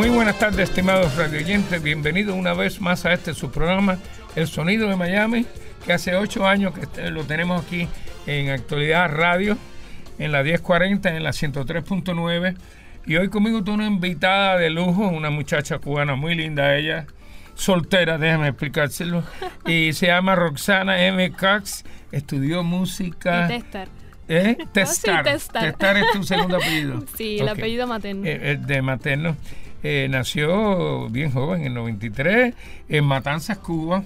Muy 0.00 0.08
buenas 0.08 0.38
tardes, 0.38 0.70
estimados 0.70 1.14
radioyentes. 1.14 1.82
Bienvenidos 1.82 2.34
una 2.34 2.54
vez 2.54 2.80
más 2.80 3.04
a 3.04 3.12
este 3.12 3.34
su 3.34 3.50
programa, 3.50 3.98
El 4.34 4.46
Sonido 4.46 4.88
de 4.88 4.96
Miami, 4.96 5.44
que 5.84 5.92
hace 5.92 6.16
ocho 6.16 6.48
años 6.48 6.72
que 6.72 7.10
lo 7.10 7.24
tenemos 7.24 7.62
aquí 7.62 7.86
en 8.26 8.48
Actualidad 8.48 9.10
Radio, 9.12 9.58
en 10.18 10.32
la 10.32 10.42
1040, 10.42 11.14
en 11.14 11.22
la 11.22 11.32
103.9. 11.32 12.56
Y 13.04 13.16
hoy 13.16 13.28
conmigo 13.28 13.62
tengo 13.62 13.74
una 13.74 13.88
invitada 13.88 14.56
de 14.56 14.70
lujo, 14.70 15.06
una 15.06 15.28
muchacha 15.28 15.78
cubana 15.80 16.14
muy 16.14 16.34
linda, 16.34 16.74
ella, 16.78 17.04
soltera, 17.54 18.16
déjame 18.16 18.48
explicárselo. 18.48 19.22
Y 19.66 19.92
se 19.92 20.06
llama 20.06 20.34
Roxana 20.34 21.04
M. 21.04 21.30
Cox, 21.32 21.84
estudió 22.10 22.62
música. 22.62 23.48
Testar. 23.48 23.88
¿Eh? 24.28 24.56
Oh, 24.62 24.66
Testar. 24.72 25.26
sí, 25.26 25.32
Testar. 25.32 25.62
Testar 25.62 25.96
es 25.98 26.04
tu 26.12 26.22
segundo 26.22 26.56
apellido. 26.56 27.04
Sí, 27.18 27.38
el 27.38 27.50
apellido 27.50 27.86
materno. 27.86 28.24
Eh, 28.24 28.52
eh, 28.52 28.58
de 28.58 28.80
materno. 28.80 29.36
Eh, 29.82 30.08
nació 30.10 31.08
bien 31.08 31.30
joven, 31.30 31.64
en 31.64 31.74
93, 31.74 32.54
en 32.88 33.04
Matanzas, 33.04 33.58
Cuba. 33.58 34.04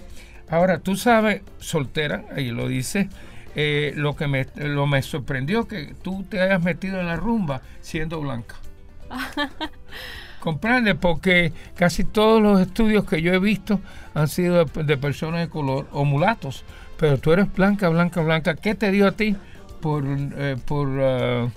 Ahora, 0.48 0.78
tú 0.78 0.96
sabes, 0.96 1.42
soltera, 1.58 2.24
ahí 2.34 2.50
lo 2.50 2.68
dice, 2.68 3.08
eh, 3.56 3.92
lo 3.96 4.14
que 4.14 4.26
me, 4.26 4.46
lo 4.56 4.86
me 4.86 5.02
sorprendió 5.02 5.66
que 5.66 5.94
tú 6.02 6.24
te 6.24 6.40
hayas 6.40 6.62
metido 6.62 7.00
en 7.00 7.06
la 7.06 7.16
rumba 7.16 7.62
siendo 7.80 8.20
blanca. 8.20 8.56
Comprende, 10.40 10.94
porque 10.94 11.52
casi 11.74 12.04
todos 12.04 12.42
los 12.42 12.60
estudios 12.60 13.04
que 13.04 13.22
yo 13.22 13.32
he 13.32 13.38
visto 13.38 13.80
han 14.12 14.28
sido 14.28 14.64
de, 14.64 14.84
de 14.84 14.96
personas 14.98 15.40
de 15.40 15.48
color 15.48 15.88
o 15.90 16.04
mulatos, 16.04 16.64
pero 16.98 17.18
tú 17.18 17.32
eres 17.32 17.52
blanca, 17.52 17.88
blanca, 17.88 18.20
blanca. 18.20 18.54
¿Qué 18.54 18.74
te 18.74 18.90
dio 18.90 19.08
a 19.08 19.12
ti 19.12 19.36
por, 19.80 20.04
eh, 20.06 20.56
por, 20.64 20.88
ah, 21.00 21.48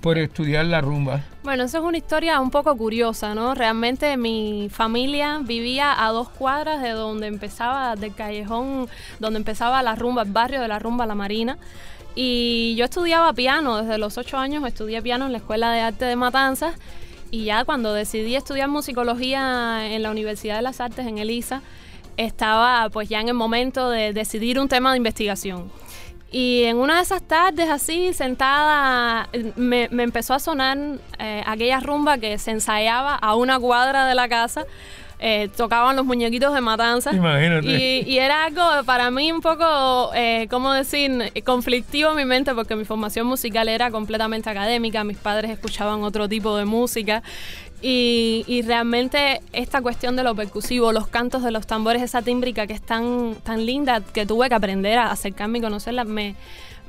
por 0.00 0.18
estudiar 0.18 0.66
la 0.66 0.80
rumba? 0.80 1.22
Bueno, 1.42 1.64
eso 1.64 1.78
es 1.78 1.84
una 1.84 1.98
historia 1.98 2.40
un 2.40 2.50
poco 2.50 2.76
curiosa, 2.76 3.34
¿no? 3.34 3.54
Realmente 3.54 4.16
mi 4.16 4.68
familia 4.70 5.40
vivía 5.42 6.04
a 6.04 6.10
dos 6.10 6.28
cuadras 6.28 6.82
de 6.82 6.90
donde 6.90 7.26
empezaba, 7.26 7.96
del 7.96 8.14
callejón, 8.14 8.88
donde 9.18 9.38
empezaba 9.38 9.82
la 9.82 9.94
rumba, 9.94 10.22
el 10.22 10.32
barrio 10.32 10.60
de 10.60 10.68
la 10.68 10.78
rumba 10.78 11.06
La 11.06 11.14
Marina. 11.14 11.58
Y 12.14 12.74
yo 12.76 12.84
estudiaba 12.84 13.32
piano, 13.32 13.82
desde 13.82 13.98
los 13.98 14.18
ocho 14.18 14.38
años 14.38 14.66
estudié 14.66 15.00
piano 15.02 15.26
en 15.26 15.32
la 15.32 15.38
Escuela 15.38 15.72
de 15.72 15.80
Arte 15.80 16.04
de 16.04 16.16
Matanzas. 16.16 16.74
Y 17.30 17.44
ya 17.44 17.64
cuando 17.64 17.92
decidí 17.92 18.34
estudiar 18.34 18.68
musicología 18.68 19.86
en 19.86 20.02
la 20.02 20.10
Universidad 20.10 20.56
de 20.56 20.62
las 20.62 20.80
Artes, 20.80 21.06
en 21.06 21.18
ELISA, 21.18 21.62
estaba 22.16 22.88
pues 22.90 23.08
ya 23.08 23.20
en 23.20 23.28
el 23.28 23.34
momento 23.34 23.90
de 23.90 24.12
decidir 24.12 24.58
un 24.58 24.68
tema 24.68 24.90
de 24.92 24.96
investigación. 24.96 25.70
Y 26.30 26.64
en 26.64 26.76
una 26.76 26.96
de 26.96 27.02
esas 27.02 27.22
tardes 27.22 27.70
así, 27.70 28.12
sentada, 28.12 29.28
me, 29.56 29.88
me 29.90 30.02
empezó 30.02 30.34
a 30.34 30.38
sonar 30.38 30.76
eh, 31.18 31.42
aquella 31.46 31.80
rumba 31.80 32.18
que 32.18 32.36
se 32.38 32.50
ensayaba 32.50 33.14
a 33.14 33.34
una 33.34 33.58
cuadra 33.58 34.06
de 34.06 34.14
la 34.14 34.28
casa. 34.28 34.66
Eh, 35.20 35.48
tocaban 35.56 35.96
los 35.96 36.04
muñequitos 36.04 36.54
de 36.54 36.60
matanza. 36.60 37.12
Imagínate. 37.12 37.66
Y, 37.66 38.08
y 38.08 38.18
era 38.18 38.44
algo 38.44 38.62
para 38.84 39.10
mí 39.10 39.32
un 39.32 39.40
poco, 39.40 40.12
eh, 40.14 40.46
¿cómo 40.48 40.72
decir?, 40.72 41.32
conflictivo 41.44 42.10
en 42.10 42.16
mi 42.16 42.24
mente 42.24 42.54
porque 42.54 42.76
mi 42.76 42.84
formación 42.84 43.26
musical 43.26 43.68
era 43.68 43.90
completamente 43.90 44.48
académica, 44.48 45.02
mis 45.02 45.18
padres 45.18 45.50
escuchaban 45.50 46.04
otro 46.04 46.28
tipo 46.28 46.56
de 46.56 46.66
música. 46.66 47.24
Y, 47.80 48.44
y 48.48 48.62
realmente 48.62 49.40
esta 49.52 49.80
cuestión 49.80 50.16
de 50.16 50.24
lo 50.24 50.34
percusivo, 50.34 50.90
los 50.92 51.06
cantos 51.06 51.44
de 51.44 51.52
los 51.52 51.66
tambores, 51.66 52.02
esa 52.02 52.22
tímbrica 52.22 52.66
que 52.66 52.72
es 52.72 52.82
tan, 52.82 53.36
tan 53.44 53.64
linda 53.64 54.00
que 54.00 54.26
tuve 54.26 54.48
que 54.48 54.54
aprender 54.56 54.98
a 54.98 55.12
acercarme 55.12 55.58
y 55.58 55.60
conocerla, 55.62 56.04
me, 56.04 56.34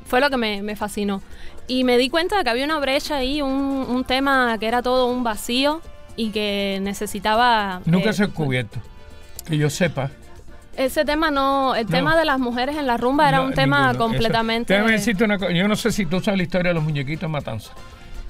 fue 0.06 0.20
lo 0.20 0.30
que 0.32 0.38
me, 0.38 0.64
me 0.64 0.76
fascinó. 0.76 1.22
Y 1.68 1.84
me 1.84 2.00
di 2.00 2.10
cuenta 2.10 2.38
de 2.40 2.44
que 2.44 2.50
había 2.50 2.66
una 2.66 2.80
brecha 2.80 3.18
ahí, 3.18 3.44
un, 3.44 3.52
un 3.52 4.04
tema 4.04 4.58
que 4.60 4.68
era 4.68 4.82
todo 4.82 5.06
un 5.06 5.24
vacío 5.24 5.82
y 6.16 6.32
que 6.32 6.80
necesitaba... 6.82 7.82
Nunca 7.86 8.10
eh, 8.10 8.14
se 8.14 8.24
ha 8.24 8.28
cubierto. 8.30 8.80
Que 9.46 9.58
yo 9.58 9.70
sepa. 9.70 10.10
Ese 10.76 11.06
tema 11.06 11.30
no, 11.30 11.76
el 11.76 11.86
No. 11.86 11.92
tema 11.92 12.18
de 12.18 12.26
las 12.26 12.40
mujeres 12.40 12.76
en 12.78 12.88
la 12.88 12.98
rumba 12.98 13.30
era 13.30 13.42
un 13.42 13.54
tema 13.54 13.90
ninguno. 13.92 14.06
completamente... 14.06 14.74
Eso. 14.74 14.82
Déjame 14.82 14.98
decirte 14.98 15.24
una 15.24 15.38
cosa. 15.38 15.52
Yo 15.52 15.68
no 15.68 15.76
sé 15.76 15.92
si 15.92 16.08
tú 16.08 16.20
sabes 16.20 16.38
la 16.40 16.44
historia 16.44 16.70
de 16.70 16.74
los 16.74 16.84
muñequitos 16.84 17.30
Matanza. 17.30 17.74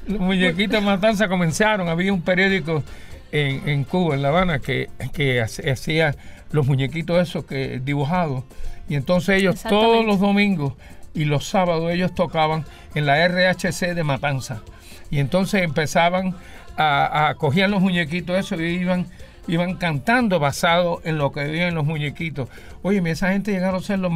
Los 0.10 0.20
muñequitos 0.20 0.82
Matanza 0.82 1.28
comenzaron. 1.28 1.88
Había 1.88 2.12
un 2.12 2.24
periódico 2.24 2.84
en, 3.32 3.70
en 3.70 3.84
Cuba, 3.84 4.16
en 4.16 4.24
La 4.24 4.30
Habana, 4.30 4.58
que, 4.58 4.90
que 5.14 5.40
hacía 5.40 6.16
los 6.52 6.66
muñequitos 6.66 7.22
esos 7.22 7.46
que 7.46 7.80
dibujados. 7.80 8.44
Y 8.90 8.96
entonces 8.96 9.38
ellos 9.38 9.62
todos 9.62 10.04
los 10.04 10.20
domingos 10.20 10.74
y 11.14 11.26
los 11.26 11.48
sábados 11.48 11.92
ellos 11.92 12.16
tocaban 12.16 12.66
en 12.96 13.06
la 13.06 13.28
RHC 13.28 13.94
de 13.94 14.04
Matanza. 14.04 14.64
Y 15.12 15.20
entonces 15.20 15.62
empezaban 15.62 16.36
a, 16.76 17.30
a 17.30 17.36
cogían 17.36 17.70
los 17.70 17.82
muñequitos 17.82 18.36
esos 18.36 18.60
y 18.60 18.64
iban 18.64 19.06
iban 19.50 19.76
cantando 19.76 20.40
basado 20.40 21.02
en 21.04 21.18
lo 21.18 21.32
que 21.32 21.44
veían 21.44 21.76
los 21.76 21.86
muñequitos. 21.86 22.48
Oye, 22.82 23.02
esa 23.10 23.32
gente 23.32 23.52
llegaron 23.52 23.82
a 23.82 23.84
ser 23.84 24.00
los, 24.00 24.12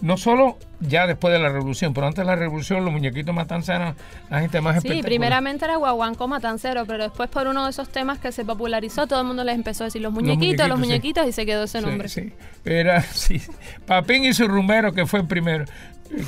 no 0.00 0.16
solo 0.16 0.58
ya 0.80 1.06
después 1.06 1.32
de 1.32 1.38
la 1.38 1.50
revolución, 1.50 1.92
pero 1.94 2.06
antes 2.06 2.18
de 2.18 2.24
la 2.24 2.36
revolución 2.36 2.84
los 2.84 2.92
muñequitos 2.92 3.34
matanza 3.34 3.76
eran 3.76 3.94
la 4.30 4.40
gente 4.40 4.60
más 4.60 4.82
Sí, 4.82 5.02
primeramente 5.02 5.64
era 5.64 5.76
guaguanco 5.76 6.26
matancero, 6.26 6.86
pero 6.86 7.04
después 7.04 7.28
por 7.28 7.46
uno 7.46 7.64
de 7.64 7.70
esos 7.70 7.88
temas 7.88 8.18
que 8.18 8.32
se 8.32 8.44
popularizó, 8.44 9.06
todo 9.06 9.20
el 9.20 9.26
mundo 9.26 9.44
les 9.44 9.54
empezó 9.54 9.84
a 9.84 9.86
decir 9.86 10.00
los 10.02 10.12
muñequitos, 10.12 10.68
los 10.68 10.78
muñequitos, 10.78 11.24
muñequitos, 11.24 11.24
sí. 11.24 11.28
y 11.30 11.32
se 11.32 11.46
quedó 11.46 11.64
ese 11.64 11.80
Sí, 11.80 11.86
nombre. 11.86 12.08
sí. 12.08 12.32
Era, 12.64 13.02
sí. 13.12 13.40
Papín 13.86 14.24
y 14.24 14.32
su 14.32 14.48
rumbero, 14.48 14.92
que 14.92 15.06
fue 15.06 15.20
el 15.20 15.26
primero, 15.26 15.64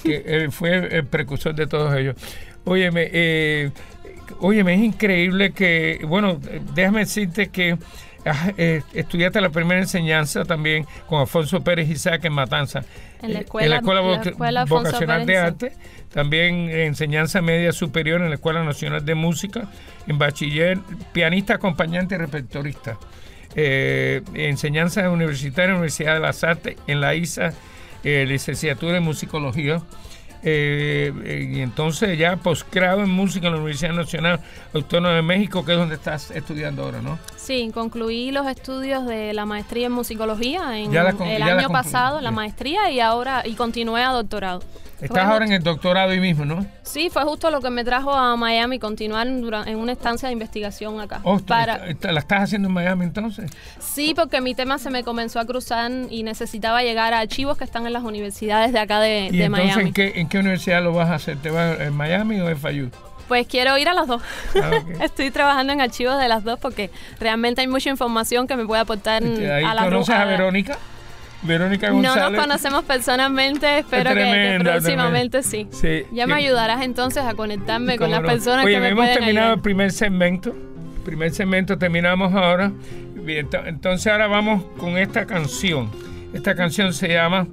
que 0.03 0.23
eh, 0.27 0.51
fue 0.51 0.97
el 0.97 1.07
precursor 1.07 1.55
de 1.55 1.67
todos 1.67 1.95
ellos. 1.97 2.17
Óyeme, 2.65 3.09
eh, 3.13 3.71
óyeme, 4.41 4.75
es 4.75 4.81
increíble 4.81 5.53
que, 5.53 6.05
bueno, 6.07 6.39
déjame 6.75 7.01
decirte 7.01 7.49
que 7.49 7.79
eh, 8.57 8.83
estudiaste 8.95 9.41
la 9.41 9.51
primera 9.51 9.81
enseñanza 9.81 10.45
también 10.45 10.87
con 11.07 11.21
Alfonso 11.21 11.63
Pérez 11.63 11.89
Isaac 11.89 12.25
en 12.25 12.33
Matanza. 12.33 12.83
En 13.23 13.33
la 13.33 13.39
Eh, 13.41 13.43
escuela- 13.43 13.65
en 13.65 13.71
la 13.71 13.77
escuela, 13.77 14.51
la 14.53 14.65
vocacional 14.65 15.27
de 15.27 15.39
arte, 15.39 15.73
también 16.13 16.71
enseñanza 16.71 17.41
media 17.43 17.73
superior 17.73 18.21
en 18.21 18.29
la 18.29 18.35
Escuela 18.37 18.65
Nacional 18.65 19.05
de 19.05 19.15
Música, 19.15 19.69
en 20.07 20.19
bachiller, 20.19 20.79
pianista, 21.13 21.55
acompañante 21.55 22.15
y 22.15 22.19
repertorista. 22.19 22.99
Eh, 23.57 24.23
enseñanza 24.35 25.09
universitaria 25.11 25.67
en 25.67 25.73
la 25.73 25.77
Universidad 25.79 26.15
de 26.15 26.21
las 26.21 26.45
Artes, 26.45 26.77
en 26.87 27.01
la 27.01 27.15
ISA, 27.15 27.53
eh, 28.05 28.25
licenciatura 28.27 28.97
en 28.99 29.03
musicología. 29.03 29.83
Eh, 30.43 31.13
eh, 31.25 31.51
y 31.53 31.61
entonces 31.61 32.17
ya 32.17 32.37
posgrado 32.37 33.03
en 33.03 33.11
música 33.11 33.49
en 33.49 33.53
la 33.53 33.59
Universidad 33.59 33.93
Nacional 33.93 34.41
Autónoma 34.73 35.15
de 35.15 35.21
México, 35.21 35.67
que 35.67 35.73
es 35.73 35.79
donde 35.79 35.97
estás 35.97 36.31
estudiando 36.31 36.83
ahora, 36.85 37.03
¿no? 37.03 37.19
Sí, 37.51 37.69
concluí 37.75 38.31
los 38.31 38.47
estudios 38.47 39.05
de 39.07 39.33
la 39.35 39.45
maestría 39.45 39.87
en 39.87 39.93
musicología 39.93 40.79
en 40.79 40.93
Ya 40.93 41.03
la 41.03 41.15
con- 41.15 41.27
el 41.27 41.41
ya 41.41 41.57
año 41.57 41.69
pasado, 41.69 42.21
la 42.21 42.31
maestría, 42.31 42.93
y 42.93 43.01
ahora 43.01 43.43
y 43.45 43.55
continué 43.55 44.05
a 44.05 44.11
doctorado. 44.11 44.63
Estás 45.01 45.25
ahora 45.27 45.47
en 45.47 45.53
el 45.55 45.63
doctorado 45.65 46.13
ahí 46.13 46.21
mismo, 46.21 46.45
¿no? 46.45 46.65
Sí, 46.85 47.11
fue 47.11 47.25
justo 47.25 47.51
lo 47.51 47.61
que 47.61 47.71
me 47.71 47.83
trajo 47.83 48.15
a 48.15 48.37
Miami, 48.37 48.79
continuar 48.79 49.27
en 49.27 49.77
una 49.77 49.91
estancia 49.91 50.29
de 50.29 50.33
investigación 50.35 51.01
acá. 51.01 51.23
Oh, 51.25 51.41
para, 51.41 51.79
¿La 52.03 52.21
estás 52.21 52.43
haciendo 52.43 52.69
en 52.69 52.75
Miami 52.75 53.03
entonces? 53.07 53.51
Sí, 53.81 54.13
porque 54.15 54.41
mi 54.41 54.55
tema 54.55 54.79
se 54.79 54.91
me 54.91 55.03
comenzó 55.03 55.41
a 55.41 55.45
cruzar 55.45 55.91
y 56.09 56.23
necesitaba 56.23 56.85
llegar 56.85 57.15
a 57.15 57.19
archivos 57.19 57.59
que 57.59 57.65
están 57.65 57.85
en 57.85 57.95
las 57.95 58.05
universidades 58.05 58.73
de 58.73 58.79
acá 58.79 59.01
de, 59.01 59.29
¿Y 59.33 59.39
de 59.39 59.45
entonces 59.47 59.67
Miami. 59.75 59.89
¿en 59.89 59.93
qué, 59.93 60.13
en 60.21 60.29
qué 60.29 60.39
universidad 60.39 60.85
lo 60.85 60.93
vas 60.93 61.11
a 61.11 61.15
hacer? 61.17 61.37
¿Te 61.39 61.51
vas 61.51 61.81
en 61.81 61.95
Miami 61.95 62.39
o 62.39 62.49
en 62.49 62.57
FIU? 62.57 62.91
Pues 63.31 63.47
quiero 63.47 63.79
ir 63.79 63.89
a 63.89 63.95
los 63.95 64.09
dos. 64.09 64.21
Ah. 64.61 64.71
Estoy 65.05 65.31
trabajando 65.31 65.73
en 65.73 65.81
archivos 65.81 66.19
de 66.19 66.27
las 66.27 66.43
dos 66.43 66.59
porque 66.59 66.91
realmente 67.21 67.61
hay 67.61 67.69
mucha 67.69 67.89
información 67.89 68.49
que 68.49 68.57
me 68.57 68.67
puede 68.67 68.81
aportar 68.83 69.23
Este, 69.23 69.53
Ahí 69.53 69.63
a 69.63 69.73
la 69.73 69.85
conoces 69.85 70.13
a 70.17 70.25
Verónica. 70.25 70.77
Verónica 71.43 71.91
No 71.91 71.95
González. 71.95 72.33
nos 72.33 72.41
conocemos 72.41 72.85
personalmente, 72.85 73.79
espero 73.79 74.13
que- 74.15 74.59
próximamente 74.65 75.45
sí. 75.45 75.69
Sí, 75.71 76.03
Ya 76.11 76.27
me 76.27 76.35
ayudarás 76.35 76.83
entonces 76.83 77.23
a 77.25 77.35
conectarme 77.35 77.97
con 77.99 78.07
¿Cómo 78.09 78.15
las 78.17 78.23
no? 78.23 78.27
personas 78.29 78.65
Oye, 78.65 78.75
que 78.75 78.81
me 78.81 78.89
hemos 78.89 79.03
pueden 79.05 79.15
terminado 79.19 79.47
ayudar. 79.47 79.59
el 79.59 79.63
primer 79.63 79.93
segmento. 79.93 80.53
Primer 81.05 81.31
segmento 81.33 81.79
terminamos 81.79 82.35
ahora. 82.35 82.73
Entonces 83.65 84.11
ahora 84.13 84.27
vamos 84.27 84.65
con 84.77 84.99
esta 84.99 85.25
canción. 85.27 85.89
Esta 86.35 86.57
canción 86.57 86.93
se 86.93 87.07
llama 87.11 87.47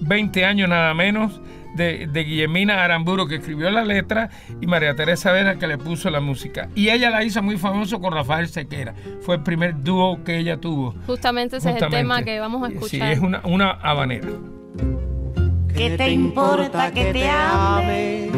20 0.00 0.44
años 0.44 0.68
nada 0.68 0.94
menos 0.94 1.40
de, 1.74 2.06
de 2.06 2.24
Guillemina 2.24 2.82
Aramburo, 2.84 3.26
que 3.26 3.36
escribió 3.36 3.70
la 3.70 3.84
letra, 3.84 4.30
y 4.60 4.66
María 4.66 4.94
Teresa 4.94 5.32
Vera, 5.32 5.58
que 5.58 5.66
le 5.66 5.78
puso 5.78 6.10
la 6.10 6.20
música. 6.20 6.68
Y 6.74 6.88
ella 6.90 7.10
la 7.10 7.24
hizo 7.24 7.42
muy 7.42 7.56
famoso 7.56 8.00
con 8.00 8.12
Rafael 8.12 8.48
Sequera. 8.48 8.94
Fue 9.20 9.36
el 9.36 9.42
primer 9.42 9.82
dúo 9.82 10.22
que 10.24 10.38
ella 10.38 10.56
tuvo. 10.58 10.94
Justamente 11.06 11.56
ese 11.58 11.70
es 11.70 11.82
el 11.82 11.90
tema 11.90 12.22
que 12.22 12.40
vamos 12.40 12.62
a 12.62 12.72
escuchar. 12.72 12.88
Sí, 12.88 13.00
es 13.00 13.18
una, 13.18 13.40
una 13.44 13.70
habanera. 13.70 14.28
¿Qué 15.74 15.96
te 15.96 16.10
importa 16.10 16.92
que 16.92 17.12
te 17.12 17.28
ame 17.28 18.30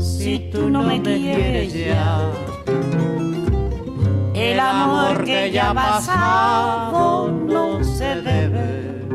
si 0.00 0.50
tú 0.52 0.68
no 0.68 0.82
me 0.82 1.00
quieres 1.00 1.72
ya? 1.72 2.20
El 4.34 4.58
amor 4.58 5.24
que 5.24 5.50
ya 5.52 5.70
ha 5.70 5.74
pasado 5.74 7.30
no 7.30 7.82
se 7.84 8.20
debe 8.20 9.06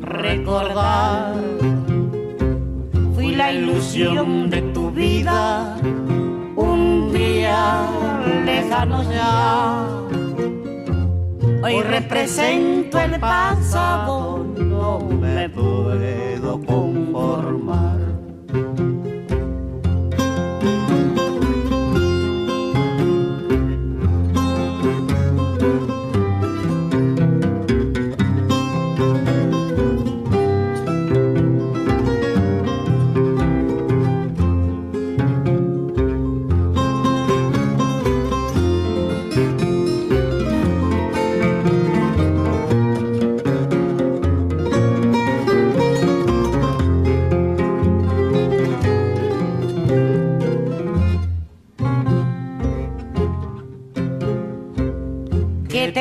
recordar. 0.00 1.34
La 3.36 3.52
ilusión 3.52 4.48
de 4.48 4.62
tu 4.72 4.92
vida 4.92 5.76
un 6.54 7.12
día 7.12 7.84
lejano 8.44 9.02
ya. 9.10 9.86
Hoy 11.62 11.82
represento 11.82 13.00
el 13.00 13.18
pasado, 13.18 14.46
no 14.56 15.00
me 15.00 15.48
puedo 15.48 16.60
conformar. 16.64 18.03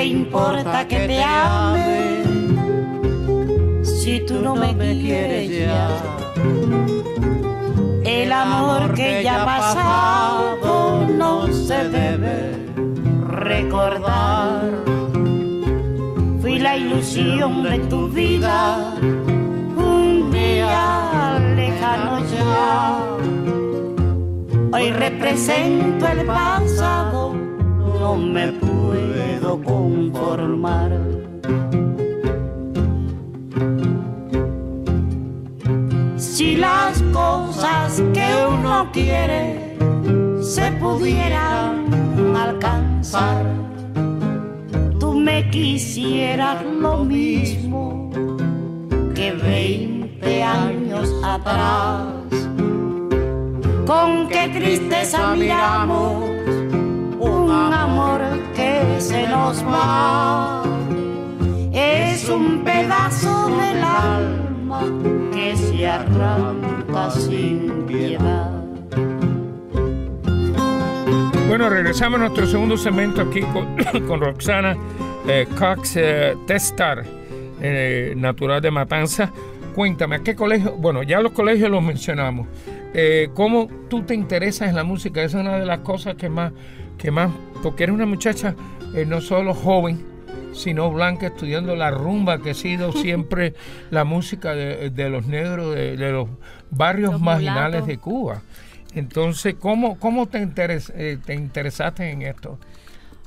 Importa 0.06 0.88
que 0.88 1.08
te 1.08 1.24
ame 1.24 2.24
si 3.84 4.20
tú 4.26 4.42
no 4.42 4.56
me 4.56 4.76
quieres 4.76 5.50
ya? 5.50 5.90
El 8.04 8.32
amor 8.32 8.94
que 8.94 9.24
ya 9.24 9.44
ha 9.44 9.46
pasado 9.46 11.08
no 11.08 11.48
se 11.52 11.90
debe 11.90 12.52
recordar. 13.28 14.72
Fui 16.42 16.60
la 16.60 16.76
ilusión 16.76 17.64
de 17.64 17.80
tu 17.88 18.10
vida 18.10 18.96
un 19.00 20.32
día 20.32 21.40
lejano 21.56 22.20
ya. 22.36 23.00
Hoy 24.74 24.92
represento 24.92 26.08
el 26.08 26.26
pasado, 26.26 27.34
no 28.00 28.18
me 28.18 28.52
puedo 28.52 28.73
conformar. 29.64 30.92
Si 36.18 36.56
las 36.56 37.02
cosas 37.14 38.02
que 38.14 38.28
uno 38.50 38.90
quiere 38.92 39.78
se 40.42 40.72
pudieran 40.74 41.86
alcanzar, 42.36 43.46
tú 45.00 45.14
me 45.14 45.50
quisieras 45.50 46.64
lo 46.66 47.04
mismo 47.04 48.10
que 49.16 49.32
20 49.32 50.44
años 50.44 51.10
atrás. 51.24 52.06
Con 53.86 54.28
qué 54.30 54.50
tristeza 54.50 55.36
miramos 55.36 56.24
un 57.20 57.52
amor 57.52 57.83
se 59.00 59.28
nos 59.28 59.64
va. 59.66 60.64
Es 61.74 62.30
un 62.30 62.64
pedazo 62.64 63.48
del 63.50 63.84
alma 63.84 64.82
que 65.34 65.56
se 65.56 65.88
arranca 65.88 67.12
sin 67.12 67.86
piedad. 67.88 68.64
Bueno, 71.48 71.70
regresamos 71.70 72.20
a 72.20 72.24
nuestro 72.24 72.48
segundo 72.48 72.78
segmento 72.78 73.22
aquí 73.22 73.42
con, 73.42 73.78
Roxana 74.20 74.76
eh, 75.28 75.48
Cox 75.58 75.98
eh, 75.98 76.36
Testar, 76.48 77.04
eh, 77.62 78.14
natural 78.18 78.62
de 78.62 78.72
Matanza. 78.72 79.32
Cuéntame, 79.76 80.16
¿a 80.16 80.20
qué 80.20 80.36
colegio? 80.36 80.76
Bueno, 80.78 81.04
ya 81.04 81.20
los 81.22 81.32
colegios 81.32 81.70
los 81.70 81.84
mencionamos. 81.84 82.48
¿Cómo 83.34 83.68
tú 83.90 84.04
te 84.04 84.14
interesas 84.14 84.70
en 84.70 84.76
la 84.76 84.84
música? 84.84 85.24
Esa 85.24 85.40
es 85.40 85.46
una 85.46 85.58
de 85.58 85.66
las 85.66 85.80
cosas 85.80 86.14
que 86.16 86.30
más, 86.30 86.54
que 86.98 87.10
más 87.10 87.32
porque 87.64 87.84
eres 87.84 87.96
una 87.96 88.06
muchacha 88.06 88.54
eh, 88.94 89.06
no 89.08 89.22
solo 89.22 89.56
joven, 89.56 90.06
sino 90.54 90.92
blanca, 90.92 91.28
estudiando 91.28 91.76
la 91.76 91.90
rumba, 91.90 92.40
que 92.40 92.52
ha 92.52 92.54
sido 92.54 92.92
siempre 93.06 93.56
la 93.90 94.04
música 94.04 94.54
de, 94.54 94.92
de 94.92 95.10
los 95.10 95.26
negros, 95.26 95.74
de, 95.74 95.98
de 95.98 96.12
los 96.12 96.30
barrios 96.70 97.14
Los 97.14 97.22
marginales 97.22 97.82
mulatos. 97.82 97.88
de 97.88 97.98
Cuba. 97.98 98.42
Entonces, 98.94 99.56
¿cómo, 99.60 99.98
cómo 99.98 100.28
te, 100.28 100.40
interes- 100.40 100.92
eh, 100.96 101.18
te 101.26 101.34
interesaste 101.34 102.12
en 102.12 102.22
esto? 102.22 102.60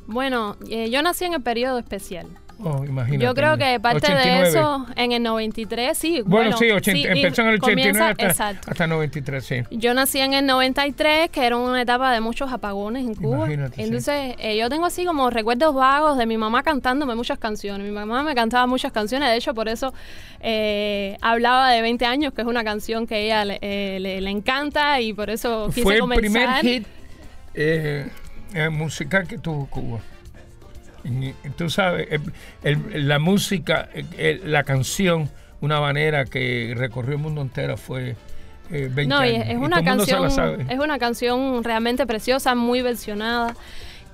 Bueno, 0.07 0.57
eh, 0.71 0.89
yo 0.91 1.03
nací 1.03 1.25
en 1.25 1.35
el 1.35 1.43
periodo 1.43 1.79
especial. 1.79 2.27
Oh, 2.59 2.83
imagínate. 2.87 3.23
Yo 3.23 3.35
creo 3.35 3.59
que 3.59 3.79
parte 3.81 3.99
89. 4.07 4.41
de 4.41 4.49
eso 4.49 4.87
en 4.97 5.13
el 5.13 5.23
93, 5.23 5.97
sí. 5.97 6.23
Bueno, 6.25 6.57
sí, 6.57 6.71
80 6.71 6.99
y 6.99 7.05
empezó 7.23 7.43
en 7.43 7.49
el 7.49 7.55
89 7.57 7.61
comienza- 7.61 8.09
hasta, 8.11 8.27
exacto. 8.27 8.71
hasta 8.71 8.87
93, 8.87 9.45
sí. 9.45 9.57
Yo 9.71 9.93
nací 9.93 10.21
en 10.21 10.33
el 10.33 10.47
93, 10.47 11.29
que 11.31 11.45
era 11.47 11.59
una 11.59 11.83
etapa 11.83 12.11
de 12.13 12.21
muchos 12.23 12.51
apagones 12.51 13.05
en 13.05 13.15
Cuba. 13.15 13.37
Imagínate, 13.39 13.77
sí. 13.77 13.83
Entonces, 13.83 14.35
eh, 14.39 14.57
yo 14.57 14.71
tengo 14.71 14.87
así 14.87 15.05
como 15.05 15.29
recuerdos 15.29 15.75
vagos 15.75 16.17
de 16.17 16.25
mi 16.25 16.39
mamá 16.39 16.63
cantándome 16.63 17.15
muchas 17.15 17.39
canciones. 17.39 17.87
Mi 17.87 17.93
mamá 17.93 18.23
me 18.23 18.35
cantaba 18.35 18.67
muchas 18.67 18.91
canciones, 18.91 19.29
de 19.29 19.37
hecho, 19.37 19.53
por 19.53 19.69
eso 19.69 19.93
eh, 20.41 21.19
hablaba 21.21 21.71
de 21.71 21.83
20 21.83 22.07
años, 22.07 22.33
que 22.33 22.41
es 22.41 22.47
una 22.49 22.65
canción 22.65 23.07
que 23.07 23.25
ella 23.27 23.45
le, 23.45 23.59
eh, 23.61 23.99
le- 24.01 24.21
le 24.23 24.31
encanta 24.31 24.99
y 25.01 25.13
por 25.13 25.29
eso 25.29 25.67
quise 25.69 25.83
Fue 25.83 25.95
el 25.97 26.01
comenzar. 26.01 26.61
primer 26.61 26.85
hit 26.85 26.87
musical 28.71 29.27
que 29.27 29.39
tuvo 29.39 29.67
Cuba. 29.67 29.99
Tú 31.57 31.71
sabes, 31.71 32.09
el- 32.11 32.23
el- 32.93 33.09
la 33.09 33.19
música, 33.19 33.89
eh, 33.95 34.05
eh, 34.19 34.41
la 34.45 34.65
canción, 34.65 35.31
una 35.61 35.81
manera 35.81 36.25
que 36.25 36.75
recorrió 36.77 37.17
el 37.17 37.23
mundo 37.23 37.41
entero 37.43 37.77
fue 37.77 38.17
eh, 38.71 38.91
20 38.93 39.07
No, 39.07 39.19
años. 39.21 39.45
es, 39.47 39.53
Y 39.53 39.57
una 39.57 39.79
el 39.79 39.85
canción, 39.85 40.61
es 40.69 40.79
una 40.79 40.99
canción 40.99 41.63
realmente 41.63 42.05
preciosa, 42.07 42.55
muy 42.57 42.83
versionada. 42.83 43.55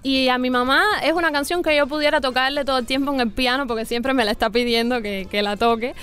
Y 0.02 0.28
a 0.28 0.37
mi 0.37 0.50
mamá 0.50 0.82
es 1.04 1.12
una 1.12 1.30
canción 1.32 1.62
que 1.62 1.76
yo 1.76 1.87
pudiera 1.87 2.20
tocarle 2.20 2.64
todo 2.64 2.78
el 2.78 2.87
tiempo 2.87 3.12
en 3.14 3.20
el 3.20 3.30
piano 3.30 3.66
porque 3.66 3.84
siempre 3.87 4.12
me 4.14 4.25
la 4.25 4.32
está 4.32 4.50
pidiendo 4.50 5.00
que, 5.00 5.26
que 5.30 5.42
la 5.42 5.56
toque. 5.56 5.94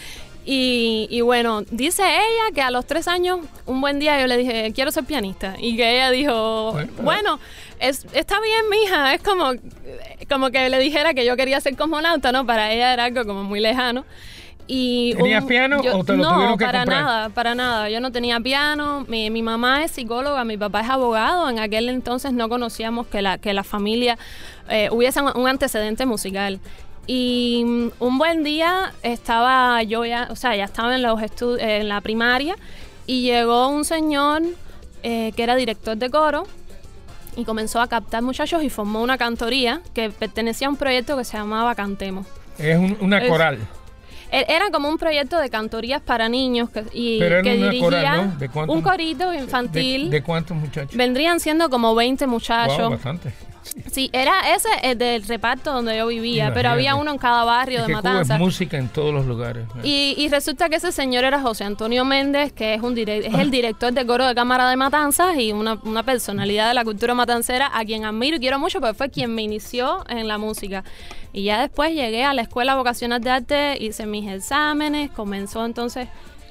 Y, 0.46 1.08
y 1.12 1.22
bueno, 1.22 1.62
dice 1.69 2.03
ella 2.03 2.53
que 2.55 2.62
a 2.62 2.72
los 2.72 2.86
tres 2.86 3.08
años, 3.08 3.39
un 3.65 3.81
buen 3.81 4.00
día 4.00 4.19
yo 4.19 4.27
le 4.27 4.38
dije, 4.38 4.72
quiero 4.74 4.91
ser 4.91 5.03
pianista. 5.03 5.55
Y 5.60 5.75
que 5.75 5.96
ella 5.96 6.10
dijo, 6.12 6.72
Bueno, 6.72 6.91
bueno, 7.01 7.39
es, 7.79 8.05
está 8.13 8.39
bien, 8.39 8.69
mija. 8.69 9.13
Es 9.13 9.22
como, 9.22 9.51
como 10.29 10.50
que 10.50 10.69
le 10.69 10.79
dijera 10.79 11.13
que 11.13 11.25
yo 11.25 11.36
quería 11.36 11.62
ser 11.62 11.75
cosmonauta, 11.75 12.31
¿no? 12.31 12.46
Para 12.46 12.72
ella 12.72 12.93
era 12.93 13.05
algo 13.05 13.25
como 13.25 13.43
muy 13.43 13.60
lejano. 13.60 14.05
Y 14.72 15.15
¿Tenías 15.15 15.46
piano 15.46 15.79
o 15.79 16.03
te 16.03 16.15
lo 16.15 16.24
no, 16.24 16.34
tuvieron 16.36 16.58
que 16.60 16.65
para 16.65 16.79
comprar? 16.81 17.03
nada, 17.03 17.29
para 17.29 17.55
nada. 17.55 17.89
Yo 17.89 18.00
no 18.00 18.12
tenía 18.12 18.39
piano. 18.39 19.03
Mi, 19.08 19.31
mi 19.31 19.41
mamá 19.41 19.84
es 19.84 19.89
psicóloga, 19.91 20.43
mi 20.46 20.58
papá 20.58 20.81
es 20.81 20.89
abogado. 20.89 21.50
En 21.50 21.58
aquel 21.58 21.89
entonces 21.89 22.34
no 22.34 22.50
conocíamos 22.50 23.08
que 23.08 23.24
la, 23.24 23.39
que 23.39 23.53
la 23.55 23.63
familia 23.63 24.19
eh, 24.69 24.89
hubiese 24.91 25.22
un, 25.22 25.36
un 25.36 25.48
antecedente 25.48 26.05
musical. 26.05 26.60
Y 27.20 27.63
mm, 27.66 27.88
un 28.01 28.20
buen 28.20 28.44
día 28.44 28.94
estaba 29.01 29.82
yo 29.82 30.06
ya, 30.06 30.28
o 30.30 30.36
sea, 30.36 30.56
ya 30.56 30.66
estaba 30.66 30.94
en, 30.96 31.01
los 31.01 31.20
en 31.60 31.89
la 31.89 32.01
primaria 32.01 32.56
y 33.08 33.24
llegó 33.24 33.68
un 33.68 33.84
señor 33.84 34.44
eh, 35.01 35.32
que 35.36 35.42
era 35.42 35.56
director 35.56 35.98
de 35.98 36.12
coro 36.12 36.44
y 37.36 37.46
comenzó 37.46 37.82
a 37.82 37.88
captar 37.88 38.22
muchachos 38.22 38.62
y 38.62 38.70
formó 38.70 39.01
una 39.01 39.18
cantoría 39.18 39.82
que 39.96 40.12
pertenecía 40.12 40.68
a 40.68 40.70
un 40.70 40.75
proyecto 40.75 41.18
que 41.18 41.24
se 41.24 41.36
llamaba 41.36 41.74
Cantemos. 41.74 42.28
Es 42.60 42.78
un- 42.78 42.96
una 43.01 43.28
coral. 43.28 43.58
E- 44.32 44.46
Era 44.48 44.70
como 44.70 44.88
un 44.88 45.00
proyecto 45.00 45.39
de 45.39 45.50
cantorías 45.50 46.04
para 46.04 46.30
niños 46.30 46.70
que, 46.70 46.84
y 46.94 47.18
Pero 47.18 47.42
que 47.42 47.56
dirigía 47.56 47.80
coral, 47.82 48.28
¿no? 48.34 48.38
¿De 48.38 48.50
cuántos- 48.50 48.75
un 48.75 48.84
corito 48.84 49.32
¿De, 49.32 49.38
infantil. 49.39 50.12
de 50.12 50.22
cuántos 50.22 50.56
muchachos? 50.56 50.96
Vendrían 50.96 51.39
siendo 51.39 51.72
como 51.72 51.96
20 51.96 52.25
Wow, 52.25 52.34
muchachos. 52.36 52.92
bastante. 52.92 53.34
Sí, 53.92 54.10
era 54.14 54.54
ese 54.56 54.68
el 54.84 54.98
del 54.98 55.24
reparto 55.24 55.72
donde 55.74 55.98
yo 55.98 56.08
vivía, 56.08 56.54
pero 56.54 56.70
había 56.70 56.96
uno 56.96 57.12
en 57.12 57.18
cada 57.18 57.44
barrio 57.44 57.80
Es 57.80 57.88
de 57.88 57.94
que 57.94 58.00
Cuba 58.00 58.12
Matanzas. 58.12 58.36
es 58.36 58.40
música 58.42 58.78
en 58.78 58.88
todos 58.90 59.14
los 59.14 59.26
lugares. 59.26 59.66
Y, 59.84 60.16
y 60.18 60.28
resulta 60.30 60.70
que 60.70 60.78
ese 60.78 60.92
señor 60.92 61.24
era 61.24 61.40
José 61.42 61.64
Antonio 61.64 62.04
Méndez, 62.06 62.52
que 62.52 62.74
es, 62.74 62.82
un 62.82 62.96
direc- 62.96 63.26
es 63.26 63.34
el 63.34 63.52
director 63.52 63.94
del 63.94 64.06
coro 64.08 64.26
de 64.26 64.36
cámara 64.36 64.70
de 64.70 64.76
Matanzas 64.76 65.38
y 65.38 65.52
una, 65.52 65.80
una 65.84 66.04
personalidad 66.04 66.68
de 66.68 66.74
la 66.74 66.84
cultura 66.84 67.14
matancera 67.14 67.70
a 67.74 67.86
quien 67.86 68.06
admiro 68.06 68.38
y 68.38 68.40
quiero 68.40 68.60
mucho 68.60 68.80
porque 68.80 68.96
fue 68.96 69.10
quien 69.10 69.34
me 69.34 69.42
inició 69.44 70.04
en 70.10 70.28
la 70.28 70.38
música. 70.38 70.84
Y 71.32 71.44
ya 71.44 71.62
después 71.62 71.94
llegué 71.94 72.24
a 72.26 72.34
la 72.34 72.42
Escuela 72.42 72.76
Vocacional 72.76 73.22
de 73.22 73.30
Arte, 73.30 73.78
hice 73.80 74.06
mis 74.06 74.28
exámenes, 74.30 75.12
comenzó 75.12 75.66
entonces 75.66 76.08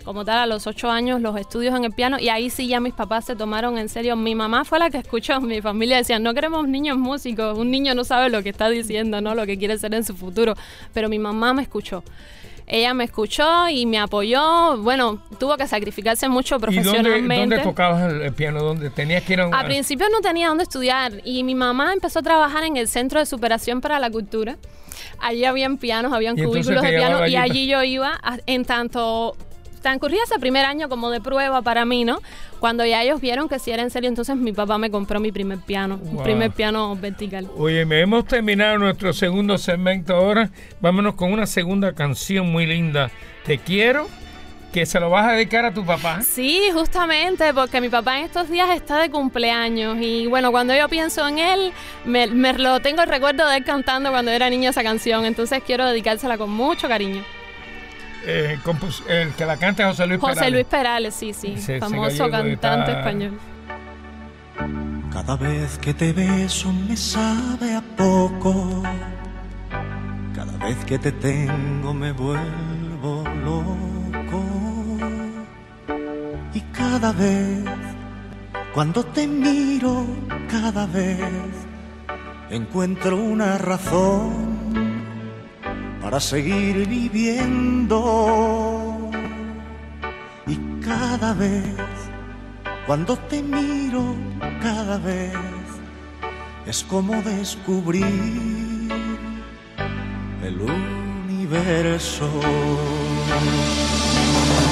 como 0.08 0.24
tal 0.24 0.38
a 0.38 0.46
los 0.46 0.66
ocho 0.66 0.90
años 0.90 1.20
los 1.20 1.36
estudios 1.36 1.76
en 1.76 1.84
el 1.84 1.92
piano 1.92 2.18
y 2.18 2.30
ahí 2.30 2.48
sí 2.48 2.66
ya 2.66 2.80
mis 2.80 2.94
papás 2.94 3.26
se 3.26 3.36
tomaron 3.36 3.76
en 3.76 3.90
serio. 3.90 4.16
Mi 4.16 4.34
mamá 4.34 4.64
fue 4.64 4.78
la 4.78 4.88
que 4.88 4.96
escuchó, 4.96 5.38
mi 5.42 5.60
familia 5.60 5.98
decía, 5.98 6.18
no 6.18 6.32
queremos 6.32 6.66
niños 6.66 6.96
músicos, 6.96 7.58
un 7.58 7.70
niño 7.70 7.94
no 7.94 8.04
sabe 8.04 8.30
lo 8.30 8.42
que 8.42 8.48
está 8.48 8.70
diciendo, 8.70 9.20
¿no? 9.20 9.34
Lo 9.34 9.44
que 9.44 9.58
quiere 9.58 9.76
ser 9.76 9.92
en 9.92 10.04
su 10.04 10.16
futuro, 10.16 10.54
pero 10.94 11.10
mi 11.10 11.18
mamá 11.18 11.52
me 11.52 11.60
escuchó. 11.60 12.02
Ella 12.66 12.94
me 12.94 13.04
escuchó 13.04 13.68
y 13.68 13.84
me 13.84 13.98
apoyó. 13.98 14.78
Bueno, 14.78 15.22
tuvo 15.38 15.58
que 15.58 15.66
sacrificarse 15.66 16.26
mucho 16.30 16.56
¿Y 16.56 16.58
dónde, 16.58 16.80
profesionalmente. 16.80 17.56
dónde 17.56 17.58
tocabas 17.58 18.10
el, 18.10 18.32
piano? 18.32 18.62
¿Dónde 18.62 18.88
tenías 18.88 19.22
que 19.24 19.34
ir 19.34 19.40
a 19.42 19.48
un... 19.48 19.54
A 19.54 19.64
principio 19.64 20.06
no 20.10 20.22
tenía 20.22 20.48
dónde 20.48 20.62
estudiar 20.62 21.20
y 21.22 21.44
mi 21.44 21.54
mamá 21.54 21.92
empezó 21.92 22.20
a 22.20 22.22
trabajar 22.22 22.64
en 22.64 22.78
el 22.78 22.88
Centro 22.88 23.20
de 23.20 23.26
Superación 23.26 23.82
para 23.82 23.98
la 23.98 24.10
Cultura. 24.10 24.56
Allí 25.20 25.44
habían 25.44 25.76
pianos, 25.76 26.14
habían 26.14 26.34
cubículos 26.36 26.82
de 26.82 26.88
piano 26.96 27.26
y 27.26 27.36
allí 27.36 27.36
allí 27.36 27.66
yo 27.66 27.82
iba 27.82 28.18
a- 28.22 28.38
en 28.46 28.64
tanto 28.64 29.36
transcurría 29.80 30.22
ese 30.24 30.38
primer 30.38 30.64
año 30.64 30.88
como 30.88 31.10
de 31.10 31.20
prueba 31.20 31.62
para 31.62 31.84
mí, 31.84 32.04
¿no? 32.04 32.18
Cuando 32.60 32.84
ya 32.84 33.02
ellos 33.02 33.20
vieron 33.20 33.48
que 33.48 33.58
si 33.58 33.70
era 33.70 33.82
en 33.82 33.90
serio, 33.90 34.08
entonces 34.08 34.36
mi 34.36 34.52
papá 34.52 34.78
me 34.78 34.90
compró 34.90 35.20
mi 35.20 35.30
primer 35.32 35.58
piano, 35.58 35.98
un 36.02 36.14
Wow. 36.16 36.22
primer 36.24 36.50
piano 36.50 36.96
vertical. 36.96 37.48
Oye, 37.56 37.84
me 37.84 38.00
hemos 38.00 38.24
terminado 38.26 38.78
nuestro 38.78 39.12
segundo 39.12 39.56
segmento 39.58 40.14
ahora. 40.14 40.50
Vámonos 40.80 41.14
con 41.14 41.32
una 41.32 41.46
segunda 41.46 41.92
canción 41.94 42.50
muy 42.50 42.66
linda. 42.66 43.10
Te 43.44 43.58
quiero, 43.58 44.08
que 44.72 44.84
se 44.84 45.00
lo 45.00 45.08
vas 45.08 45.26
a 45.26 45.32
dedicar 45.32 45.64
a 45.64 45.72
tu 45.72 45.82
papá. 45.84 46.20
Sí, 46.20 46.60
justamente, 46.74 47.54
porque 47.54 47.80
mi 47.80 47.88
papá 47.88 48.18
en 48.18 48.26
estos 48.26 48.50
días 48.50 48.68
está 48.70 48.98
de 48.98 49.10
cumpleaños 49.10 49.96
y 50.00 50.26
bueno, 50.26 50.50
cuando 50.50 50.74
yo 50.74 50.88
pienso 50.90 51.26
en 51.26 51.38
él, 51.38 51.72
me, 52.04 52.26
me 52.26 52.52
lo 52.52 52.80
tengo 52.80 53.00
el 53.02 53.08
recuerdo 53.08 53.48
de 53.48 53.56
él 53.58 53.64
cantando 53.64 54.10
cuando 54.10 54.30
era 54.30 54.50
niño 54.50 54.68
esa 54.68 54.82
canción, 54.82 55.24
entonces 55.24 55.62
quiero 55.64 55.86
dedicársela 55.86 56.36
con 56.36 56.50
mucho 56.50 56.86
cariño. 56.86 57.22
Eh, 58.26 58.58
compus- 58.64 59.02
el 59.08 59.32
que 59.32 59.46
la 59.46 59.56
canta 59.56 59.84
es 59.84 59.88
José 59.90 60.06
Luis 60.06 60.20
José 60.20 60.34
Perales. 60.34 60.52
Luis 60.52 60.66
Perales, 60.66 61.14
sí, 61.14 61.32
sí, 61.32 61.56
famoso 61.78 62.28
gallego 62.28 62.30
cantante 62.60 62.90
está- 62.90 62.98
español. 63.00 63.38
Cada 65.12 65.36
vez 65.36 65.78
que 65.78 65.94
te 65.94 66.12
beso 66.12 66.72
me 66.72 66.96
sabe 66.96 67.74
a 67.74 67.80
poco. 67.96 68.82
Cada 70.34 70.56
vez 70.66 70.76
que 70.84 70.98
te 70.98 71.12
tengo 71.12 71.94
me 71.94 72.12
vuelvo 72.12 73.24
loco. 73.44 74.44
Y 76.54 76.60
cada 76.72 77.12
vez, 77.12 77.64
cuando 78.74 79.04
te 79.04 79.26
miro, 79.26 80.04
cada 80.50 80.86
vez 80.86 81.18
encuentro 82.50 83.16
una 83.16 83.58
razón 83.58 84.57
para 86.08 86.20
seguir 86.20 86.88
viviendo. 86.88 88.00
Y 90.46 90.56
cada 90.80 91.34
vez 91.34 91.66
cuando 92.86 93.14
te 93.28 93.42
miro 93.42 94.16
cada 94.62 94.96
vez 94.96 95.34
es 96.64 96.82
como 96.84 97.12
descubrir 97.20 98.88
el 100.42 100.56
universo. 100.58 102.30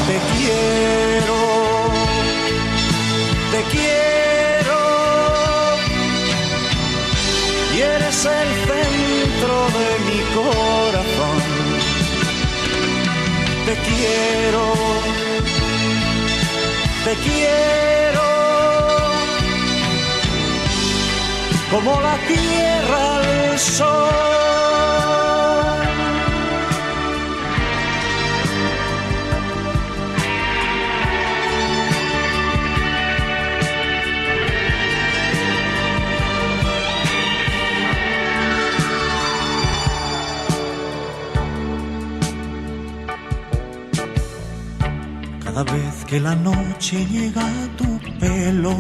Te 0.09 0.19
quiero, 0.33 1.39
te 3.53 3.61
quiero 3.75 4.81
y 7.77 7.81
eres 7.83 8.25
el 8.25 8.51
centro 8.71 9.57
de 9.77 9.89
mi 10.07 10.21
corazón. 10.35 10.86
Te 13.67 13.75
quiero 13.75 14.75
te 17.05 17.15
quiero 17.17 18.23
como 21.71 22.01
la 22.01 22.17
tierra 22.27 23.17
al 23.17 23.59
sol. 23.59 24.07
Cada 45.57 45.73
vez 45.73 46.05
que 46.05 46.21
la 46.21 46.35
noche 46.35 47.07
llega 47.07 47.41
a 47.41 47.77
tu 47.79 47.99
pelo, 48.21 48.77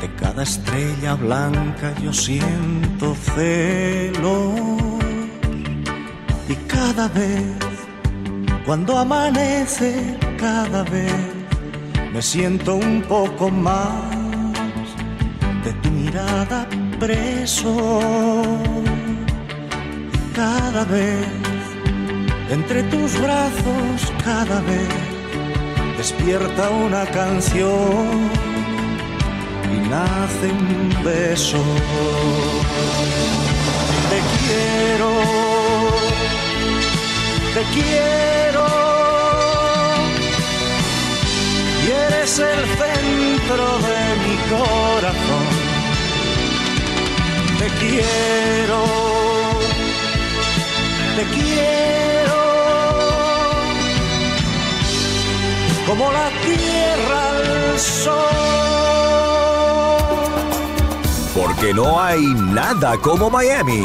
de 0.00 0.08
cada 0.14 0.42
estrella 0.42 1.12
blanca 1.14 1.92
yo 2.02 2.10
siento 2.10 3.14
celo. 3.14 4.54
Y 6.48 6.54
cada 6.66 7.08
vez, 7.08 7.54
cuando 8.64 8.96
amanece, 8.96 10.16
cada 10.38 10.82
vez 10.84 11.12
me 12.14 12.22
siento 12.22 12.76
un 12.76 13.02
poco 13.02 13.50
más 13.50 13.92
de 15.64 15.72
tu 15.82 15.90
mirada 15.90 16.66
preso. 16.98 18.40
Cada 20.34 20.84
vez, 20.86 21.26
entre 22.48 22.84
tus 22.84 23.20
brazos, 23.20 24.14
cada 24.24 24.62
vez 24.62 25.05
despierta 26.06 26.70
una 26.70 27.04
canción 27.06 28.30
y 29.74 29.88
nace 29.88 30.46
un 30.52 31.04
beso. 31.04 31.58
Te 34.10 34.20
quiero, 34.38 35.10
te 37.54 37.62
quiero, 37.74 38.66
y 41.84 41.90
eres 41.90 42.38
el 42.38 42.62
centro 42.80 43.66
de 43.88 44.02
mi 44.24 44.36
corazón. 44.54 45.46
Te 47.58 47.68
quiero, 47.80 48.80
te 51.16 51.24
quiero 51.34 52.15
como 55.86 56.10
la 56.12 56.28
tierra 56.44 57.30
al 57.72 57.78
sol. 57.78 58.16
Porque 61.34 61.72
no 61.74 62.00
hay 62.00 62.22
nada 62.34 62.96
como 62.98 63.30
Miami. 63.30 63.82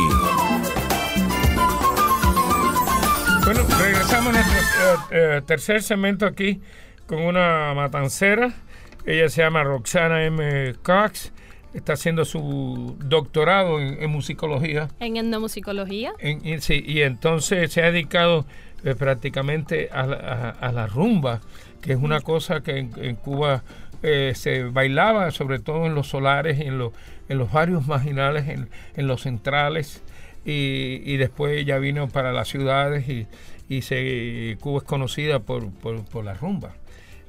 Bueno, 3.46 3.62
regresamos 3.79 4.27
a 4.27 4.31
nuestro 4.31 4.60
eh, 4.62 5.38
eh, 5.38 5.41
tercer 5.46 5.81
segmento 5.84 6.25
aquí 6.25 6.62
con 7.08 7.20
una 7.22 7.74
matancera. 7.74 8.53
Ella 9.05 9.29
se 9.29 9.41
llama 9.41 9.63
Roxana 9.63 10.24
M. 10.24 10.75
Cox. 10.84 11.31
Está 11.74 11.93
haciendo 11.93 12.24
su 12.25 12.96
doctorado 13.00 13.79
en, 13.79 14.01
en 14.03 14.10
musicología. 14.10 14.89
En 15.00 15.17
etnomusicología. 15.17 16.13
En- 16.20 16.46
y, 16.46 16.60
sí, 16.62 16.84
y 16.86 17.01
entonces 17.01 17.72
se 17.72 17.81
ha 17.81 17.86
dedicado 17.91 18.46
eh, 18.84 18.93
prácticamente 18.96 19.89
a, 19.91 20.05
la- 20.05 20.15
a- 20.60 20.67
a 20.67 20.72
la 20.72 20.88
rumba, 20.88 21.39
que 21.81 21.93
es 21.93 22.00
una 22.00 22.21
cosa 22.21 22.61
que 22.61 22.77
en, 22.77 22.91
en 22.97 23.15
Cuba 23.15 23.63
eh, 24.03 24.33
se 24.35 24.63
bailaba, 24.63 25.31
sobre 25.31 25.59
todo 25.59 25.85
en 25.85 25.95
los 25.95 26.07
solares, 26.07 26.59
en, 26.59 26.77
los 26.77 26.93
en 27.29 27.38
los 27.38 27.51
barrios 27.51 27.88
marginales, 27.88 28.47
en, 28.47 28.69
en 28.95 29.07
los 29.07 29.21
centrales, 29.21 30.01
y, 30.45 31.01
y 31.05 31.17
después 31.17 31.65
ya 31.65 31.77
vino 31.77 32.07
para 32.09 32.33
las 32.33 32.47
ciudades 32.47 33.07
y, 33.07 33.27
y 33.69 33.83
se, 33.83 34.57
Cuba 34.59 34.79
es 34.79 34.83
conocida 34.83 35.39
por, 35.39 35.71
por, 35.71 36.03
por 36.05 36.25
la 36.25 36.33
rumba. 36.33 36.73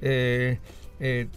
Eh, 0.01 0.59
eh, 0.99 1.29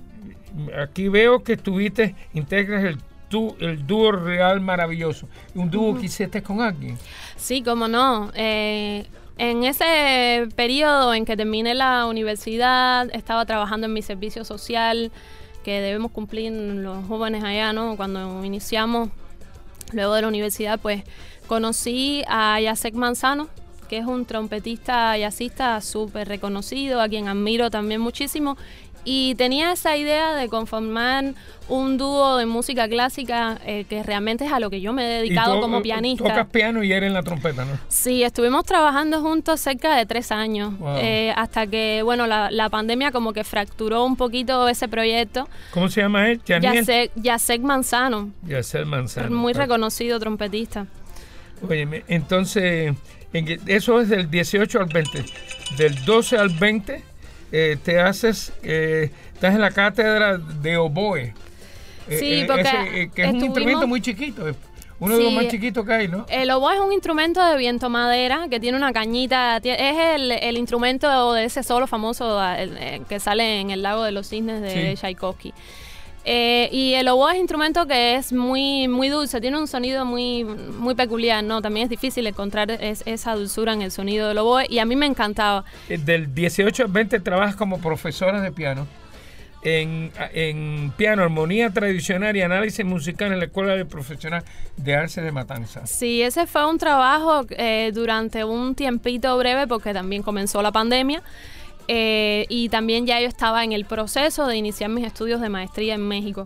aquí 0.81 1.09
veo 1.09 1.43
que 1.43 1.53
estuviste, 1.53 2.15
integras 2.33 2.83
el, 2.83 2.97
tú, 3.29 3.55
el 3.59 3.85
dúo 3.85 4.11
real 4.11 4.61
maravilloso. 4.61 5.27
Un 5.53 5.69
dúo 5.69 5.99
que 5.99 6.05
hiciste 6.05 6.41
con 6.41 6.61
alguien. 6.61 6.97
Sí, 7.35 7.61
cómo 7.61 7.87
no. 7.87 8.31
Eh, 8.33 9.05
en 9.37 9.63
ese 9.63 10.47
periodo 10.55 11.13
en 11.13 11.25
que 11.25 11.35
terminé 11.35 11.73
la 11.73 12.05
universidad, 12.05 13.09
estaba 13.13 13.45
trabajando 13.45 13.87
en 13.87 13.93
mi 13.93 14.01
servicio 14.01 14.45
social 14.45 15.11
que 15.63 15.81
debemos 15.81 16.11
cumplir 16.11 16.51
los 16.51 17.05
jóvenes 17.07 17.43
allá, 17.43 17.73
¿no? 17.73 17.97
Cuando 17.97 18.45
iniciamos 18.45 19.09
Luego 19.93 20.15
de 20.15 20.23
la 20.23 20.27
universidad, 20.27 20.79
pues 20.79 21.03
conocí 21.47 22.23
a 22.27 22.59
Yasek 22.59 22.95
Manzano, 22.95 23.47
que 23.87 23.99
es 23.99 24.05
un 24.05 24.25
trompetista 24.25 25.15
jazzista 25.17 25.79
súper 25.81 26.27
reconocido, 26.27 27.01
a 27.01 27.07
quien 27.07 27.27
admiro 27.27 27.69
también 27.69 28.01
muchísimo. 28.01 28.57
Y 29.05 29.35
tenía 29.35 29.71
esa 29.71 29.95
idea 29.95 30.33
de 30.35 30.49
conformar 30.49 31.33
un 31.67 31.97
dúo 31.97 32.37
de 32.37 32.45
música 32.45 32.87
clásica 32.87 33.59
eh, 33.65 33.85
que 33.87 34.03
realmente 34.03 34.45
es 34.45 34.51
a 34.51 34.59
lo 34.59 34.69
que 34.69 34.81
yo 34.81 34.93
me 34.93 35.03
he 35.05 35.21
dedicado 35.21 35.57
Y 35.57 35.61
como 35.61 35.81
pianista. 35.81 36.23
Tocas 36.27 36.47
piano 36.47 36.83
y 36.83 36.91
eres 36.91 37.07
en 37.07 37.13
la 37.13 37.21
trompeta, 37.23 37.65
¿no? 37.65 37.77
Sí, 37.87 38.23
estuvimos 38.23 38.65
trabajando 38.65 39.21
juntos 39.21 39.59
cerca 39.61 39.95
de 39.95 40.05
tres 40.05 40.31
años, 40.31 40.77
Wow. 40.79 40.97
eh, 40.99 41.33
hasta 41.35 41.65
que, 41.67 42.01
bueno, 42.03 42.27
la, 42.27 42.49
la 42.51 42.69
pandemia 42.69 43.11
como 43.11 43.31
que 43.33 43.43
fracturó 43.43 44.03
un 44.05 44.15
poquito 44.15 44.67
ese 44.67 44.87
proyecto. 44.87 45.47
¿Cómo 45.71 45.87
se 45.89 46.01
llama 46.01 46.29
él? 46.29 46.41
Yasek 47.15 47.61
Manzano, 47.61 48.31
Yacel 48.43 48.85
Manzano. 48.85 49.35
muy 49.35 49.53
reconocido 49.53 50.19
trompetista. 50.19 50.87
Óyeme, 51.67 52.03
entonces, 52.07 52.93
eso 53.67 54.01
es 54.01 54.09
del 54.09 54.29
18 54.29 54.79
al 54.79 54.87
20. 54.87 55.25
Del 55.77 56.05
12 56.05 56.37
al 56.37 56.49
20 56.49 57.03
eh, 57.57 57.77
te 57.83 57.99
haces, 58.01 58.51
eh, 58.63 59.11
estás 59.33 59.55
en 59.55 59.61
la 59.61 59.71
cátedra 59.71 60.37
de 60.37 60.77
oboe. 60.77 61.33
Eh, 62.09 62.17
Sí, 62.19 62.33
eh, 62.41 62.45
porque 62.45 62.61
ese, 62.61 63.01
eh, 63.03 63.09
que 63.15 63.23
es 63.23 63.29
un 63.33 63.43
instrumento 63.43 63.87
muy 63.87 64.01
chiquito, 64.01 64.43
uno 64.99 65.17
de 65.17 65.23
los 65.23 65.33
más 65.33 65.47
chiquitos 65.47 65.85
que 65.85 65.93
hay, 65.93 66.07
¿no? 66.07 66.25
El 66.29 66.49
oboe 66.51 66.73
es 66.75 66.79
un 66.79 66.91
instrumento 66.93 67.43
de 67.45 67.57
viento 67.57 67.89
madera 67.89 68.47
que 68.49 68.59
tiene 68.59 68.77
una 68.77 68.93
cañita, 68.93 69.57
es 69.57 69.97
el, 70.15 70.31
el 70.31 70.57
instrumento 70.57 71.33
de 71.33 71.45
ese 71.45 71.63
solo 71.63 71.87
famoso 71.87 72.41
el- 72.55 73.05
que 73.09 73.19
sale 73.19 73.59
en 73.59 73.71
el 73.71 73.81
lago 73.81 74.03
de 74.03 74.11
los 74.11 74.27
cisnes 74.29 74.61
de 74.61 74.71
Sí. 74.95 75.01
Tchaikovsky. 75.01 75.53
Eh, 76.27 76.69
y 76.71 76.93
el 76.95 77.07
oboe 77.07 77.33
es 77.33 77.39
instrumento 77.39 77.85
que 77.85 78.15
es 78.15 78.33
muy 78.33 78.87
muy 78.87 79.09
dulce, 79.09 79.39
tiene 79.39 79.59
un 79.59 79.67
sonido 79.67 80.05
muy 80.05 80.43
muy 80.43 80.95
peculiar, 80.95 81.43
¿no? 81.43 81.61
También 81.61 81.83
es 81.83 81.89
difícil 81.89 82.25
encontrar 82.25 82.71
es- 82.71 83.03
esa 83.05 83.35
dulzura 83.35 83.73
en 83.73 83.83
el 83.83 83.91
sonido 83.91 84.27
del 84.27 84.39
oboe 84.39 84.65
y 84.67 84.79
a 84.79 84.85
mí 84.85 84.95
me 84.95 85.05
encantaba. 85.05 85.65
Eh, 85.87 85.99
Del 85.99 86.33
18 86.33 86.83
al 86.83 86.91
20 86.91 87.19
trabajas 87.19 87.55
como 87.55 87.79
profesora 87.79 88.41
de 88.41 88.51
piano. 88.51 88.87
En, 89.61 90.11
en 90.33 90.91
piano, 90.95 91.23
armonía 91.23 91.71
tradicional 91.71 92.35
y 92.37 92.41
análisis 92.43 92.85
musical 92.85 93.31
en 93.33 93.39
la 93.39 93.45
Escuela 93.45 93.75
de 93.75 93.83
Profesional 93.83 94.43
de 94.77 94.93
Arce 94.95 95.21
de 95.23 95.31
Matanzas. 95.31 95.89
Sí, 95.89 96.21
ese 96.21 96.45
fue 96.45 96.69
un 96.69 96.77
trabajo 96.77 97.47
eh, 97.49 97.89
durante 97.91 98.43
un 98.43 98.75
tiempito 98.75 99.35
breve 99.39 99.65
porque 99.65 99.91
también 99.91 100.21
comenzó 100.21 100.61
la 100.61 100.71
pandemia 100.71 101.23
eh, 101.87 102.45
y 102.49 102.69
también 102.69 103.05
ya 103.05 103.19
yo 103.21 103.27
estaba 103.27 103.63
en 103.63 103.71
el 103.71 103.85
proceso 103.85 104.47
de 104.47 104.57
iniciar 104.57 104.89
mis 104.89 105.05
estudios 105.05 105.41
de 105.41 105.49
maestría 105.49 105.95
en 105.95 106.07
México. 106.07 106.45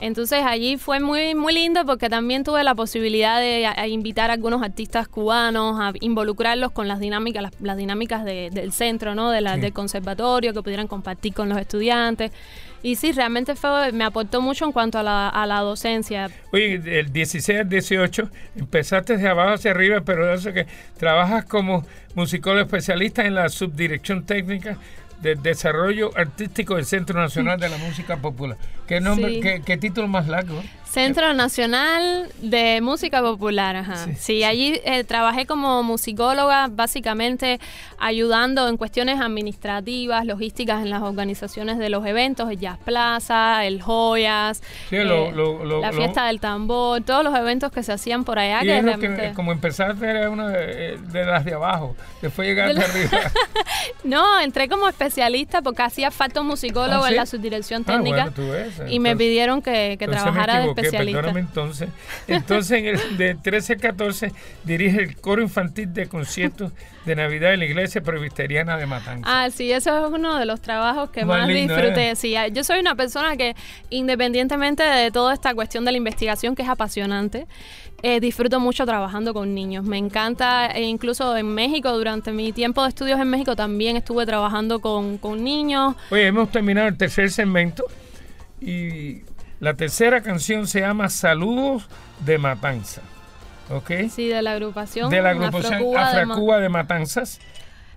Entonces 0.00 0.44
allí 0.46 0.76
fue 0.76 1.00
muy 1.00 1.34
muy 1.34 1.52
lindo 1.52 1.84
porque 1.84 2.08
también 2.08 2.44
tuve 2.44 2.62
la 2.62 2.76
posibilidad 2.76 3.40
de 3.40 3.66
a- 3.66 3.80
a 3.80 3.88
invitar 3.88 4.30
a 4.30 4.34
algunos 4.34 4.62
artistas 4.62 5.08
cubanos, 5.08 5.76
a 5.80 5.92
involucrarlos 6.00 6.70
con 6.70 6.86
las 6.86 7.00
dinámicas, 7.00 7.42
las, 7.42 7.52
las 7.60 7.76
dinámicas 7.76 8.24
de- 8.24 8.50
del 8.50 8.70
centro, 8.72 9.16
¿no? 9.16 9.30
De 9.32 9.40
la- 9.40 9.56
Sí. 9.56 9.60
del 9.60 9.72
conservatorio, 9.72 10.54
que 10.54 10.62
pudieran 10.62 10.86
compartir 10.86 11.34
con 11.34 11.48
los 11.48 11.58
estudiantes. 11.58 12.30
Y 12.82 12.94
sí, 12.96 13.12
realmente 13.12 13.54
fue, 13.56 13.90
me 13.92 14.04
aportó 14.04 14.40
mucho 14.40 14.64
en 14.64 14.72
cuanto 14.72 14.98
a 14.98 15.02
la, 15.02 15.28
a 15.28 15.46
la 15.46 15.60
docencia. 15.60 16.30
Oye, 16.52 16.78
del 16.78 17.12
16 17.12 17.60
al 17.60 17.68
18 17.68 18.30
empezaste 18.56 19.16
de 19.16 19.28
abajo 19.28 19.54
hacia 19.54 19.72
arriba, 19.72 20.00
pero 20.04 20.32
eso 20.32 20.52
que 20.52 20.66
trabajas 20.96 21.44
como 21.44 21.84
musicólogo 22.14 22.62
especialista 22.64 23.24
en 23.26 23.34
la 23.34 23.48
subdirección 23.48 24.24
técnica 24.24 24.76
de 25.20 25.34
desarrollo 25.34 26.10
artístico 26.16 26.76
del 26.76 26.84
Centro 26.86 27.18
Nacional 27.20 27.58
de 27.58 27.68
la 27.68 27.78
Música 27.78 28.16
Popular. 28.18 28.56
¿Qué 28.86 29.00
nombre, 29.00 29.34
Sí. 29.34 29.40
qué, 29.40 29.62
qué 29.66 29.76
título 29.76 30.06
más 30.06 30.28
largo? 30.28 30.62
Centro 30.90 31.34
Nacional 31.34 32.28
de 32.40 32.80
Música 32.80 33.20
Popular, 33.20 33.76
ajá. 33.76 34.06
Sí, 34.06 34.14
Sí, 34.18 34.44
allí 34.44 34.80
eh, 34.84 35.04
trabajé 35.04 35.44
como 35.46 35.82
musicóloga, 35.82 36.68
básicamente 36.70 37.60
ayudando 37.98 38.68
en 38.68 38.76
cuestiones 38.76 39.20
administrativas, 39.20 40.24
logísticas 40.24 40.82
en 40.82 40.90
las 40.90 41.02
organizaciones 41.02 41.78
de 41.78 41.90
los 41.90 42.06
eventos, 42.06 42.50
el 42.50 42.58
Jazz 42.58 42.78
Plaza, 42.84 43.64
el 43.66 43.82
Joyas, 43.82 44.62
Sí, 44.88 44.96
eh, 44.96 45.04
lo- 45.04 45.30
lo- 45.30 45.64
lo- 45.64 45.80
la 45.80 45.92
fiesta 45.92 46.26
del 46.26 46.40
tambor, 46.40 47.02
todos 47.02 47.22
los 47.22 47.34
eventos 47.36 47.70
que 47.70 47.82
se 47.82 47.92
hacían 47.92 48.24
por 48.24 48.38
allá. 48.38 48.62
y 48.62 48.66
que 48.66 48.78
es 48.78 48.84
realmente- 48.84 49.28
que, 49.28 49.34
como 49.34 49.52
empezaste 49.52 50.06
era 50.08 50.30
una 50.30 50.48
de, 50.48 50.96
de 50.98 51.24
las 51.24 51.44
de 51.44 51.52
abajo, 51.54 51.96
después 52.22 52.48
llegaste 52.48 52.74
De 52.78 52.84
arriba. 52.84 53.30
No, 54.04 54.40
entré 54.40 54.68
como 54.68 54.88
especialista 54.88 55.60
porque 55.62 55.82
hacía 55.82 56.10
falta 56.10 56.40
un 56.40 56.46
musicólogo 56.46 57.02
¿Ah, 57.04 57.08
sí? 57.08 57.12
en 57.14 57.16
la 57.16 57.26
subdirección 57.26 57.82
Ah, 57.86 57.92
técnica 57.92 58.32
bueno, 58.36 58.88
y 58.88 59.00
me 59.00 59.16
pidieron 59.16 59.60
que, 59.62 59.96
trabajara 60.00 60.66
especialista. 60.80 61.20
perdóname 61.20 61.40
entonces. 61.40 61.88
Entonces, 62.26 62.78
en 62.78 62.86
el, 62.86 63.16
de 63.16 63.34
13 63.34 63.74
al 63.74 63.80
14, 63.80 64.32
dirige 64.64 65.02
el 65.02 65.16
coro 65.16 65.42
infantil 65.42 65.92
de 65.92 66.08
conciertos 66.08 66.72
de 67.04 67.16
Navidad 67.16 67.54
en 67.54 67.60
la 67.60 67.66
iglesia 67.66 68.02
presbiteriana 68.02 68.76
de 68.76 68.86
Matanzas. 68.86 69.24
Ah, 69.26 69.48
sí, 69.50 69.72
eso 69.72 70.06
es 70.06 70.12
uno 70.12 70.38
de 70.38 70.44
los 70.44 70.60
trabajos 70.60 71.10
que 71.10 71.24
Más 71.24 71.40
más, 71.40 71.48
lindo, 71.48 71.74
disfruté. 71.74 72.10
¿eh? 72.10 72.16
Sí, 72.16 72.36
ah, 72.36 72.48
yo 72.48 72.62
soy 72.64 72.80
una 72.80 72.94
persona 72.94 73.36
que, 73.36 73.56
independientemente 73.90 74.82
de 74.82 75.10
toda 75.10 75.34
esta 75.34 75.54
cuestión 75.54 75.84
de 75.84 75.92
la 75.92 75.98
investigación, 75.98 76.54
que 76.54 76.62
es 76.62 76.68
apasionante, 76.68 77.46
eh, 78.02 78.20
disfruto 78.20 78.60
mucho 78.60 78.86
trabajando 78.86 79.34
con 79.34 79.54
niños. 79.54 79.84
Me 79.84 79.98
encanta, 79.98 80.66
e 80.66 80.82
incluso 80.84 81.36
en 81.36 81.52
México, 81.52 81.90
durante 81.96 82.30
mi 82.30 82.52
tiempo 82.52 82.82
de 82.82 82.90
estudios 82.90 83.18
en 83.18 83.28
México, 83.28 83.56
también 83.56 83.96
estuve 83.96 84.24
trabajando 84.24 84.80
con, 84.80 85.18
con 85.18 85.42
niños. 85.42 85.96
Oye, 86.10 86.26
hemos 86.26 86.50
terminado 86.52 86.86
el 86.88 86.96
tercer 86.96 87.30
segmento 87.30 87.84
y 88.60 89.22
la 89.60 89.74
tercera 89.74 90.20
canción 90.22 90.66
se 90.66 90.80
llama 90.80 91.08
Saludos 91.08 91.88
de 92.20 92.38
Matanza. 92.38 93.02
¿Ok? 93.70 93.90
Sí, 94.10 94.28
de 94.28 94.40
la 94.42 94.52
agrupación. 94.52 95.10
de 95.10 95.20
la 95.20 95.30
agrupación 95.30 95.74
Afrocuba 95.74 95.98
de 96.14 96.14
Ma- 96.26 96.32
Afracuba 96.34 96.58
de 96.60 96.68
Matanzas. 96.70 97.40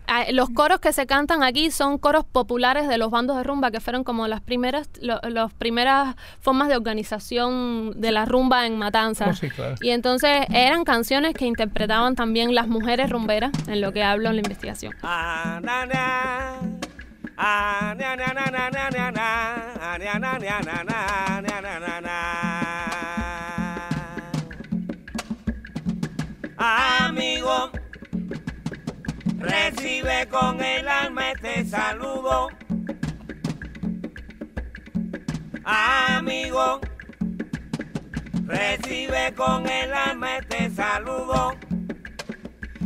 Ah, 0.07 0.25
Los 0.31 0.49
coros 0.49 0.81
que 0.81 0.91
se 0.91 1.05
cantan 1.05 1.43
aquí 1.43 1.71
son 1.71 1.97
coros 1.97 2.25
populares 2.25 2.89
de 2.89 2.97
los 2.97 3.11
bandos 3.11 3.37
de 3.37 3.43
rumba, 3.43 3.71
que 3.71 3.79
fueron 3.79 4.03
como 4.03 4.27
las 4.27 4.41
primeras, 4.41 4.89
lo- 4.99 5.21
las 5.29 5.53
primeras 5.53 6.15
formas 6.41 6.67
de 6.67 6.75
organización 6.75 7.93
de 8.01 8.11
la 8.11 8.25
rumba 8.25 8.65
en 8.65 8.77
Matanzas. 8.77 9.29
Oh, 9.29 9.33
sí, 9.33 9.49
claro. 9.49 9.75
Y 9.79 9.91
entonces 9.91 10.41
eran 10.49 10.83
canciones 10.83 11.33
que 11.35 11.45
interpretaban 11.45 12.15
también 12.15 12.53
las 12.53 12.67
mujeres 12.67 13.09
rumberas, 13.09 13.51
en 13.67 13.79
lo 13.79 13.93
que 13.93 14.03
hablo 14.03 14.29
en 14.29 14.35
la 14.35 14.41
investigación. 14.41 14.93
Ah, 15.03 15.59
na, 15.63 15.85
na. 15.85 16.55
Amigo, 26.57 27.71
recibe 29.39 30.27
con 30.29 30.63
el 30.63 30.87
alma 30.87 31.31
este 31.31 31.65
saludo. 31.65 32.49
Amigo, 35.63 36.79
recibe 38.45 39.33
con 39.33 39.67
el 39.67 39.91
alma 39.91 40.37
este 40.37 40.69
saludo 40.69 41.57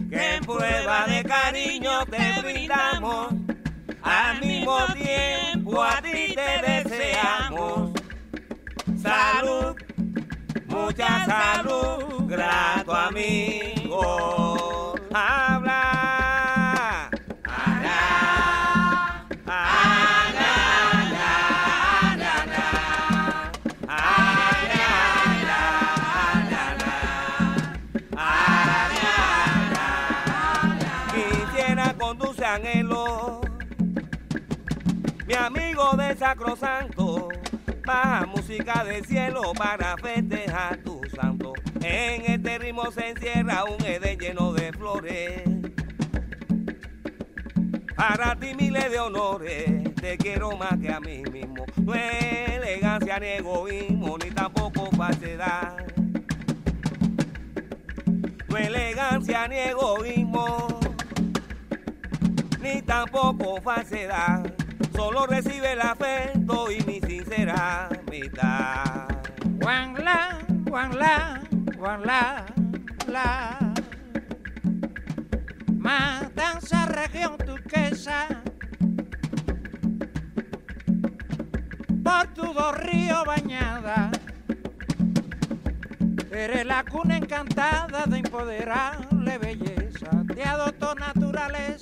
que 0.09 0.35
en 0.35 0.45
prueba 0.45 1.07
de 1.07 1.23
cariño 1.25 2.05
te 2.05 2.41
brindamos. 2.41 3.44
Al 4.05 4.39
mismo 4.39 4.77
tiempo 4.93 5.83
a 5.83 5.99
ti 5.99 6.35
te 6.35 6.83
deseamos. 6.83 7.89
Salud, 9.01 9.75
mucha 10.67 11.25
salud, 11.25 12.27
grato 12.27 12.93
amigo. 12.93 14.44
Sacrosanto, 36.25 37.29
baja 37.85 38.25
música 38.25 38.83
del 38.83 39.05
cielo 39.05 39.53
para 39.55 39.95
festejar 39.95 40.77
tu 40.77 40.99
santo. 41.15 41.53
En 41.81 42.25
este 42.25 42.57
ritmo 42.57 42.89
se 42.91 43.09
encierra 43.09 43.63
un 43.65 43.85
Edén 43.85 44.17
lleno 44.17 44.51
de 44.51 44.73
flores. 44.73 45.43
Para 47.95 48.35
ti 48.39 48.55
miles 48.55 48.89
de 48.89 48.99
honores, 48.99 49.93
te 50.01 50.17
quiero 50.17 50.57
más 50.57 50.79
que 50.79 50.91
a 50.91 50.99
mí 50.99 51.21
mismo. 51.31 51.63
No 51.77 51.93
es 51.93 52.49
elegancia 52.49 53.19
ni 53.19 53.27
egoísmo, 53.27 54.17
ni 54.17 54.31
tampoco 54.31 54.89
falsedad. 54.97 55.77
No 58.49 58.57
es 58.57 58.65
elegancia 58.65 59.47
ni 59.47 59.57
egoísmo 59.57 60.79
ni 62.63 62.81
tampoco 62.81 63.61
falsedad. 63.61 64.64
Solo 64.95 65.27
recibe 65.27 65.73
el 65.73 65.81
afecto 65.81 66.71
y 66.71 66.81
mi 66.85 67.01
sincera 67.01 67.89
mitad. 68.09 69.07
Juan 69.61 69.93
la, 70.03 70.39
Juan 70.69 70.97
la, 70.97 71.41
la, 72.05 72.45
la. 73.07 73.73
Matanza, 75.73 76.85
región 76.85 77.37
turquesa. 77.37 78.41
Por 82.03 82.27
tu 82.33 82.53
dos 82.53 82.77
ríos 82.77 83.25
bañada. 83.25 84.11
Eres 86.31 86.65
la 86.65 86.83
cuna 86.83 87.17
encantada 87.17 88.05
de 88.05 88.17
empoderable 88.17 89.37
belleza. 89.37 90.09
Te 90.33 90.43
adoptó 90.43 90.95
naturaleza. 90.95 91.74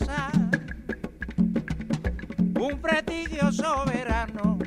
Un 2.63 2.80
prestigio 2.80 3.52
soberano. 3.52 4.58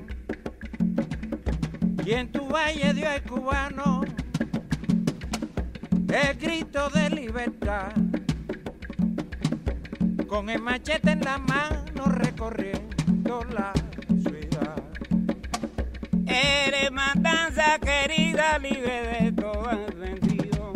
Y 2.04 2.12
en 2.12 2.30
tu 2.30 2.46
valle 2.46 2.92
dio 2.92 3.10
el 3.10 3.22
cubano 3.22 4.02
el 6.08 6.36
grito 6.38 6.90
de 6.90 7.08
libertad. 7.08 7.92
Con 10.26 10.50
el 10.50 10.60
machete 10.60 11.12
en 11.12 11.20
la 11.20 11.38
mano 11.38 12.04
recorriendo 12.04 13.44
la 13.44 13.72
ciudad. 14.22 14.76
Eres 16.26 16.92
matanza 16.92 17.78
querida, 17.78 18.58
libre 18.58 19.22
de 19.22 19.32
todo 19.32 19.70
sentido. 19.98 20.72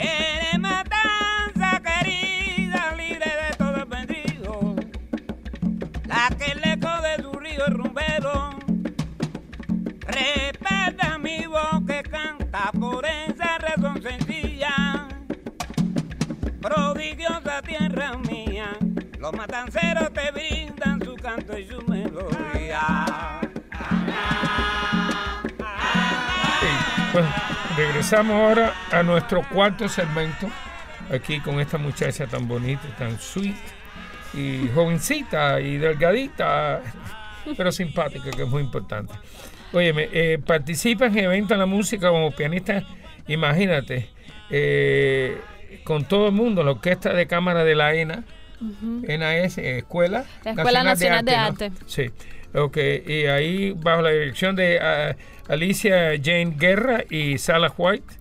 Eres 0.00 0.43
mía, 18.30 18.76
los 19.18 19.32
matanceros 19.32 20.12
te 20.12 20.30
brindan 20.30 21.02
su 21.04 21.14
canto 21.16 21.58
y 21.58 21.66
su 21.66 21.82
melodía. 21.82 23.40
Bueno, 27.12 27.28
regresamos 27.76 28.34
ahora 28.34 28.74
a 28.90 29.02
nuestro 29.02 29.42
cuarto 29.48 29.88
segmento, 29.88 30.48
aquí 31.12 31.40
con 31.40 31.60
esta 31.60 31.78
muchacha 31.78 32.26
tan 32.26 32.46
bonita, 32.46 32.82
tan 32.98 33.18
sweet, 33.18 33.56
y 34.34 34.68
jovencita 34.74 35.60
y 35.60 35.78
delgadita, 35.78 36.80
pero 37.56 37.70
simpática, 37.72 38.30
que 38.30 38.42
es 38.42 38.48
muy 38.48 38.62
importante. 38.62 39.14
Óyeme, 39.72 40.08
eh, 40.12 40.38
participa 40.44 41.06
en 41.06 41.18
eventos 41.18 41.52
en 41.52 41.58
la 41.58 41.66
música 41.66 42.08
como 42.08 42.30
pianista, 42.30 42.82
imagínate, 43.26 44.10
eh, 44.50 45.40
con 45.84 46.04
todo 46.04 46.26
el 46.28 46.32
mundo, 46.32 46.62
la 46.62 46.72
Orquesta 46.72 47.12
de 47.12 47.26
Cámara 47.26 47.64
de 47.64 47.74
la 47.74 47.94
ENA, 47.94 48.24
NAS, 48.60 49.58
eh, 49.58 49.78
Escuela, 49.78 50.24
La 50.44 50.52
Escuela 50.52 50.82
Nacional 50.84 51.24
de. 51.24 51.34
Arte. 51.34 51.72
Sí, 51.86 52.10
ok, 52.54 52.76
y 53.06 53.26
ahí 53.26 53.72
bajo 53.76 54.02
la 54.02 54.10
dirección 54.10 54.54
de 54.56 54.78
ah, 54.80 55.16
Alicia 55.48 56.12
Jane 56.22 56.54
Guerra 56.56 57.04
y 57.10 57.38
Sala 57.38 57.72
White 57.76 58.14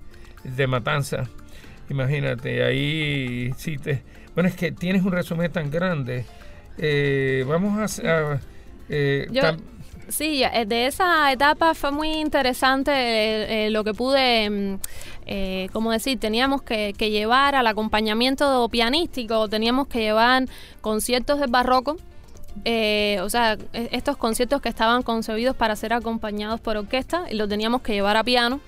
de 0.43 0.67
Matanza. 0.67 1.29
Imagínate, 1.89 2.63
ahí 2.63 3.51
sí 3.57 3.77
te... 3.77 4.01
Bueno, 4.33 4.49
es 4.49 4.55
que 4.55 4.71
tienes 4.71 5.03
un 5.03 5.11
resumen 5.11 5.51
tan 5.51 5.69
grande. 5.69 6.25
Eh, 6.77 7.45
vamos 7.47 7.99
a... 7.99 8.33
a- 8.33 8.39
eh, 8.89 9.27
Yo- 9.31 9.41
tam- 9.41 9.59
Sí, 10.09 10.43
eh, 10.43 10.65
de 10.65 10.87
esa 10.87 11.31
etapa 11.31 11.73
fue 11.73 11.91
muy 11.91 12.11
interesante 12.11 12.91
eh, 12.91 13.67
eh, 13.67 13.69
lo 13.69 13.83
que 13.83 13.93
pude, 13.93 14.49
mm, 14.49 14.79
eh, 15.25 15.69
decir, 15.91 16.19
teníamos 16.19 16.61
que, 16.61 16.93
llevar 16.93 17.55
al 17.55 17.67
acompañamiento 17.67 18.67
pianístico, 18.69 19.47
teníamos 19.47 19.87
que 19.87 19.99
llevar 19.99 20.45
conciertos 20.81 21.39
del 21.39 21.49
barroco, 21.49 21.97
o 23.23 23.29
sea, 23.29 23.57
e- 23.73 23.89
estos 23.91 24.17
conciertos 24.17 24.61
que 24.61 24.69
estaban 24.69 25.01
concebidos 25.03 25.55
para 25.55 25.75
ser 25.75 25.93
acompañados 25.93 26.59
por 26.59 26.77
orquesta 26.77 27.25
y 27.31 27.35
lo 27.35 27.47
teníamos 27.47 27.81
que 27.81 27.93
llevar 27.93 28.17
a 28.17 28.23
piano. 28.23 28.59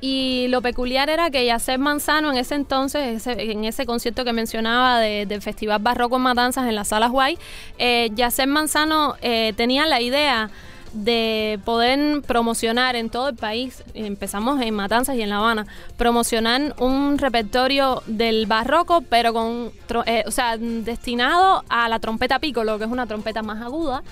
Y 0.00 0.48
lo 0.48 0.60
peculiar 0.60 1.08
era 1.08 1.30
que 1.30 1.46
Yacer 1.46 1.78
Manzano 1.78 2.30
en 2.30 2.36
ese 2.36 2.56
entonces, 2.56 3.26
ese- 3.26 3.50
en 3.52 3.64
ese 3.64 3.86
concierto 3.86 4.22
que 4.24 4.32
mencionaba 4.34 5.00
de- 5.00 5.24
del 5.24 5.40
Festival 5.40 5.78
Barroco 5.80 6.16
en 6.16 6.22
Matanzas 6.22 6.68
en 6.68 6.74
la 6.74 6.84
Sala 6.84 7.08
Guay, 7.08 7.38
eh, 7.78 8.10
Yacer 8.14 8.46
Manzano 8.46 9.16
eh, 9.22 9.54
tenía 9.56 9.86
la 9.86 10.02
idea 10.02 10.50
de 10.94 11.58
poder 11.64 12.22
promocionar 12.22 12.96
en 12.96 13.10
todo 13.10 13.28
el 13.28 13.34
país, 13.36 13.82
empezamos 13.94 14.60
en 14.62 14.74
Matanzas 14.74 15.16
y 15.16 15.22
en 15.22 15.28
La 15.30 15.36
Habana, 15.38 15.66
promocionar 15.96 16.74
un 16.78 17.18
repertorio 17.18 18.02
del 18.06 18.46
barroco, 18.46 19.02
pero 19.10 19.32
con, 19.32 19.70
eh, 20.06 20.22
o 20.26 20.30
sea, 20.30 20.56
destinado 20.56 21.64
a 21.68 21.88
la 21.88 21.98
trompeta 21.98 22.38
piccolo, 22.38 22.78
que 22.78 22.84
es 22.84 22.90
una 22.90 23.06
trompeta 23.06 23.42
más 23.42 23.60
aguda, 23.60 24.02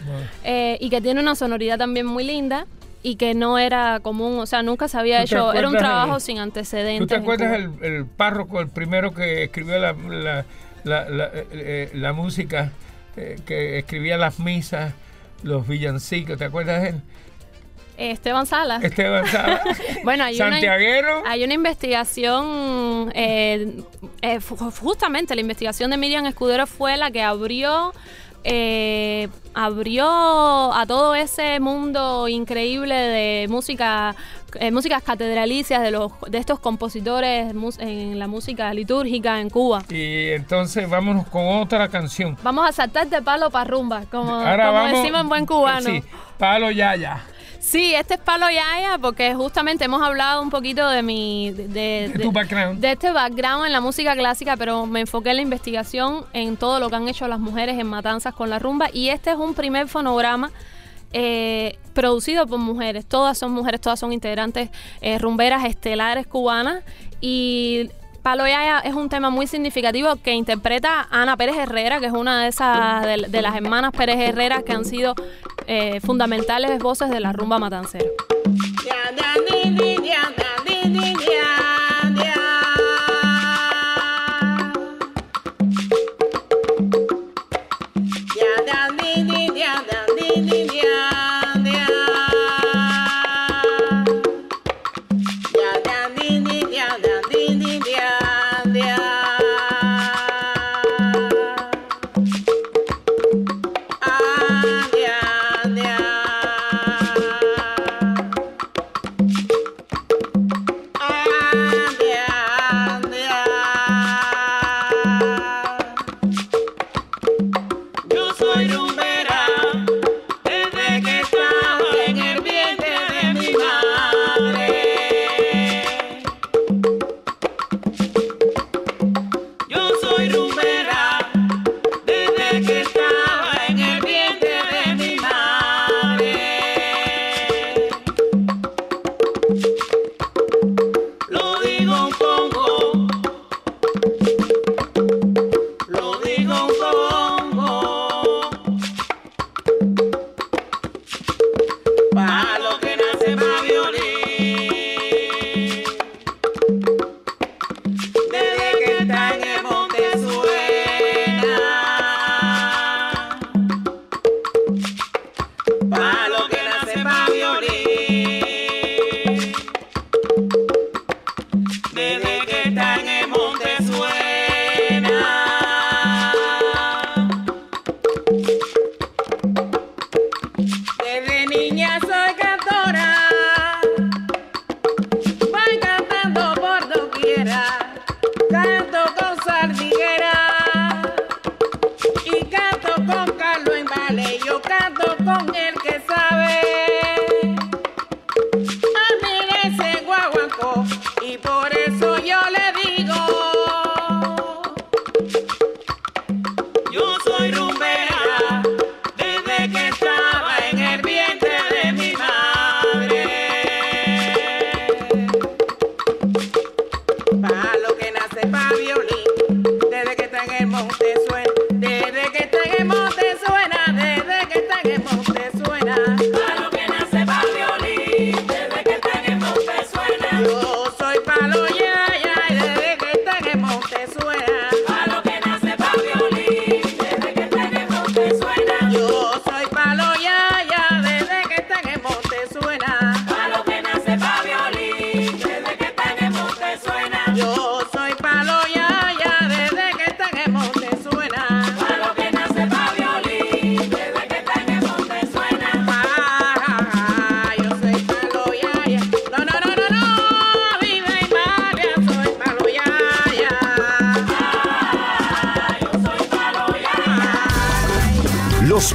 eh, 0.44 0.76
y 0.80 0.90
que 0.90 1.00
tiene 1.00 1.20
una 1.20 1.34
sonoridad 1.36 1.78
también 1.78 2.06
muy 2.06 2.24
linda 2.24 2.66
y 3.04 3.16
que 3.16 3.34
no 3.34 3.58
era 3.58 4.00
común, 4.00 4.38
o 4.40 4.46
sea, 4.46 4.62
nunca 4.62 4.86
se 4.88 4.98
había 4.98 5.22
¿Tú 5.22 5.28
te 5.28 5.34
hecho, 5.34 5.52
era 5.54 5.68
un 5.68 5.76
trabajo 5.76 6.16
el- 6.16 6.20
sin 6.20 6.36
¿Tú 6.36 6.42
antecedentes. 6.42 7.08
te 7.08 7.14
en 7.16 7.22
acuerdas 7.22 7.52
el, 7.54 7.70
el 7.82 8.06
párroco, 8.06 8.60
el 8.60 8.68
primero 8.68 9.12
que 9.12 9.44
escribió 9.44 9.78
la, 9.78 9.92
la, 9.92 10.44
la, 10.84 11.08
la- 11.08 11.30
eh, 11.32 11.90
eh, 11.94 12.12
música, 12.12 12.70
eh, 13.16 13.36
que 13.46 13.78
escribía 13.78 14.16
las 14.18 14.38
misas, 14.38 14.94
los 15.42 15.66
villancicos? 15.66 16.38
¿Te 16.38 16.44
acuerdas 16.44 16.82
de 16.82 16.88
él? 16.90 17.02
Esteban 17.96 18.46
Salas. 18.46 18.82
Esteban 18.82 19.26
Sala. 19.26 19.62
Bueno, 20.04 20.24
hay 20.24 20.36
una, 20.36 20.50
Santiaguero. 20.50 21.22
hay 21.26 21.44
una 21.44 21.54
investigación, 21.54 23.12
eh, 23.14 23.82
eh, 24.22 24.40
justamente 24.80 25.34
la 25.34 25.40
investigación 25.40 25.90
de 25.90 25.96
Miriam 25.96 26.26
Escudero 26.26 26.66
fue 26.66 26.96
la 26.96 27.10
que 27.10 27.22
abrió, 27.22 27.92
eh, 28.44 29.28
abrió 29.54 30.06
a 30.72 30.84
todo 30.86 31.14
ese 31.14 31.60
mundo 31.60 32.28
increíble 32.28 32.94
de 32.94 33.46
música, 33.48 34.16
eh, 34.54 34.70
músicas 34.70 35.02
catedralicias 35.02 35.82
de 35.82 35.90
los 35.90 36.12
de 36.28 36.38
estos 36.38 36.58
compositores 36.58 37.54
en 37.78 38.18
la 38.18 38.26
música 38.26 38.72
litúrgica 38.74 39.40
en 39.40 39.50
Cuba. 39.50 39.82
Y 39.88 40.30
entonces 40.30 40.88
vámonos 40.88 41.26
con 41.28 41.46
otra 41.46 41.88
canción. 41.88 42.36
Vamos 42.42 42.68
a 42.68 42.72
saltar 42.72 43.08
de 43.08 43.22
palo 43.22 43.50
para 43.50 43.64
rumba, 43.64 44.02
como, 44.10 44.30
como 44.30 44.42
vamos. 44.42 44.92
decimos 44.92 45.20
en 45.20 45.28
buen 45.28 45.46
cubano. 45.46 45.88
Sí, 45.88 46.02
palo 46.38 46.70
yaya. 46.70 47.22
Sí, 47.64 47.94
este 47.94 48.14
es 48.14 48.20
Palo 48.20 48.46
Yaya 48.50 48.98
porque 49.00 49.34
justamente 49.34 49.84
hemos 49.84 50.02
hablado 50.02 50.42
un 50.42 50.50
poquito 50.50 50.88
de 50.88 51.00
mi... 51.04 51.52
De, 51.52 51.68
de- 51.68 52.08
De 52.08 52.18
tu 52.24 52.32
background. 52.32 52.80
de 52.80 52.90
este 52.90 53.12
background 53.12 53.66
en 53.66 53.72
la 53.72 53.80
música 53.80 54.16
clásica, 54.16 54.56
pero 54.56 54.84
me 54.86 55.00
enfoqué 55.00 55.30
en 55.30 55.36
la 55.36 55.42
investigación, 55.42 56.24
en 56.32 56.56
todo 56.56 56.80
lo 56.80 56.90
que 56.90 56.96
han 56.96 57.06
hecho 57.08 57.28
las 57.28 57.38
mujeres 57.38 57.78
en 57.78 57.86
Matanzas 57.86 58.34
con 58.34 58.50
la 58.50 58.58
rumba. 58.58 58.88
Y 58.92 59.10
este 59.10 59.30
es 59.30 59.36
un 59.36 59.54
primer 59.54 59.86
fonograma 59.86 60.50
eh, 61.12 61.78
producido 61.94 62.48
por 62.48 62.58
mujeres. 62.58 63.06
Todas 63.06 63.38
son 63.38 63.52
mujeres, 63.52 63.80
todas 63.80 64.00
son 64.00 64.12
integrantes 64.12 64.68
eh, 65.00 65.18
rumberas 65.18 65.64
estelares 65.64 66.26
cubanas. 66.26 66.82
Y 67.20 67.90
Palo 68.22 68.46
Yaya 68.46 68.78
es 68.78 68.94
un 68.94 69.08
tema 69.08 69.30
muy 69.30 69.48
significativo 69.48 70.14
que 70.16 70.32
interpreta 70.32 71.08
Ana 71.10 71.36
Pérez 71.36 71.56
Herrera, 71.56 71.98
que 71.98 72.06
es 72.06 72.12
una 72.12 72.42
de 72.42 72.48
esas 72.48 73.04
de, 73.04 73.42
las 73.42 73.56
hermanas 73.56 73.90
Pérez 73.92 74.16
Herrera 74.20 74.62
que 74.62 74.72
han 74.72 74.84
sido 74.84 75.14
eh, 75.66 76.00
fundamentales 76.00 76.78
voces 76.78 77.10
de 77.10 77.18
la 77.18 77.32
rumba 77.32 77.58
matancera. 77.58 78.06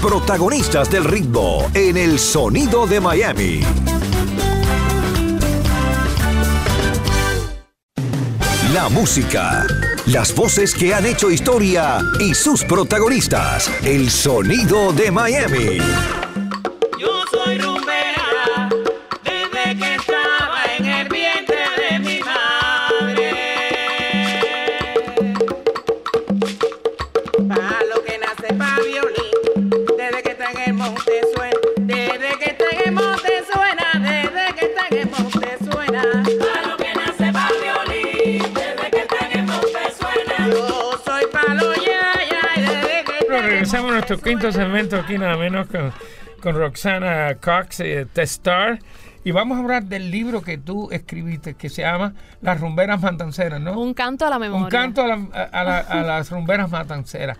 Protagonistas 0.01 0.91
del 0.91 1.03
ritmo 1.03 1.65
en 1.73 1.97
el 1.97 2.19
sonido 2.19 2.85
de 2.85 3.01
Miami. 3.01 3.61
La 8.73 8.89
música, 8.89 9.65
las 10.05 10.35
voces 10.35 10.75
que 10.75 10.93
han 10.93 11.05
hecho 11.05 11.31
historia 11.31 11.99
y 12.19 12.35
sus 12.35 12.63
protagonistas. 12.63 13.71
El 13.83 14.11
sonido 14.11 14.93
de 14.93 15.11
Miami. 15.11 15.79
Nuestro 44.17 44.31
quinto 44.31 44.51
segmento 44.51 44.95
aquí 44.97 45.17
nada 45.17 45.37
menos 45.37 45.67
con, 45.67 45.91
con 46.41 46.55
Roxana 46.55 47.35
Cox, 47.41 47.79
eh, 47.81 48.07
The 48.11 48.23
Star. 48.23 48.79
Y 49.23 49.31
vamos 49.31 49.57
a 49.57 49.61
hablar 49.61 49.83
del 49.83 50.09
libro 50.09 50.41
que 50.41 50.57
tú 50.57 50.87
escribiste 50.89 51.53
que 51.55 51.67
se 51.67 51.81
llama 51.81 52.13
Las 52.41 52.61
rumberas 52.61 53.01
matanceras, 53.01 53.59
¿no? 53.59 53.77
Un 53.77 53.93
canto 53.93 54.25
a 54.25 54.29
la 54.29 54.39
memoria. 54.39 54.63
Un 54.63 54.71
canto 54.71 55.01
a, 55.03 55.07
la- 55.07 55.49
a 55.51 55.63
la- 55.65 55.79
a 55.79 56.01
las 56.03 56.29
rumberas 56.31 56.71
matanceras. 56.71 57.37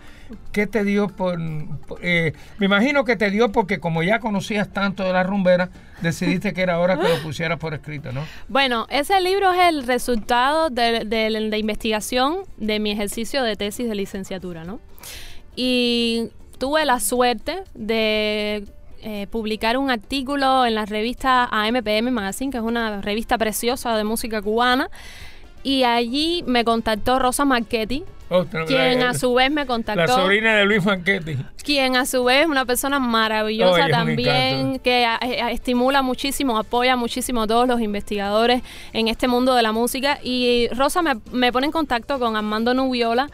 ¿Qué 0.52 0.66
te 0.66 0.84
dio 0.84 1.08
por...? 1.08 1.38
por- 1.86 1.98
eh, 2.02 2.34
me 2.58 2.66
imagino 2.66 3.04
que 3.06 3.16
te 3.16 3.30
dio 3.30 3.52
porque 3.52 3.80
como 3.80 4.02
ya 4.02 4.18
conocías 4.20 4.68
tanto 4.70 5.02
de 5.04 5.14
las 5.14 5.26
rumberas, 5.26 5.70
decidiste 6.02 6.52
que 6.52 6.60
era 6.60 6.78
hora 6.78 6.98
que 6.98 7.08
lo 7.08 7.22
pusieras 7.22 7.58
por 7.58 7.72
escrito, 7.72 8.12
¿no? 8.12 8.22
Bueno, 8.48 8.86
ese 8.90 9.18
libro 9.22 9.50
es 9.54 9.60
el 9.70 9.86
resultado 9.86 10.68
de, 10.68 11.06
de- 11.06 11.48
de 11.48 11.58
investigación 11.58 12.40
de 12.58 12.80
mi 12.80 12.90
ejercicio 12.90 13.42
de 13.42 13.56
tesis 13.56 13.88
de 13.88 13.94
licenciatura, 13.94 14.64
¿no? 14.64 14.78
Y 15.56 16.28
tuve 16.58 16.84
la 16.84 17.00
suerte 17.00 17.62
de 17.74 18.64
eh, 19.02 19.26
publicar 19.30 19.76
un 19.78 19.90
artículo 19.90 20.66
en 20.66 20.74
la 20.74 20.84
revista 20.84 21.44
AMPM 21.50 22.10
Magazine, 22.10 22.50
que 22.50 22.58
es 22.58 22.64
una 22.64 23.00
revista 23.00 23.38
preciosa 23.38 23.96
de 23.96 24.04
música 24.04 24.42
cubana, 24.42 24.90
y 25.62 25.84
allí 25.84 26.42
me 26.46 26.64
contactó 26.64 27.18
Rosa 27.18 27.44
Marchetti, 27.44 28.04
Otra- 28.30 28.64
quien 28.66 29.00
la- 29.00 29.10
a 29.10 29.14
su 29.14 29.32
vez 29.34 29.50
me 29.50 29.62
La 29.62 29.66
contactó 29.66 30.14
sobrina 30.14 30.54
de 30.56 30.64
Luis 30.66 30.82
Fanchetti. 30.84 31.36
quien 31.64 31.96
a 31.96 32.04
su 32.06 32.24
vez 32.24 32.42
es 32.42 32.46
una 32.46 32.64
persona 32.64 32.98
maravillosa 32.98 33.84
Oye, 33.84 33.90
también, 33.92 34.78
que 34.80 35.04
a- 35.06 35.16
a- 35.20 35.50
estimula 35.50 36.02
muchísimo, 36.02 36.58
apoya 36.58 36.94
muchísimo 36.96 37.42
a 37.42 37.46
todos 37.46 37.66
los 37.68 37.80
investigadores 37.80 38.62
en 38.92 39.08
este 39.08 39.28
mundo 39.28 39.54
de 39.54 39.62
la 39.62 39.72
música. 39.72 40.18
Y 40.22 40.68
Rosa 40.72 41.00
me, 41.02 41.14
me 41.32 41.52
pone 41.52 41.66
en 41.66 41.72
contacto 41.72 42.18
con 42.18 42.36
Armando 42.36 42.74
Nubiola. 42.74 43.30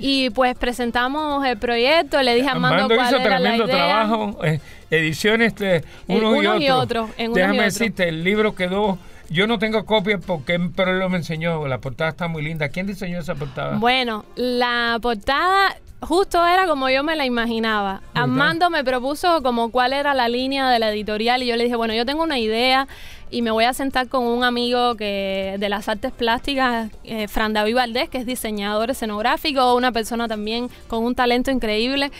Y 0.00 0.30
pues 0.30 0.56
presentamos 0.56 1.44
el 1.46 1.58
proyecto, 1.58 2.20
le 2.22 2.34
dije 2.34 2.48
a 2.48 2.52
Armando, 2.52 2.84
Armando 2.84 2.94
cuál 2.96 3.06
hizo 3.06 3.16
era 3.16 3.30
la 3.30 3.36
tremendo 3.36 3.64
idea. 3.66 3.76
trabajo, 3.76 4.44
eh, 4.44 4.60
ediciones 4.90 5.54
de 5.56 5.84
unos, 6.08 6.38
unos 6.38 6.60
y 6.60 6.70
otros. 6.70 7.10
unos 7.18 7.34
Déjame 7.34 7.58
y 7.58 7.60
decirte, 7.60 8.08
el 8.08 8.24
libro 8.24 8.54
quedó, 8.54 8.98
yo 9.28 9.46
no 9.46 9.58
tengo 9.58 9.84
copia 9.84 10.18
porque, 10.18 10.58
pero 10.74 10.92
él 10.92 10.98
lo 10.98 11.10
me 11.10 11.18
enseñó, 11.18 11.68
la 11.68 11.78
portada 11.78 12.10
está 12.10 12.28
muy 12.28 12.42
linda. 12.42 12.70
¿Quién 12.70 12.86
diseñó 12.86 13.20
esa 13.20 13.34
portada? 13.34 13.76
Bueno, 13.76 14.24
la 14.36 14.98
portada 15.02 15.76
justo 16.00 16.44
era 16.46 16.66
como 16.66 16.88
yo 16.88 17.04
me 17.04 17.14
la 17.14 17.26
imaginaba. 17.26 18.00
Armando 18.14 18.70
me 18.70 18.82
propuso 18.84 19.42
como 19.42 19.70
cuál 19.70 19.92
era 19.92 20.14
la 20.14 20.28
línea 20.28 20.70
de 20.70 20.78
la 20.78 20.90
editorial 20.90 21.42
y 21.42 21.46
yo 21.46 21.56
le 21.56 21.64
dije, 21.64 21.76
bueno, 21.76 21.94
yo 21.94 22.06
tengo 22.06 22.22
una 22.22 22.38
idea 22.38 22.88
y 23.30 23.42
me 23.42 23.50
voy 23.50 23.64
a 23.64 23.72
sentar 23.72 24.08
con 24.08 24.24
un 24.24 24.44
amigo 24.44 24.96
que 24.96 25.56
de 25.58 25.68
las 25.68 25.88
artes 25.88 26.12
plásticas, 26.12 26.90
eh, 27.04 27.28
Fran 27.28 27.52
David 27.52 27.76
Valdés, 27.76 28.08
que 28.08 28.18
es 28.18 28.26
diseñador 28.26 28.90
escenográfico, 28.90 29.74
una 29.74 29.92
persona 29.92 30.26
también 30.26 30.68
con 30.88 31.04
un 31.04 31.14
talento 31.14 31.50
increíble. 31.50 32.10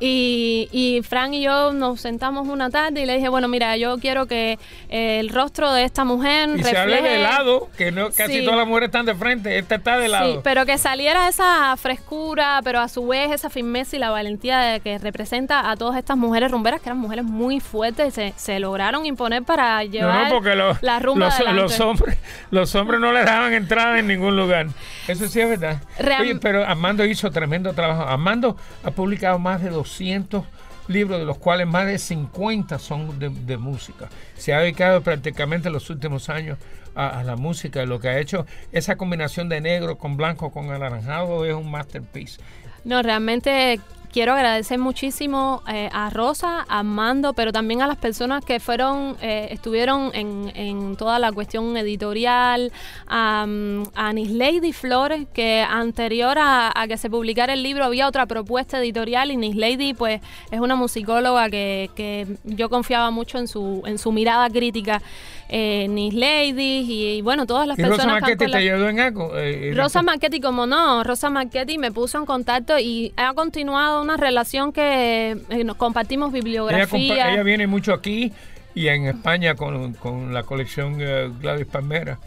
Y, 0.00 0.68
y 0.72 1.02
Fran 1.02 1.32
y 1.34 1.42
yo 1.42 1.72
nos 1.72 2.00
sentamos 2.00 2.48
una 2.48 2.68
tarde 2.68 3.02
y 3.02 3.06
le 3.06 3.14
dije, 3.14 3.28
bueno, 3.28 3.46
mira, 3.48 3.76
yo 3.76 3.96
quiero 3.98 4.26
que 4.26 4.58
eh, 4.88 5.20
el 5.20 5.28
rostro 5.28 5.72
de 5.72 5.84
esta 5.84 6.04
mujer 6.04 6.50
y 6.58 6.62
se 6.64 6.76
hable 6.76 7.00
de 7.00 7.18
lado, 7.18 7.68
que 7.78 7.92
no 7.92 8.10
casi 8.10 8.40
Sí. 8.40 8.44
todas 8.44 8.58
las 8.58 8.66
mujeres 8.66 8.88
están 8.88 9.06
de 9.06 9.14
frente, 9.14 9.56
esta 9.56 9.76
está 9.76 9.96
de 9.98 10.06
Sí, 10.06 10.10
lado. 10.12 10.40
pero 10.42 10.66
que 10.66 10.76
saliera 10.78 11.28
esa 11.28 11.76
frescura, 11.76 12.60
pero 12.64 12.80
a 12.80 12.88
su 12.88 13.06
vez 13.06 13.30
esa 13.30 13.48
firmeza 13.50 13.94
y 13.96 14.00
la 14.00 14.10
valentía 14.10 14.58
de 14.58 14.80
que 14.80 14.98
representa 14.98 15.70
a 15.70 15.76
todas 15.76 15.96
estas 15.96 16.16
mujeres 16.16 16.50
rumberas, 16.50 16.80
que 16.80 16.88
eran 16.88 16.98
mujeres 16.98 17.24
muy 17.24 17.60
fuertes 17.60 18.08
y 18.08 18.10
se, 18.10 18.34
se 18.36 18.58
lograron 18.58 19.06
imponer 19.06 19.44
para 19.44 19.76
No, 19.84 19.90
llevar 19.90 20.32
no, 20.32 20.76
la 20.80 20.98
rumba 20.98 21.26
los, 21.26 21.34
adelante. 21.36 21.62
los 21.62 21.80
hombres, 21.80 22.18
los 22.50 22.74
hombres 22.74 23.00
no 23.00 23.12
le 23.12 23.24
daban 23.24 23.52
entrada 23.52 23.98
en 23.98 24.08
ningún 24.08 24.36
lugar. 24.36 24.66
Eso 25.06 25.28
sí 25.28 25.40
es 25.40 25.48
verdad. 25.48 25.78
Real- 25.98 26.22
Oye, 26.22 26.34
pero 26.36 26.64
Armando 26.66 27.04
hizo 27.04 27.30
tremendo 27.30 27.72
trabajo. 27.74 28.02
Armando 28.02 28.56
ha 28.82 28.90
publicado 28.90 29.38
más 29.38 29.62
de 29.62 29.70
200 29.84 30.44
libros, 30.88 31.18
de 31.18 31.24
los 31.24 31.38
cuales 31.38 31.66
más 31.66 31.86
de 31.86 31.98
50 31.98 32.78
son 32.78 33.18
de, 33.18 33.56
música. 33.56 34.08
Se 34.36 34.54
ha 34.54 34.60
dedicado 34.60 35.02
prácticamente 35.02 35.70
los 35.70 35.88
últimos 35.90 36.28
años 36.28 36.58
a, 36.94 37.20
a 37.20 37.24
la 37.24 37.36
música. 37.36 37.84
Lo 37.84 38.00
que 38.00 38.08
ha 38.08 38.18
hecho, 38.18 38.46
esa 38.72 38.96
combinación 38.96 39.48
de 39.48 39.60
negro 39.60 39.96
con 39.96 40.16
blanco 40.16 40.50
con 40.50 40.70
anaranjado 40.70 41.44
es 41.44 41.54
un 41.54 41.70
masterpiece. 41.70 42.40
No, 42.84 43.02
realmente 43.02 43.80
quiero 44.14 44.32
agradecer 44.34 44.78
muchísimo 44.78 45.64
eh, 45.66 45.90
a 45.92 46.08
Rosa, 46.08 46.64
a 46.68 46.78
Armando, 46.78 47.32
pero 47.32 47.50
también 47.50 47.82
a 47.82 47.88
las 47.88 47.96
personas 47.96 48.44
que 48.44 48.60
fueron, 48.60 49.16
eh, 49.20 49.48
estuvieron 49.50 50.12
en, 50.14 50.52
en 50.54 50.94
toda 50.94 51.18
la 51.18 51.32
cuestión 51.32 51.76
editorial, 51.76 52.70
mm, 53.08 53.10
a 53.12 54.08
Anis 54.08 54.30
Lady 54.30 54.72
Flores, 54.72 55.26
que 55.34 55.66
anterior 55.68 56.36
a, 56.38 56.72
que 56.86 56.96
se 56.96 57.10
publicara 57.10 57.54
el 57.54 57.64
libro 57.64 57.84
había 57.84 58.06
otra 58.06 58.26
propuesta 58.26 58.78
editorial 58.78 59.32
y 59.32 59.36
Nis 59.36 59.56
Lady 59.56 59.94
pues 59.94 60.20
es 60.52 60.60
una 60.60 60.76
musicóloga 60.76 61.50
que, 61.50 61.90
que 61.96 62.28
yo 62.44 62.70
confiaba 62.70 63.10
mucho 63.10 63.38
en 63.38 63.48
su, 63.48 63.82
en 63.84 63.98
su 63.98 64.12
mirada 64.12 64.48
crítica. 64.48 65.02
Eh, 65.48 65.86
Nis 65.88 66.14
Lady 66.14 66.84
y, 66.88 67.16
y, 67.18 67.22
bueno, 67.22 67.46
todas 67.46 67.66
las 67.68 67.78
¿Y 67.78 67.82
Rosa 67.82 67.96
personas 67.96 68.16
han 68.16 68.20
Marchetti 68.22 68.50
te 68.50 68.56
ayudó 68.56 68.88
en 68.88 68.98
algo? 69.00 69.36
Eh, 69.36 69.72
Rosa 69.76 70.02
Marchetti, 70.02 70.40
como 70.40 70.66
no, 70.66 71.04
Rosa 71.04 71.28
Marchetti 71.30 71.76
me 71.78 71.92
puso 71.92 72.18
en 72.18 72.24
contacto 72.26 72.78
y 72.78 73.12
ha 73.16 73.34
continuado 73.34 74.00
una 74.02 74.16
relación 74.16 74.72
que 74.72 75.36
eh, 75.50 75.64
nos 75.64 75.76
compartimos 75.76 76.30
Ella, 76.32 76.42
bibliografía. 76.42 77.14
compa- 77.16 77.32
ella 77.34 77.42
viene 77.42 77.66
mucho 77.66 77.92
aquí 77.92 78.32
y 78.74 78.88
en 78.88 79.04
España 79.06 79.54
con, 79.54 79.92
con 79.94 80.32
la 80.32 80.42
colección 80.44 80.96
eh, 81.00 81.30
Gladys 81.40 81.66
Palmera. 81.66 82.18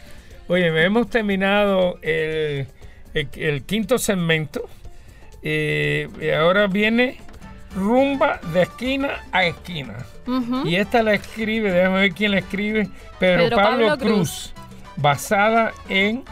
Oye, 0.48 0.68
hemos 0.84 1.10
terminado 1.10 1.98
el, 2.04 2.68
el- 3.14 3.30
el 3.36 3.64
quinto 3.64 3.98
segmento. 3.98 4.62
y 5.42 6.30
ahora 6.30 6.68
viene 6.68 7.18
rumba 7.78 8.40
de 8.54 8.64
esquina 8.64 9.24
a 9.32 9.46
esquina. 9.46 9.96
Y 10.66 10.76
esta 10.76 11.02
la 11.04 11.14
escribe, 11.14 11.72
déjame 11.72 12.00
ver 12.02 12.12
quién 12.14 12.32
la 12.32 12.40
escribe, 12.40 12.90
Pedro, 13.20 13.44
Pedro 13.44 13.56
Pablo, 13.58 13.88
Pablo 13.88 13.98
Cruz, 13.98 14.54
basada 14.98 15.72
en 15.88 16.24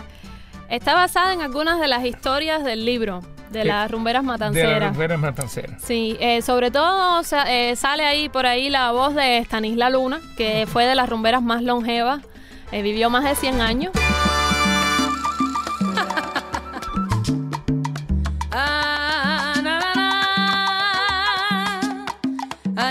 Está 0.69 0.95
basada 0.95 1.31
en 1.33 1.41
algunas 1.41 1.79
de 1.79 1.87
las 1.87 2.03
historias 2.03 2.63
del 2.63 2.85
libro 2.85 3.21
de 3.51 3.61
Eh, 3.61 3.65
las 3.65 3.89
rumberas 3.91 4.23
de 4.23 4.27
las 4.29 4.39
matanceras. 4.39 4.89
Rumberas 4.89 5.19
Matanceras. 5.19 5.81
Sí, 5.83 6.17
eh, 6.19 6.41
sobre 6.41 6.71
todo 6.71 7.23
sa- 7.23 7.45
eh, 7.53 7.75
sale 7.75 8.03
ahí 8.03 8.27
por 8.29 8.45
ahí 8.47 8.69
la 8.71 8.91
voz 8.91 9.13
de 9.13 9.37
Stanisla 9.45 9.89
Luna, 9.91 10.19
que 10.35 10.65
fue 10.67 10.85
de 10.87 10.95
las 10.95 11.07
rumberas 11.07 11.43
más 11.43 11.61
longevas, 11.61 12.21
eh, 12.71 12.81
vivió 12.81 13.09
más 13.11 13.23
de 13.23 13.35
100 13.35 13.61
años. 13.61 13.91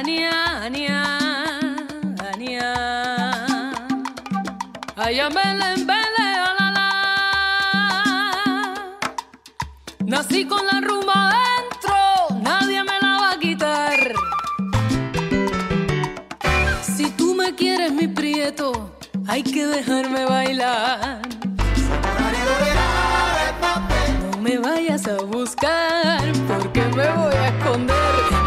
Ania, 0.05 0.61
ania, 0.61 1.03
ania. 2.35 2.69
Ay, 4.97 5.19
ambele, 5.19 5.65
embele, 5.77 6.27
ah, 6.45 6.53
la, 6.59 6.67
la. 6.77 6.89
Nací 10.05 10.45
con 10.45 10.67
la 10.67 10.83
rumba 10.83 11.15
adentro, 11.31 11.97
nadie 12.43 12.85
me 12.85 13.01
la 13.01 13.19
va 13.19 13.31
a 13.33 13.39
quitar. 13.39 14.13
Si 16.83 17.11
tú 17.13 17.35
me 17.35 17.55
quieres, 17.55 17.91
mi 17.91 18.07
prieto, 18.07 18.99
hay 19.27 19.43
que 19.43 19.65
dejarme 19.67 20.27
bailar. 20.27 21.23
No 24.21 24.39
me 24.43 24.59
vayas 24.59 25.07
a 25.09 25.17
buscar 25.23 26.21
porque 26.47 26.83
me 26.95 27.09
voy 27.11 27.35
a 27.35 27.49
esconder 27.49 28.44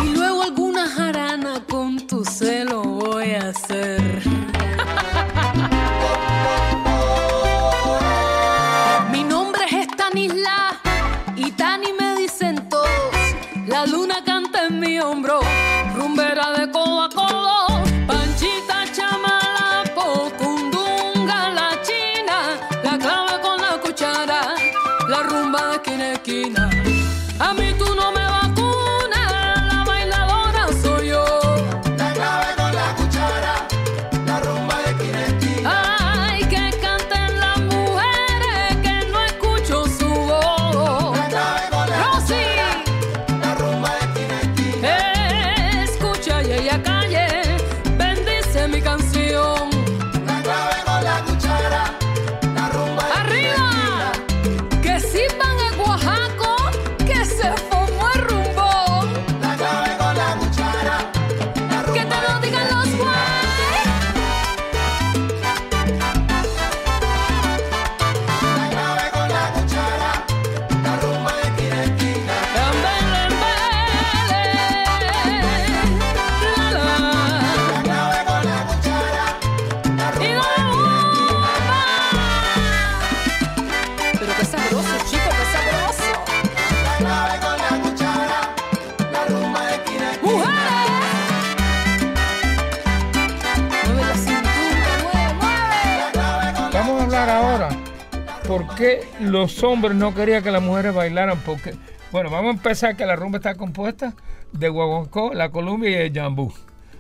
los 99.48 99.64
hombres 99.64 99.96
no 99.96 100.14
querían 100.14 100.44
que 100.44 100.52
las 100.52 100.62
mujeres 100.62 100.94
bailaran. 100.94 101.40
Porque, 101.46 101.74
bueno, 102.12 102.30
vamos 102.30 102.50
a 102.54 102.58
empezar 102.58 102.96
que 102.98 103.06
la 103.06 103.16
rumba 103.16 103.38
está 103.38 103.56
compuesta 103.56 104.14
de 104.52 104.70
guaguancó, 104.70 105.34
la 105.34 105.50
columbia 105.50 105.90
y 105.90 105.94
el 106.08 106.14
jambú. 106.14 106.54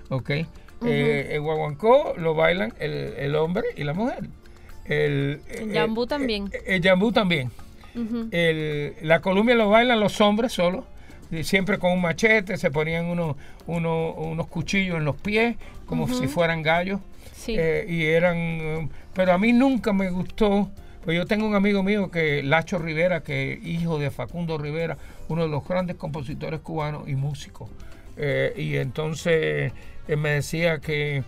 ¿Ok? 0.09 0.29
Eh, 0.85 1.29
el 1.31 1.41
guaguancó 1.41 2.13
lo 2.17 2.35
bailan 2.35 2.73
el, 2.79 3.13
el 3.17 3.35
hombre 3.35 3.63
y 3.75 3.83
la 3.83 3.93
mujer. 3.93 4.29
El, 4.85 5.41
El 5.49 5.73
jambú 5.73 6.05
también. 6.07 6.49
El 6.65 6.81
jambú 6.81 7.11
también. 7.11 7.51
El- 8.31 8.93
la 9.01 9.21
columbia 9.21 9.55
lo 9.55 9.69
bailan 9.69 9.99
los 9.99 10.21
hombres 10.21 10.53
solos, 10.53 10.85
y 11.31 11.43
siempre 11.43 11.77
con 11.79 11.91
un 11.93 12.01
machete, 12.01 12.55
se 12.57 12.69
ponían 12.71 13.05
unos, 13.05 13.35
unos, 13.65 14.13
unos 14.17 14.47
cuchillos 14.47 14.97
en 14.97 15.03
los 15.05 15.15
pies, 15.15 15.57
como 15.87 16.07
si 16.07 16.27
fueran 16.27 16.61
gallos. 16.61 17.01
Sí. 17.35 17.55
Eh, 17.57 17.85
y 17.89 18.05
eran, 18.05 18.35
eh, 18.37 18.89
pero 19.13 19.33
a 19.33 19.37
mí 19.37 19.51
nunca 19.51 19.93
me 19.93 20.09
gustó, 20.11 20.69
pues 21.07 21.15
yo 21.15 21.25
tengo 21.25 21.47
un 21.47 21.55
amigo 21.55 21.83
mío 21.83 22.11
que, 22.11 22.43
Lacho 22.43 22.79
Rivera, 22.79 23.23
que 23.23 23.53
es 23.53 23.65
hijo 23.65 23.97
de 23.97 24.11
Facundo 24.11 24.57
Rivera, 24.57 24.97
uno 25.29 25.43
de 25.43 25.47
los 25.47 25.65
grandes 25.65 25.95
compositores 25.95 26.59
cubanos 26.59 27.07
y 27.07 27.15
músicos. 27.15 27.69
Eh, 28.17 28.53
y 28.57 28.75
entonces 28.75 29.71
él 30.09 30.17
me 30.17 30.31
decía 30.31 30.79
que, 30.79 31.23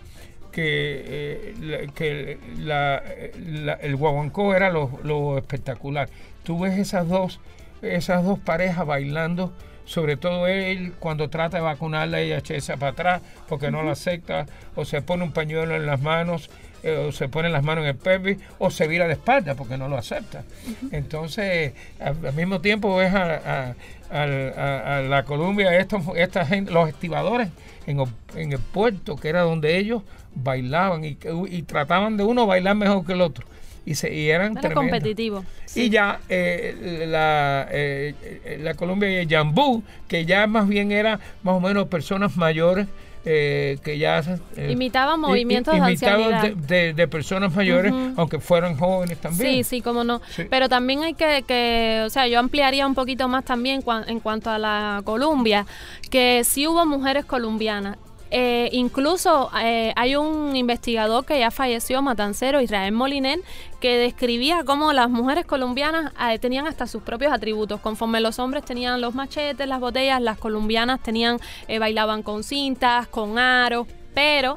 que, 0.52 1.54
eh, 1.56 1.88
que 1.94 2.36
la- 2.58 3.02
la- 3.38 3.72
el 3.72 3.96
guaguancó 3.96 4.54
era 4.54 4.68
lo, 4.68 4.98
lo 5.02 5.38
espectacular. 5.38 6.10
Tú 6.42 6.58
ves 6.58 6.76
esas 6.78 7.08
dos, 7.08 7.40
esas 7.80 8.22
dos 8.22 8.38
parejas 8.38 8.84
bailando, 8.84 9.50
sobre 9.86 10.18
todo 10.18 10.46
él 10.46 10.92
cuando 10.98 11.30
trata 11.30 11.56
de 11.56 11.62
vacunarla, 11.62 12.20
ella 12.20 12.36
echa 12.46 12.76
para 12.76 12.92
atrás 12.92 13.22
porque 13.48 13.70
no 13.70 13.82
la 13.82 13.92
acepta, 13.92 14.44
o 14.74 14.84
se 14.84 15.00
pone 15.00 15.24
un 15.24 15.32
pañuelo 15.32 15.74
en 15.74 15.86
las 15.86 16.02
manos, 16.02 16.50
eh, 16.82 17.06
o 17.08 17.12
se 17.12 17.28
pone 17.28 17.48
las 17.50 17.62
manos 17.62 17.82
en 17.84 17.90
el 17.90 17.96
pelvis, 17.96 18.38
o 18.58 18.70
se 18.70 18.86
vira 18.88 19.06
de 19.06 19.12
espalda 19.14 19.54
porque 19.54 19.76
no 19.76 19.88
lo 19.88 19.96
acepta. 19.96 20.44
Entonces, 20.92 21.72
al, 22.00 22.16
al 22.26 22.34
mismo 22.34 22.60
tiempo 22.60 22.96
ves 22.96 23.12
a, 23.14 23.34
a- 23.34 23.74
a- 24.12 24.96
a 24.98 25.02
la 25.02 25.24
Columbia, 25.24 25.76
estos, 25.78 26.02
esta 26.16 26.44
gente, 26.44 26.72
los 26.72 26.88
estibadores 26.88 27.48
en, 27.86 28.00
el- 28.00 28.08
en 28.36 28.52
el 28.52 28.58
puerto, 28.58 29.16
que 29.16 29.28
era 29.28 29.42
donde 29.42 29.76
ellos 29.78 30.02
bailaban 30.34 31.04
y, 31.04 31.14
que- 31.14 31.32
y 31.50 31.62
trataban 31.62 32.16
de 32.16 32.24
uno 32.24 32.46
bailar 32.46 32.76
mejor 32.76 33.04
que 33.06 33.12
el 33.12 33.20
otro. 33.20 33.46
Y, 33.86 33.94
se, 33.94 34.12
y 34.14 34.28
eran 34.28 34.52
Era 34.52 34.60
tremendos. 34.60 34.84
competitivo. 34.84 35.44
Y 35.74 35.88
ya 35.88 36.20
eh, 36.28 37.06
la, 37.08 37.66
eh, 37.70 38.14
eh, 38.44 38.58
la 38.62 38.74
Colombia 38.74 39.10
y 39.10 39.14
el 39.16 39.28
Jambú, 39.28 39.82
que 40.06 40.26
ya 40.26 40.46
más 40.46 40.68
bien 40.68 40.92
era 40.92 41.18
más 41.42 41.54
o 41.54 41.60
menos 41.60 41.88
personas 41.88 42.36
mayores 42.36 42.86
eh, 43.24 43.78
que 43.84 43.98
ya... 43.98 44.20
eh, 44.56 44.70
Imitaban 44.72 45.20
movimientos 45.20 45.72
de 45.74 45.78
imitaban 45.78 46.20
ancianidad. 46.34 46.56
de, 46.66 46.76
de- 46.84 46.92
de 46.94 47.08
personas 47.08 47.54
mayores, 47.54 47.92
aunque 48.16 48.40
fueran 48.40 48.76
jóvenes 48.78 49.18
también. 49.20 49.52
Sí, 49.56 49.64
sí, 49.64 49.80
cómo 49.82 50.04
no. 50.04 50.20
Sí. 50.30 50.44
Pero 50.48 50.68
también 50.68 51.02
hay 51.02 51.14
que, 51.14 51.42
que, 51.46 52.02
o 52.06 52.10
sea, 52.10 52.26
yo 52.26 52.38
ampliaría 52.38 52.86
un 52.86 52.94
poquito 52.94 53.28
más 53.28 53.44
también 53.44 53.82
cua- 53.82 54.04
en 54.08 54.20
cuanto 54.20 54.50
a 54.50 54.58
la 54.58 55.02
Columbia, 55.04 55.66
que 56.10 56.42
sí 56.44 56.66
hubo 56.66 56.84
mujeres 56.86 57.24
colombianas. 57.24 57.98
Eh, 58.30 58.68
incluso 58.72 59.50
eh, 59.60 59.92
hay 59.96 60.14
un 60.14 60.54
investigador 60.54 61.24
que 61.24 61.38
ya 61.40 61.50
falleció, 61.50 62.00
Matancero, 62.00 62.60
Israel 62.60 62.92
Moliner, 62.92 63.40
que 63.80 63.98
describía 63.98 64.62
cómo 64.64 64.92
las 64.92 65.10
mujeres 65.10 65.46
colombianas 65.46 66.12
eh, 66.30 66.38
tenían 66.38 66.66
hasta 66.66 66.86
sus 66.86 67.02
propios 67.02 67.32
atributos. 67.32 67.80
Conforme 67.80 68.20
los 68.20 68.38
hombres 68.38 68.64
tenían 68.64 69.00
los 69.00 69.14
machetes, 69.14 69.66
las 69.66 69.80
botellas, 69.80 70.20
las 70.20 70.38
colombianas 70.38 71.00
tenían, 71.02 71.38
bailaban 71.80 72.22
con 72.22 72.44
cintas, 72.44 73.08
con 73.08 73.38
aros, 73.38 73.86
pero 74.14 74.56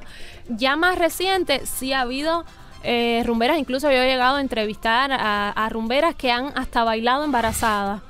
ya 0.49 0.75
más 0.75 0.97
reciente 0.97 1.65
sí 1.65 1.93
ha 1.93 2.01
habido 2.01 2.45
rumberas, 3.23 3.57
incluso 3.57 3.89
yo 3.89 3.97
he 3.97 4.07
llegado 4.07 4.35
a 4.35 4.41
entrevistar 4.41 5.09
a 5.13 5.69
rumberas 5.69 6.15
que 6.15 6.31
han 6.31 6.51
hasta 6.55 6.83
bailado 6.83 7.23
embarazadas. 7.23 8.01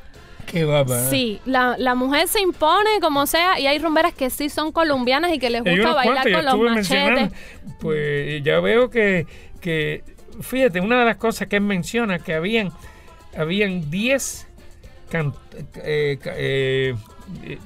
Qué 0.46 0.66
baba. 0.66 1.00
Sí, 1.10 1.42
la, 1.46 1.76
la 1.78 1.96
mujer 1.96 2.28
se 2.28 2.40
impone 2.42 3.00
como 3.02 3.26
sea 3.26 3.60
y 3.60 3.68
hay 3.68 3.80
rumberas 3.80 4.14
que 4.14 4.30
sí 4.30 4.50
son 4.50 4.72
colombianas 4.72 5.34
y 5.34 5.40
que 5.40 5.50
les 5.50 5.64
gusta 5.64 5.82
unos 5.82 5.96
bailar 5.96 6.24
cuantos, 6.24 6.54
con 6.54 6.66
los 6.66 6.76
machetes. 6.76 7.32
Pues 7.80 8.44
ya 8.44 8.60
veo 8.60 8.90
que, 8.90 9.26
que, 9.62 10.04
fíjate, 10.42 10.80
una 10.80 11.00
de 11.00 11.06
las 11.06 11.18
cosas 11.18 11.48
que 11.48 11.56
él 11.58 11.64
menciona, 11.64 12.20
que 12.20 12.34
habían, 12.34 12.72
habían 13.38 13.90
10 13.90 14.48
can- 15.10 15.34
eh, 15.76 16.20
eh, 16.26 16.96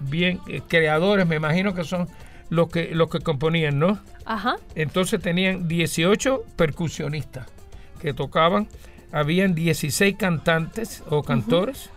bien 0.01 0.39
eh, 0.47 0.61
creadores, 0.67 1.27
me 1.27 1.35
imagino 1.35 1.73
que 1.73 1.83
son 1.83 2.07
los 2.49 2.69
que, 2.69 2.89
los 2.93 3.09
que 3.09 3.19
componían, 3.19 3.79
¿no? 3.79 3.99
Ajá. 4.25 4.55
Entonces 4.75 5.21
tenían 5.21 5.67
18 5.67 6.43
percusionistas 6.55 7.47
que 8.01 8.13
tocaban, 8.13 8.67
habían 9.11 9.55
16 9.55 10.15
cantantes 10.17 11.03
o 11.09 11.23
cantores, 11.23 11.89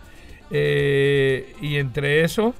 eh, 0.51 1.55
y 1.61 1.77
entre 1.77 2.23
eso, 2.23 2.53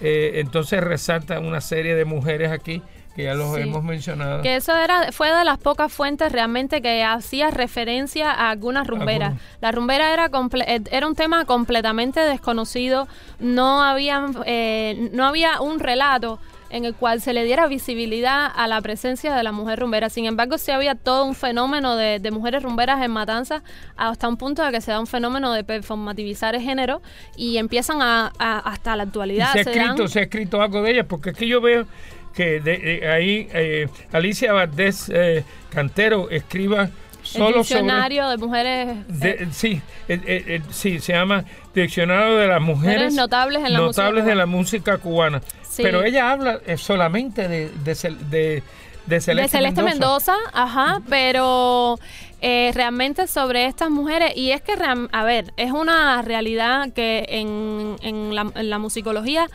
eh, 0.00 0.32
entonces 0.36 0.80
resalta 0.82 1.38
una 1.40 1.60
serie 1.60 1.94
de 1.94 2.04
mujeres 2.04 2.50
aquí 2.50 2.82
que 3.14 3.24
ya 3.24 3.34
los 3.34 3.54
Sí. 3.54 3.60
hemos 3.62 3.84
mencionado. 3.84 4.40
Que 4.42 4.56
eso 4.56 4.74
era 4.74 5.12
fue 5.12 5.30
de 5.30 5.44
las 5.44 5.58
pocas 5.58 5.92
fuentes 5.92 6.32
realmente 6.32 6.80
que 6.80 7.04
hacía 7.04 7.50
referencia 7.50 8.30
a 8.32 8.48
algunas 8.50 8.86
rumberas. 8.86 9.34
La 9.60 9.70
rumbera 9.70 10.14
era 10.14 10.30
comple- 10.30 10.64
eh, 10.66 10.80
era 10.90 11.06
un 11.06 11.14
tema 11.14 11.44
completamente 11.44 12.20
desconocido. 12.20 13.06
No 13.38 13.82
había 13.82 14.24
eh, 14.46 15.10
no 15.12 15.26
había 15.26 15.60
un 15.60 15.78
relato 15.78 16.38
en 16.72 16.84
el 16.84 16.94
cual 16.94 17.20
se 17.20 17.32
le 17.32 17.44
diera 17.44 17.68
visibilidad 17.68 18.50
a 18.52 18.66
la 18.66 18.80
presencia 18.80 19.32
de 19.34 19.42
la 19.44 19.52
mujer 19.52 19.78
rumbera. 19.78 20.08
Sin 20.08 20.24
embargo, 20.26 20.58
sí 20.58 20.72
había 20.72 20.94
todo 20.96 21.24
un 21.24 21.34
fenómeno 21.36 21.94
de, 21.96 22.18
de 22.18 22.30
mujeres 22.32 22.62
rumberas 22.64 23.00
en 23.02 23.10
Matanzas 23.12 23.62
hasta 23.96 24.26
un 24.26 24.36
punto 24.38 24.64
de 24.64 24.72
que 24.72 24.80
se 24.80 24.90
da 24.90 24.98
un 24.98 25.06
fenómeno 25.06 25.52
de 25.52 25.62
performativizar 25.62 26.54
el 26.56 26.62
género 26.62 27.02
y 27.36 27.58
empiezan 27.58 28.02
a, 28.02 28.32
a- 28.38 28.58
hasta 28.58 28.96
la 28.96 29.04
Y 29.04 29.06
actualidad. 29.06 29.52
se 29.52 29.58
ha 29.58 29.62
escrito, 29.62 29.94
dan- 30.02 30.08
se 30.08 30.18
ha 30.18 30.22
escrito 30.22 30.60
algo 30.62 30.82
de 30.82 30.90
ellas, 30.92 31.06
porque 31.08 31.30
aquí 31.30 31.46
yo 31.46 31.60
veo 31.60 31.86
que 32.34 32.60
de- 32.60 32.78
de 32.78 33.08
ahí 33.08 33.48
eh, 33.52 33.88
Alicia 34.10 34.52
Valdés 34.54 35.10
eh, 35.14 35.44
Cantero 35.70 36.30
escriba 36.30 36.88
el 37.22 37.26
solo 37.28 37.46
sobre 37.46 37.58
diccionario 37.80 38.28
de 38.28 38.36
mujeres 38.36 38.96
De- 39.08 39.48
sí, 39.52 39.80
el- 40.08 40.22
el- 40.26 40.50
el- 40.50 40.62
sí, 40.74 40.98
se 41.00 41.12
llama 41.12 41.44
Diccionario 41.74 42.36
de 42.36 42.48
las 42.48 42.60
Mujeres 42.60 43.14
notables 43.14 43.64
en 43.64 43.72
la 43.72 43.80
música 43.80 44.02
notables 44.02 44.24
de 44.26 44.34
la 44.34 44.46
música 44.46 44.98
cubana. 44.98 45.40
Sí. 45.68 45.82
Pero 45.82 46.02
ella 46.04 46.30
habla 46.30 46.60
eh, 46.66 46.76
solamente 46.76 47.48
de, 47.48 47.70
de, 47.70 48.62
de- 49.06 49.20
Celeste, 49.20 49.42
de 49.42 49.48
Celeste 49.48 49.82
Mendoza. 49.82 50.32
Mendoza, 50.34 50.34
ajá, 50.52 51.00
pero 51.08 51.98
eh, 52.40 52.70
realmente 52.74 53.26
sobre 53.26 53.66
estas 53.66 53.90
mujeres, 53.90 54.32
y 54.36 54.50
es 54.50 54.60
que, 54.62 54.74
a 55.12 55.24
ver, 55.24 55.52
es 55.56 55.70
una 55.72 56.20
realidad 56.22 56.92
que 56.92 57.24
en, 57.28 57.96
en 58.02 58.34
la, 58.34 58.50
en 58.54 58.68
la 58.70 58.78
musicología 58.78 59.48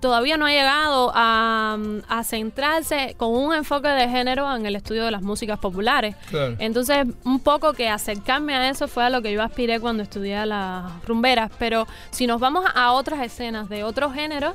todavía 0.00 0.36
no 0.36 0.46
ha 0.46 0.50
llegado 0.50 1.12
a, 1.14 1.78
a 2.08 2.24
centrarse 2.24 3.14
con 3.16 3.34
un 3.34 3.54
enfoque 3.54 3.88
de 3.88 4.08
género 4.08 4.54
en 4.54 4.66
el 4.66 4.76
estudio 4.76 5.04
de 5.04 5.10
las 5.10 5.22
músicas 5.22 5.58
populares. 5.58 6.16
Claro. 6.30 6.56
Entonces, 6.58 7.06
un 7.24 7.40
poco 7.40 7.72
que 7.72 7.88
acercarme 7.88 8.54
a 8.54 8.68
eso 8.68 8.88
fue 8.88 9.04
a 9.04 9.10
lo 9.10 9.22
que 9.22 9.32
yo 9.32 9.42
aspiré 9.42 9.80
cuando 9.80 10.02
estudié 10.02 10.44
las 10.46 11.04
rumberas, 11.06 11.50
pero 11.58 11.86
si 12.10 12.26
nos 12.26 12.40
vamos 12.40 12.64
a 12.74 12.92
otras 12.92 13.20
escenas 13.20 13.68
de 13.68 13.84
otros 13.84 14.12
géneros, 14.12 14.54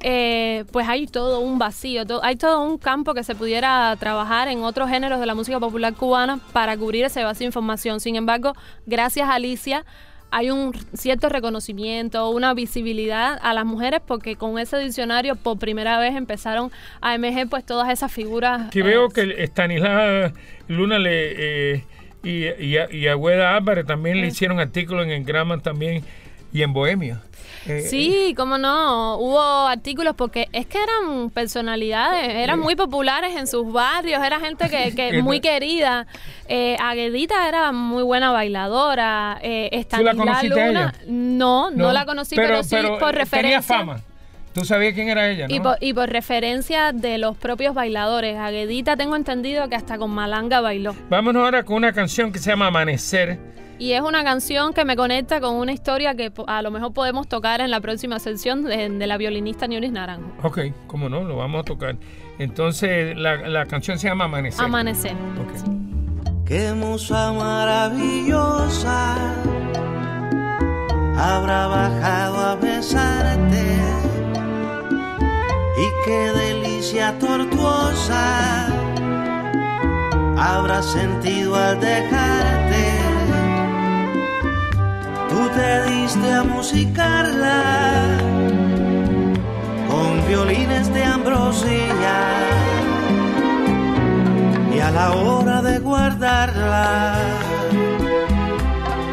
eh, 0.00 0.64
pues 0.70 0.88
hay 0.88 1.08
todo 1.08 1.40
un 1.40 1.58
vacío, 1.58 2.04
hay 2.22 2.36
todo 2.36 2.60
un 2.62 2.78
campo 2.78 3.14
que 3.14 3.24
se 3.24 3.34
pudiera 3.34 3.96
trabajar 3.98 4.46
en 4.46 4.62
otros 4.62 4.88
géneros 4.88 5.18
de 5.18 5.26
la 5.26 5.34
música 5.34 5.58
popular 5.58 5.94
cubana 5.94 6.38
para 6.52 6.76
cubrir 6.76 7.04
ese 7.04 7.24
vacío 7.24 7.44
de 7.44 7.46
información. 7.46 7.98
Sin 7.98 8.14
embargo, 8.14 8.54
gracias 8.86 9.28
a 9.28 9.34
Alicia 9.34 9.84
hay 10.30 10.50
un 10.50 10.72
cierto 10.94 11.28
reconocimiento, 11.28 12.30
una 12.30 12.54
visibilidad 12.54 13.38
a 13.42 13.54
las 13.54 13.64
mujeres 13.64 14.00
porque 14.06 14.36
con 14.36 14.58
ese 14.58 14.78
diccionario 14.78 15.36
por 15.36 15.58
primera 15.58 15.98
vez 15.98 16.14
empezaron 16.14 16.70
a 17.00 17.14
emerger 17.14 17.48
pues 17.48 17.64
todas 17.64 17.90
esas 17.90 18.12
figuras. 18.12 18.74
Eh, 18.74 18.82
veo 18.82 19.08
que 19.08 19.44
Stanislao 19.44 20.32
Luna 20.68 20.98
le, 20.98 21.74
eh, 21.74 21.84
y, 22.22 22.46
y, 22.96 23.06
Álvarez 23.08 23.86
también 23.86 24.20
le 24.20 24.26
hicieron 24.26 24.60
artículos 24.60 25.06
en 25.06 25.12
el 25.12 25.24
Grama 25.24 25.58
también 25.58 26.02
y 26.52 26.62
en 26.62 26.72
Bohemia. 26.72 27.20
Eh, 27.66 27.82
Sí, 27.82 28.34
cómo 28.36 28.56
no, 28.56 29.18
hubo 29.18 29.40
artículos 29.40 30.14
porque 30.16 30.48
es 30.52 30.66
que 30.66 30.78
eran 30.82 31.30
personalidades, 31.30 32.28
eran 32.28 32.58
muy 32.58 32.76
populares 32.76 33.36
en 33.36 33.46
sus 33.46 33.70
barrios, 33.70 34.22
era 34.24 34.40
gente 34.40 34.68
que, 34.70 34.94
que 34.94 35.22
muy 35.22 35.40
querida. 35.40 36.06
Eh, 36.46 36.76
Aguedita 36.80 37.48
era 37.48 37.72
muy 37.72 38.02
buena 38.02 38.30
bailadora. 38.30 39.38
Eh, 39.42 39.68
¿Tú 39.70 39.76
la 39.76 39.80
Estanislao 39.80 40.16
conociste 40.16 40.62
a 40.62 40.66
Luna, 40.66 40.94
ella? 40.96 41.04
No, 41.08 41.70
no, 41.70 41.92
la 41.92 42.06
conocí, 42.06 42.36
pero, 42.36 42.62
sí 42.62 42.70
pero, 42.70 42.98
por 42.98 43.14
eh, 43.14 43.18
referencia. 43.18 43.60
Tenía 43.60 43.62
fama. 43.62 44.00
Tú 44.54 44.64
sabías 44.64 44.94
quién 44.94 45.08
era 45.08 45.28
ella, 45.30 45.46
¿no? 45.46 45.54
Y 45.54 45.60
por, 45.60 45.76
y 45.80 45.92
por 45.92 46.08
referencia 46.08 46.92
de 46.92 47.18
los 47.18 47.36
propios 47.36 47.74
bailadores. 47.74 48.36
Aguedita 48.38 48.96
tengo 48.96 49.14
entendido 49.14 49.68
que 49.68 49.76
hasta 49.76 49.98
con 49.98 50.10
Malanga 50.10 50.60
bailó. 50.60 50.96
Vámonos 51.10 51.44
ahora 51.44 51.62
con 51.64 51.76
una 51.76 51.92
canción 51.92 52.32
que 52.32 52.38
se 52.38 52.50
llama 52.50 52.68
Amanecer. 52.68 53.38
Y 53.78 53.92
es 53.92 54.00
una 54.00 54.24
canción 54.24 54.72
que 54.72 54.84
me 54.84 54.96
conecta 54.96 55.40
con 55.40 55.54
una 55.54 55.72
historia 55.72 56.14
que 56.14 56.32
a 56.46 56.62
lo 56.62 56.70
mejor 56.70 56.92
podemos 56.92 57.28
tocar 57.28 57.60
en 57.60 57.70
la 57.70 57.80
próxima 57.80 58.18
sección 58.18 58.64
de, 58.64 58.88
de 58.88 59.06
la 59.06 59.16
violinista 59.16 59.68
Nioris 59.68 59.92
Naranjo. 59.92 60.32
Ok, 60.42 60.58
cómo 60.88 61.08
no, 61.08 61.22
lo 61.22 61.36
vamos 61.36 61.60
a 61.60 61.64
tocar. 61.64 61.96
Entonces, 62.38 63.16
la, 63.16 63.48
la 63.48 63.66
canción 63.66 63.98
se 63.98 64.08
llama 64.08 64.24
Amanecer. 64.24 64.64
Amanecer. 64.64 65.16
Qué 66.44 66.72
musa 66.72 67.32
maravillosa 67.32 69.16
habrá 71.16 71.66
bajado 71.66 72.36
a 72.38 72.54
besarte 72.56 73.66
y 75.76 75.88
qué 76.04 76.32
delicia 76.32 77.18
tortuosa 77.18 78.68
habrá 80.38 80.82
sentido 80.82 81.54
al 81.54 81.78
dejarte. 81.80 82.87
Tú 85.38 85.48
te 85.50 85.84
diste 85.84 86.32
a 86.32 86.42
musicarla 86.42 87.62
con 89.88 90.26
violines 90.26 90.92
de 90.92 91.04
ambrosía 91.04 92.16
y 94.74 94.80
a 94.80 94.90
la 94.90 95.12
hora 95.12 95.62
de 95.62 95.78
guardarla 95.78 97.14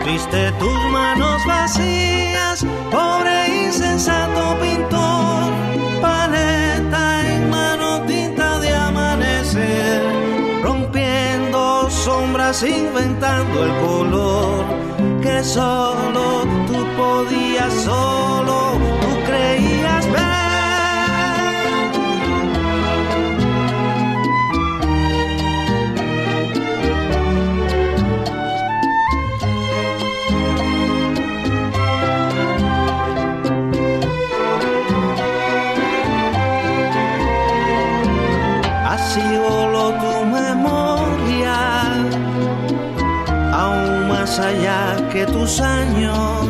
viste 0.03 0.51
tus 0.53 0.80
manos 0.91 1.45
vacías, 1.45 2.65
pobre 2.89 3.65
insensato 3.67 4.57
pintor, 4.59 5.51
paleta 6.01 7.34
en 7.34 7.51
mano, 7.51 8.01
tinta 8.07 8.57
de 8.61 8.73
amanecer, 8.73 10.01
rompiendo 10.63 11.88
sombras, 11.91 12.63
inventando 12.63 13.63
el 13.63 13.71
color 13.86 14.86
que 15.26 15.43
solo 15.43 16.43
tú 16.67 16.86
podías, 16.95 17.73
solo 17.73 18.78
tú 19.01 19.23
creías 19.26 20.11
ver. 20.11 20.35
Más 44.36 44.46
allá 44.46 45.10
que 45.12 45.26
tus 45.26 45.62
años. 45.62 46.48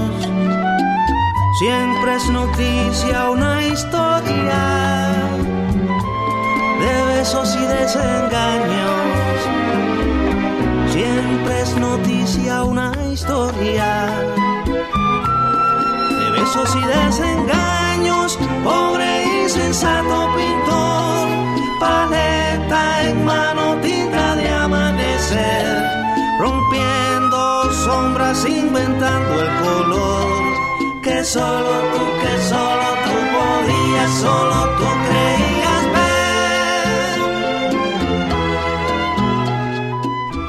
Siempre 1.59 2.15
es 2.15 2.29
noticia 2.29 3.29
una 3.29 3.65
historia 3.65 5.13
de 6.79 7.15
besos 7.15 7.55
y 7.55 7.65
desengaños. 7.65 9.37
Siempre 10.91 11.61
es 11.61 11.75
noticia 11.77 12.63
una 12.63 12.91
historia 13.11 14.07
de 16.19 16.31
besos 16.39 16.75
y 16.75 16.83
desengaños. 16.87 18.39
Pobre 18.63 19.43
insensato 19.43 20.29
pintor, 20.35 21.27
paleta 21.79 23.03
en 23.03 23.25
mano, 23.25 23.44
sombras, 28.33 28.45
inventando 28.49 29.41
el 29.41 29.49
color 29.61 31.01
que 31.03 31.23
solo 31.23 31.69
tú, 31.93 32.05
que 32.21 32.37
solo 32.43 32.83
tú 33.03 33.11
podías, 33.35 34.11
solo 34.11 34.55
tú 34.77 34.85
creías 35.07 35.85
ver. 35.93 36.05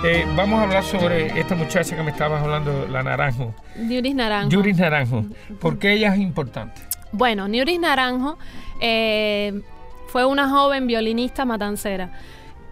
Eh, 0.05 0.25
vamos 0.37 0.61
a 0.61 0.63
hablar 0.63 0.85
sobre 0.85 1.39
esta 1.39 1.55
muchacha 1.55 1.97
que 1.97 2.03
me 2.03 2.11
estabas 2.11 2.43
hablando, 2.43 2.87
la 2.89 3.03
Naranjo. 3.03 3.55
Yuris 3.77 4.15
Naranjo. 4.15 4.51
Yuris 4.51 4.79
Naranjo. 4.79 5.25
¿Por 5.61 5.79
qué 5.79 5.93
ella 5.93 6.15
es 6.15 6.21
importante? 6.21 6.81
Bueno, 7.13 7.47
Yuris 7.49 7.81
Naranjo 7.81 8.39
eh, 8.81 9.61
fue 10.09 10.25
una 10.25 10.49
joven 10.49 10.87
violinista 10.87 11.45
matancera 11.45 12.11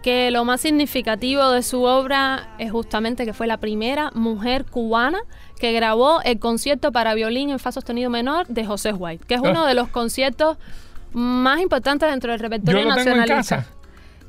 que 0.05 0.29
lo 0.29 0.45
más 0.45 0.61
significativo 0.61 1.49
de 1.49 1.63
su 1.63 1.81
obra 1.81 2.49
es 2.59 2.71
justamente 2.71 3.25
que 3.25 3.33
fue 3.33 3.47
la 3.47 3.57
primera 3.57 4.11
mujer 4.13 4.63
cubana 4.65 5.17
que 5.59 5.71
grabó 5.73 6.21
el 6.21 6.37
concierto 6.37 6.91
para 6.91 7.15
violín 7.15 7.49
en 7.49 7.57
fa 7.57 7.71
sostenido 7.71 8.11
menor 8.11 8.45
de 8.45 8.63
José 8.67 8.93
White, 8.93 9.25
que 9.27 9.33
es 9.33 9.41
uno 9.41 9.63
Ah. 9.65 9.67
de 9.67 9.73
los 9.73 9.87
conciertos 9.87 10.57
más 11.11 11.59
importantes 11.59 12.07
dentro 12.07 12.29
del 12.31 12.39
repertorio 12.39 12.81
Yo 12.83 12.89
lo 12.89 12.95
tengo 12.95 13.09
en 13.13 13.17
nacionalista. 13.17 13.55
casa. 13.57 13.69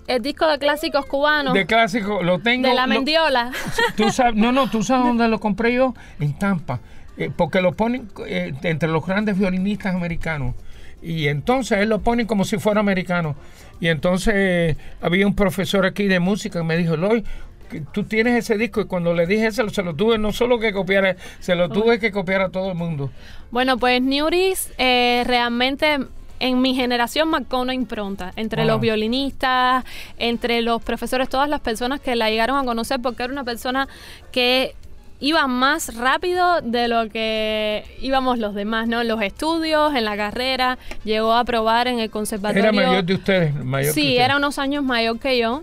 El 0.06 0.22
disco 0.22 0.46
de 0.46 0.58
clásicos 0.58 1.04
cubanos 1.04 1.52
De 1.52 1.66
clásico, 1.66 2.22
lo 2.22 2.38
tengo. 2.38 2.66
de 2.68 2.74
la 2.74 2.86
lo- 2.86 2.94
Mendiola. 2.94 3.50
Tú 3.96 4.08
sabes, 4.12 4.34
no, 4.34 4.52
no, 4.52 4.70
tú 4.70 4.82
sabes 4.82 5.04
dónde 5.04 5.28
lo 5.28 5.40
compré 5.40 5.74
yo, 5.74 5.92
en 6.20 6.38
Tampa, 6.38 6.80
Eh, 7.18 7.30
porque 7.36 7.60
lo 7.60 7.72
ponen 7.72 8.08
eh, 8.26 8.54
entre 8.62 8.88
los 8.88 9.04
grandes 9.04 9.38
violinistas 9.38 9.94
americanos. 9.94 10.54
Y 11.02 11.28
entonces 11.28 11.78
él 11.80 11.88
lo 11.90 12.00
ponen 12.00 12.26
como 12.26 12.44
si 12.44 12.56
fuera 12.58 12.80
americano. 12.80 13.36
Y 13.80 13.88
entonces 13.88 14.76
había 15.00 15.26
un 15.26 15.34
profesor 15.34 15.84
aquí 15.86 16.06
de 16.06 16.20
música 16.20 16.60
que 16.60 16.64
me 16.64 16.76
dijo, 16.76 16.96
Loy, 16.96 17.24
que 17.70 17.80
tú 17.80 18.04
tienes 18.04 18.34
ese 18.38 18.56
disco. 18.56 18.80
Y 18.80 18.86
cuando 18.86 19.12
le 19.12 19.26
dije 19.26 19.46
eso, 19.48 19.68
se 19.68 19.82
lo 19.82 19.94
tuve 19.94 20.18
no 20.18 20.32
solo 20.32 20.58
que 20.58 20.72
copiar, 20.72 21.16
se 21.40 21.54
lo 21.54 21.68
tuve 21.68 21.98
que 21.98 22.10
copiar 22.12 22.40
a 22.42 22.48
todo 22.48 22.70
el 22.70 22.76
mundo. 22.76 23.10
Bueno, 23.50 23.76
pues 23.76 24.00
Newris 24.02 24.72
eh, 24.78 25.24
realmente 25.26 25.98
en 26.38 26.60
mi 26.60 26.74
generación 26.74 27.28
marcó 27.28 27.60
una 27.62 27.72
impronta 27.74 28.32
entre 28.36 28.62
Wow. 28.62 28.72
los 28.72 28.80
violinistas, 28.82 29.84
entre 30.18 30.60
los 30.62 30.82
profesores, 30.82 31.28
todas 31.28 31.48
las 31.48 31.60
personas 31.60 32.00
que 32.00 32.14
la 32.14 32.28
llegaron 32.30 32.58
a 32.58 32.64
conocer, 32.64 33.00
porque 33.00 33.22
era 33.24 33.32
una 33.32 33.44
persona 33.44 33.88
que 34.32 34.74
iba 35.20 35.46
más 35.46 35.94
rápido 35.96 36.60
de 36.62 36.88
lo 36.88 37.08
que 37.08 37.84
íbamos 38.00 38.38
los 38.38 38.54
demás, 38.54 38.86
¿no? 38.88 39.00
En 39.00 39.08
los 39.08 39.22
estudios, 39.22 39.94
en 39.94 40.04
la 40.04 40.16
carrera, 40.16 40.78
llegó 41.04 41.32
a 41.32 41.44
probar 41.44 41.88
en 41.88 41.98
el 42.00 42.10
conservatorio. 42.10 42.62
Era 42.64 42.72
mayor 42.72 43.04
de 43.04 43.14
ustedes. 43.14 43.54
Mayor 43.54 43.94
que 43.94 44.00
Sí, 44.00 44.08
ustedes. 44.08 44.20
era 44.24 44.36
unos 44.36 44.58
años 44.58 44.84
mayor 44.84 45.18
que 45.18 45.38
yo, 45.38 45.62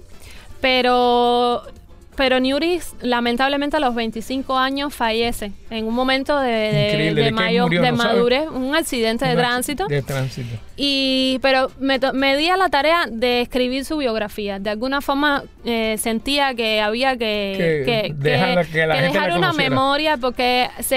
pero 0.62 1.62
pero 2.16 2.40
Newris 2.40 2.96
lamentablemente 3.02 3.78
a 3.78 3.80
los 3.80 3.96
25 3.96 4.58
años 4.58 4.94
fallece 4.94 5.52
en 5.70 5.86
un 5.88 5.94
momento 5.94 6.40
de, 6.40 6.50
de- 6.52 6.98
de 6.98 7.14
¿de 7.14 7.24
qué 7.26 7.32
mayor- 7.32 7.64
murió? 7.66 7.82
de 7.82 7.92
¿No 7.92 7.98
sabe? 7.98 8.14
madurez, 8.14 8.48
un 8.50 8.76
accidente 8.76 9.26
de 9.26 9.32
Un 9.32 9.38
tránsito. 9.38 9.88
De 9.88 10.02
tránsito. 10.02 10.56
Y, 10.76 11.40
pero 11.42 11.72
me, 11.80 12.00
me 12.14 12.36
di 12.38 12.50
a 12.50 12.58
la 12.58 12.70
tarea 12.70 13.06
de 13.10 13.42
escribir 13.42 13.86
su 13.86 13.98
biografía. 13.98 14.60
De 14.60 14.70
alguna 14.72 15.02
forma 15.02 15.44
eh, 15.66 15.96
sentía 16.00 16.54
que 16.56 16.82
había 16.82 17.12
que, 17.18 17.84
Que 17.86 18.14
dejarla- 18.16 18.66
que 18.66 18.88
la 18.88 18.96
gente 18.96 19.08
la 19.14 19.24
dejar 19.24 19.38
una 19.38 19.54
memoria 19.54 20.18
porque 20.18 20.70
se 20.80 20.96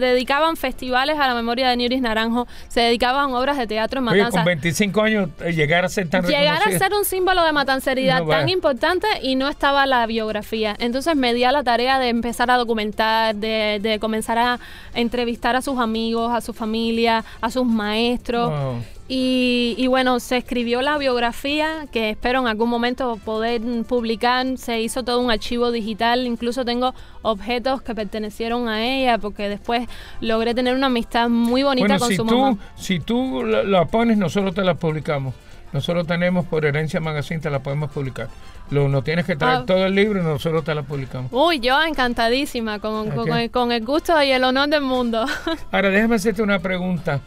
dedicaban 0.00 0.56
festivales 0.56 1.18
a 1.18 1.26
la 1.26 1.34
memoria 1.34 1.68
de 1.68 1.76
Newris 1.76 2.00
Naranjo, 2.00 2.46
se 2.68 2.80
dedicaban 2.80 3.32
obras 3.34 3.56
de 3.58 3.66
teatro 3.66 4.00
en 4.00 4.08
Oye, 4.08 4.18
Matanzas. 4.18 4.40
con 4.40 4.44
25 4.46 5.02
años 5.02 5.28
eh, 5.44 5.52
llegar 5.52 5.84
a 5.84 5.88
ser 5.88 6.08
tan 6.08 6.24
Llegar 6.26 6.60
a 6.66 6.78
ser 6.78 6.92
un 6.94 7.04
símbolo 7.04 7.44
de 7.44 7.52
matanceridad 7.52 8.20
No, 8.20 8.28
tan 8.28 8.48
importante 8.48 9.06
y 9.22 9.36
no 9.36 9.48
estaba 9.48 9.86
la 9.86 10.06
biografía. 10.06 10.53
Entonces 10.78 11.16
me 11.16 11.34
di 11.34 11.44
a 11.44 11.52
la 11.52 11.62
tarea 11.64 11.98
de 11.98 12.08
empezar 12.08 12.50
a 12.50 12.56
documentar, 12.56 13.34
de, 13.34 13.78
de 13.82 13.98
comenzar 13.98 14.38
a 14.38 14.60
entrevistar 14.94 15.56
a 15.56 15.62
sus 15.62 15.78
amigos, 15.78 16.32
a 16.32 16.40
su 16.40 16.52
familia, 16.52 17.24
a 17.40 17.50
sus 17.50 17.64
maestros. 17.66 18.50
Wow. 18.50 18.82
Y, 19.06 19.74
y 19.76 19.86
bueno, 19.86 20.18
se 20.18 20.38
escribió 20.38 20.80
la 20.80 20.96
biografía 20.96 21.86
que 21.92 22.08
espero 22.10 22.40
en 22.40 22.46
algún 22.46 22.70
momento 22.70 23.18
poder 23.22 23.60
publicar. 23.86 24.46
Se 24.56 24.80
hizo 24.80 25.02
todo 25.02 25.20
un 25.20 25.30
archivo 25.30 25.70
digital. 25.72 26.26
Incluso 26.26 26.64
tengo 26.64 26.94
objetos 27.20 27.82
que 27.82 27.94
pertenecieron 27.94 28.66
a 28.68 28.82
ella 28.86 29.18
porque 29.18 29.48
después 29.50 29.86
logré 30.22 30.54
tener 30.54 30.74
una 30.74 30.86
amistad 30.86 31.28
muy 31.28 31.62
bonita 31.62 31.86
Bueno, 31.86 31.98
con 32.00 32.08
si 32.08 32.16
su 32.16 32.24
tú, 32.24 32.38
mamá. 32.38 32.58
si 32.76 32.98
tú 33.00 33.44
la, 33.44 33.62
la 33.62 33.84
pones, 33.84 34.16
nosotros 34.16 34.54
te 34.54 34.64
la 34.64 34.74
publicamos. 34.74 35.34
Nosotros 35.74 36.06
tenemos 36.06 36.46
por 36.46 36.64
Herencia 36.64 37.00
Magazine, 37.00 37.40
te 37.40 37.50
la 37.50 37.58
podemos 37.58 37.90
publicar. 37.90 38.28
Lo, 38.70 38.88
no 38.88 39.02
tienes 39.02 39.26
que 39.26 39.34
traer 39.36 39.58
Ah. 39.58 39.64
todo 39.66 39.84
el 39.84 39.94
libro 39.94 40.20
y 40.20 40.22
nosotros 40.22 40.64
te 40.64 40.72
la 40.74 40.82
publicamos. 40.84 41.30
Uy, 41.32 41.58
yo 41.60 41.82
encantadísima, 41.82 42.78
con, 42.78 43.10
con- 43.10 43.18
Ok. 43.18 43.28
con 43.28 43.38
el, 43.38 43.50
con 43.50 43.72
el 43.72 43.84
gusto 43.84 44.22
y 44.22 44.30
el 44.30 44.44
honor 44.44 44.68
del 44.68 44.82
mundo. 44.82 45.26
Ahora, 45.72 45.90
déjame 45.90 46.14
hacerte 46.14 46.42
una 46.42 46.60
pregunta. 46.60 47.20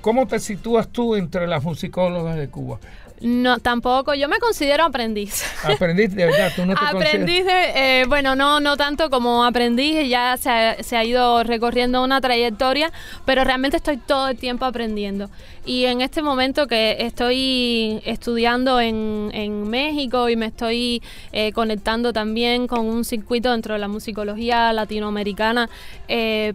¿Cómo 0.00 0.26
te 0.26 0.38
sitúas 0.40 0.88
tú 0.88 1.14
entre 1.16 1.46
las 1.46 1.62
musicólogas 1.64 2.36
de 2.36 2.48
Cuba? 2.48 2.78
No, 3.20 3.58
tampoco, 3.58 4.14
yo 4.14 4.28
me 4.28 4.38
considero 4.38 4.84
aprendiz. 4.84 5.42
¿Aprendiste 5.64 6.16
de 6.16 6.26
verdad? 6.26 6.52
¿Tú 6.54 6.66
no 6.66 6.74
te 6.74 6.84
aprendiz 6.84 7.44
de, 7.46 8.00
eh, 8.00 8.04
bueno, 8.06 8.36
no, 8.36 8.60
no 8.60 8.76
tanto 8.76 9.08
como 9.08 9.44
aprendiz, 9.44 10.08
ya 10.08 10.36
se 10.36 10.50
ha, 10.50 10.82
se 10.82 10.96
ha 10.96 11.04
ido 11.04 11.42
recorriendo 11.42 12.04
una 12.04 12.20
trayectoria, 12.20 12.92
pero 13.24 13.42
realmente 13.44 13.78
estoy 13.78 13.96
todo 13.96 14.28
el 14.28 14.36
tiempo 14.36 14.64
aprendiendo. 14.66 15.30
Y 15.64 15.86
en 15.86 16.00
este 16.00 16.22
momento 16.22 16.68
que 16.68 16.96
estoy 17.00 18.00
estudiando 18.04 18.80
en, 18.80 19.30
en 19.32 19.68
México 19.68 20.28
y 20.28 20.36
me 20.36 20.46
estoy 20.46 21.02
eh, 21.32 21.52
conectando 21.52 22.12
también 22.12 22.68
con 22.68 22.86
un 22.86 23.04
circuito 23.04 23.50
dentro 23.50 23.74
de 23.74 23.80
la 23.80 23.88
musicología 23.88 24.72
latinoamericana, 24.72 25.68
eh, 26.06 26.54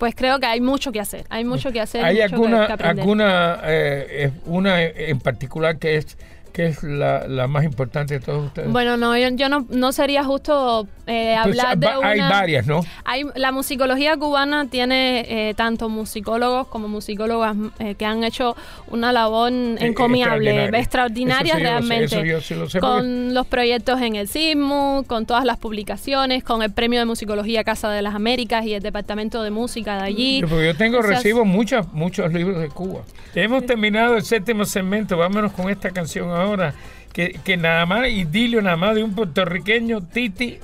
pues 0.00 0.14
creo 0.14 0.40
que 0.40 0.46
hay 0.46 0.62
mucho 0.62 0.92
que 0.92 0.98
hacer, 0.98 1.26
hay 1.28 1.44
mucho 1.44 1.70
que 1.72 1.80
hacer. 1.80 2.02
¿Hay 2.02 2.14
mucho 2.22 2.34
alguna, 2.34 2.66
que 2.66 2.82
alguna 2.82 3.60
eh, 3.64 4.32
una 4.46 4.82
en 4.82 5.20
particular 5.20 5.78
que 5.78 5.96
es 5.96 6.16
que 6.60 6.66
es 6.66 6.82
la, 6.82 7.26
la 7.26 7.46
más 7.46 7.64
importante 7.64 8.14
de 8.14 8.20
todos 8.20 8.46
ustedes? 8.46 8.70
Bueno, 8.70 8.96
no, 8.96 9.16
yo, 9.16 9.28
yo 9.30 9.48
no, 9.48 9.66
no 9.70 9.92
sería 9.92 10.24
justo 10.24 10.86
eh, 11.06 11.36
Pues, 11.42 11.58
hablar 11.58 11.78
de 11.78 11.86
va- 11.86 11.98
una... 11.98 12.08
Hay 12.10 12.20
varias, 12.20 12.66
¿no? 12.66 12.80
Hay, 13.04 13.24
la 13.34 13.52
musicología 13.52 14.16
cubana 14.16 14.66
tiene 14.68 15.24
eh, 15.28 15.54
tanto 15.54 15.88
musicólogos 15.88 16.66
como 16.68 16.88
musicólogas 16.88 17.56
eh, 17.78 17.94
que 17.94 18.04
han 18.04 18.24
hecho 18.24 18.54
una 18.88 19.12
labor 19.12 19.50
encomiable, 19.50 20.66
extraordinaria. 20.78 20.78
extraordinaria 20.80 21.54
Eso 21.54 21.58
sí 21.58 21.64
yo 21.64 21.70
lo 21.72 21.80
sé, 21.80 21.88
realmente. 21.88 22.04
eso 22.04 22.24
yo 22.24 22.40
sí 22.40 22.54
lo 22.54 22.68
sé 22.70 22.80
porque- 22.80 22.96
con 22.96 23.34
los 23.34 23.46
proyectos 23.46 24.00
en 24.02 24.16
el 24.16 24.28
CISMU, 24.28 25.04
con 25.06 25.26
todas 25.26 25.44
las 25.44 25.56
publicaciones, 25.58 26.44
con 26.44 26.62
el 26.62 26.70
Premio 26.72 26.98
de 27.00 27.06
Musicología 27.06 27.64
Casa 27.64 27.88
de 27.90 28.02
las 28.02 28.14
Américas 28.14 28.64
y 28.66 28.74
el 28.74 28.82
Departamento 28.82 29.42
de 29.42 29.50
Música 29.50 29.96
de 29.96 30.02
allí. 30.02 30.40
Yo, 30.40 30.48
porque 30.48 30.66
yo 30.66 30.76
tengo, 30.76 30.98
O 30.98 31.02
sea, 31.02 31.12
recibo 31.12 31.44
muchos, 31.44 31.92
muchos 31.92 32.32
libros 32.32 32.60
de 32.60 32.68
Cuba. 32.68 33.00
Hemos 33.34 33.64
terminado 33.64 34.16
el 34.16 34.22
séptimo 34.24 34.64
segmento, 34.64 35.16
vámonos 35.16 35.52
con 35.52 35.70
esta 35.70 35.90
canción 35.90 36.30
ahora, 36.30 36.49
que, 37.12 37.38
que 37.44 37.56
nada 37.56 37.86
más, 37.86 38.08
idilio 38.08 38.62
nada 38.62 38.76
más 38.76 38.94
de 38.94 39.02
un 39.02 39.14
puertorriqueño, 39.14 40.02
Titi 40.02 40.58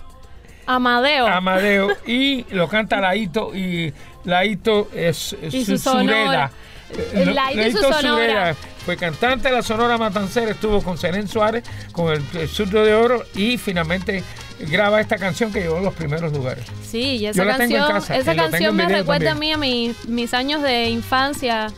Amadeo. 0.67 1.27
Amadeo, 1.27 1.89
y 2.07 2.45
lo 2.51 2.69
canta 2.69 3.01
Laito, 3.01 3.55
y 3.55 3.93
Laito 4.25 4.89
es, 4.95 5.37
es 5.43 5.55
Y 5.55 5.65
su 5.65 5.79
sonora. 5.79 6.51
Eh, 6.91 7.33
Laito 7.35 7.79
su 7.79 7.93
sonora. 7.93 8.55
Fue 8.85 8.97
cantante 8.97 9.49
de 9.49 9.55
la 9.57 9.63
Sonora 9.63 9.99
Matancera, 9.99 10.53
estuvo 10.53 10.81
con 10.81 10.97
Seren 10.97 11.27
Suárez, 11.27 11.65
con 11.91 12.13
el, 12.13 12.23
el 12.35 12.49
Surdo 12.49 12.85
de 12.85 12.95
Oro, 12.95 13.25
y 13.35 13.59
finalmente 13.59 14.23
graba 14.61 15.01
esta 15.01 15.17
canción 15.17 15.53
que 15.53 15.61
llevó 15.61 15.79
a 15.79 15.81
los 15.81 15.95
primeros 15.95 16.33
lugares. 16.33 16.65
Sí, 16.89 17.17
y 17.17 17.19
Yo 17.21 17.31
esa 17.31 17.45
la 17.45 17.57
tengo 17.57 17.75
en 17.77 17.83
canción, 17.83 18.01
casa, 18.01 18.17
esa 18.17 18.37
canción 18.37 18.77
me 18.77 18.89
recuerda 18.89 19.31
también. 19.31 19.55
a 19.55 19.59
mí 19.59 19.89
a 19.89 19.91
mis, 19.93 20.09
mis 20.09 20.35
años 20.35 20.63
de 20.63 20.89
infancia. 20.89 21.69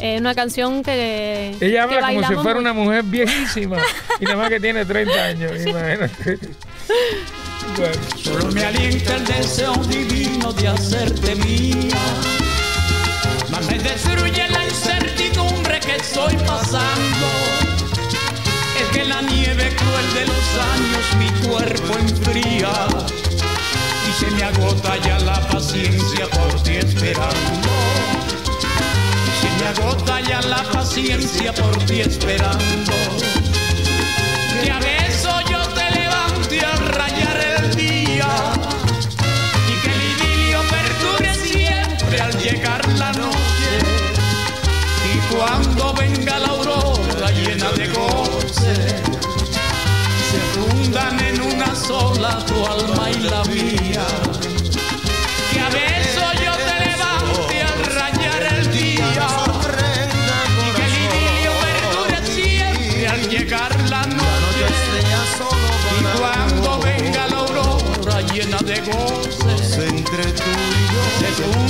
Eh, 0.00 0.18
una 0.18 0.34
canción 0.34 0.82
que. 0.82 1.56
Ella 1.60 1.88
que 1.88 1.94
habla 1.96 2.08
como 2.08 2.28
si 2.28 2.34
fuera 2.34 2.58
una 2.58 2.72
mujer 2.72 3.02
viejísima 3.02 3.78
y 4.20 4.24
nada 4.24 4.36
más 4.36 4.48
que 4.48 4.60
tiene 4.60 4.84
30 4.84 5.24
años, 5.24 5.52
imagínate. 5.66 6.38
Bueno. 7.76 7.94
Solo 8.16 8.52
me 8.52 8.64
alienta 8.64 9.16
el 9.16 9.24
deseo 9.24 9.74
divino 9.88 10.52
de 10.52 10.68
hacerte 10.68 11.34
mía. 11.36 11.96
Mas 13.50 13.66
me 13.66 13.78
destruye 13.78 14.48
la 14.48 14.64
incertidumbre 14.64 15.80
que 15.80 15.96
estoy 15.96 16.36
pasando. 16.46 17.26
Es 18.80 18.88
que 18.96 19.04
la 19.04 19.20
nieve 19.22 19.74
cruel 19.76 20.14
de 20.14 20.26
los 20.26 20.46
años 20.74 21.16
mi 21.18 21.48
cuerpo 21.48 21.98
enfría. 21.98 22.72
Y 24.08 24.12
se 24.12 24.30
me 24.30 24.44
agota 24.44 24.96
ya 24.98 25.18
la 25.20 25.40
paciencia 25.48 26.26
por 26.28 26.62
ti 26.62 26.76
esperando. 26.76 27.67
Agota 29.68 30.18
ya 30.22 30.40
la 30.40 30.62
paciencia 30.72 31.52
por 31.52 31.76
ti 31.84 32.00
esperando. 32.00 32.92
Que 34.62 34.70
a 34.70 34.78
beso 34.78 35.30
yo 35.50 35.60
te 35.76 35.90
levante 35.90 36.58
a 36.64 36.74
rayar 36.96 37.38
el 37.58 37.76
día 37.76 38.28
y 39.68 39.74
que 39.82 39.90
el 39.92 40.02
idilio 40.12 40.60
perdure 40.70 41.34
siempre 41.34 42.18
al 42.18 42.38
llegar 42.38 42.88
la 42.94 43.12
noche 43.12 43.72
y 45.12 45.34
cuando 45.34 45.92
venga 45.92 46.38
la 46.38 46.48
aurora 46.48 47.30
llena 47.32 47.70
de 47.72 47.88
goce 47.88 48.74
se 50.30 50.40
fundan 50.54 51.20
en 51.20 51.42
una 51.42 51.74
sola 51.74 52.42
tu 52.46 52.66
alma 52.66 53.10
y 53.10 53.20
la 53.20 53.44
mía 53.44 54.06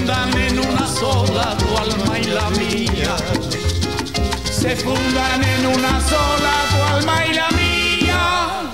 fundan 0.08 0.40
en 0.40 0.58
una 0.58 0.86
sola 0.86 1.56
tu 1.58 1.76
alma 1.76 2.18
y 2.18 2.24
la 2.24 2.48
mía. 2.50 3.16
Se 4.44 4.74
fundan 4.76 5.44
en 5.44 5.66
una 5.66 6.00
sola 6.00 6.52
tu 6.70 6.94
alma 6.96 7.26
y 7.26 7.34
la 7.34 7.48
mía. 7.50 8.72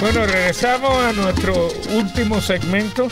Bueno, 0.00 0.24
regresamos 0.26 0.90
a 1.04 1.12
nuestro 1.12 1.68
último 1.94 2.40
segmento. 2.40 3.08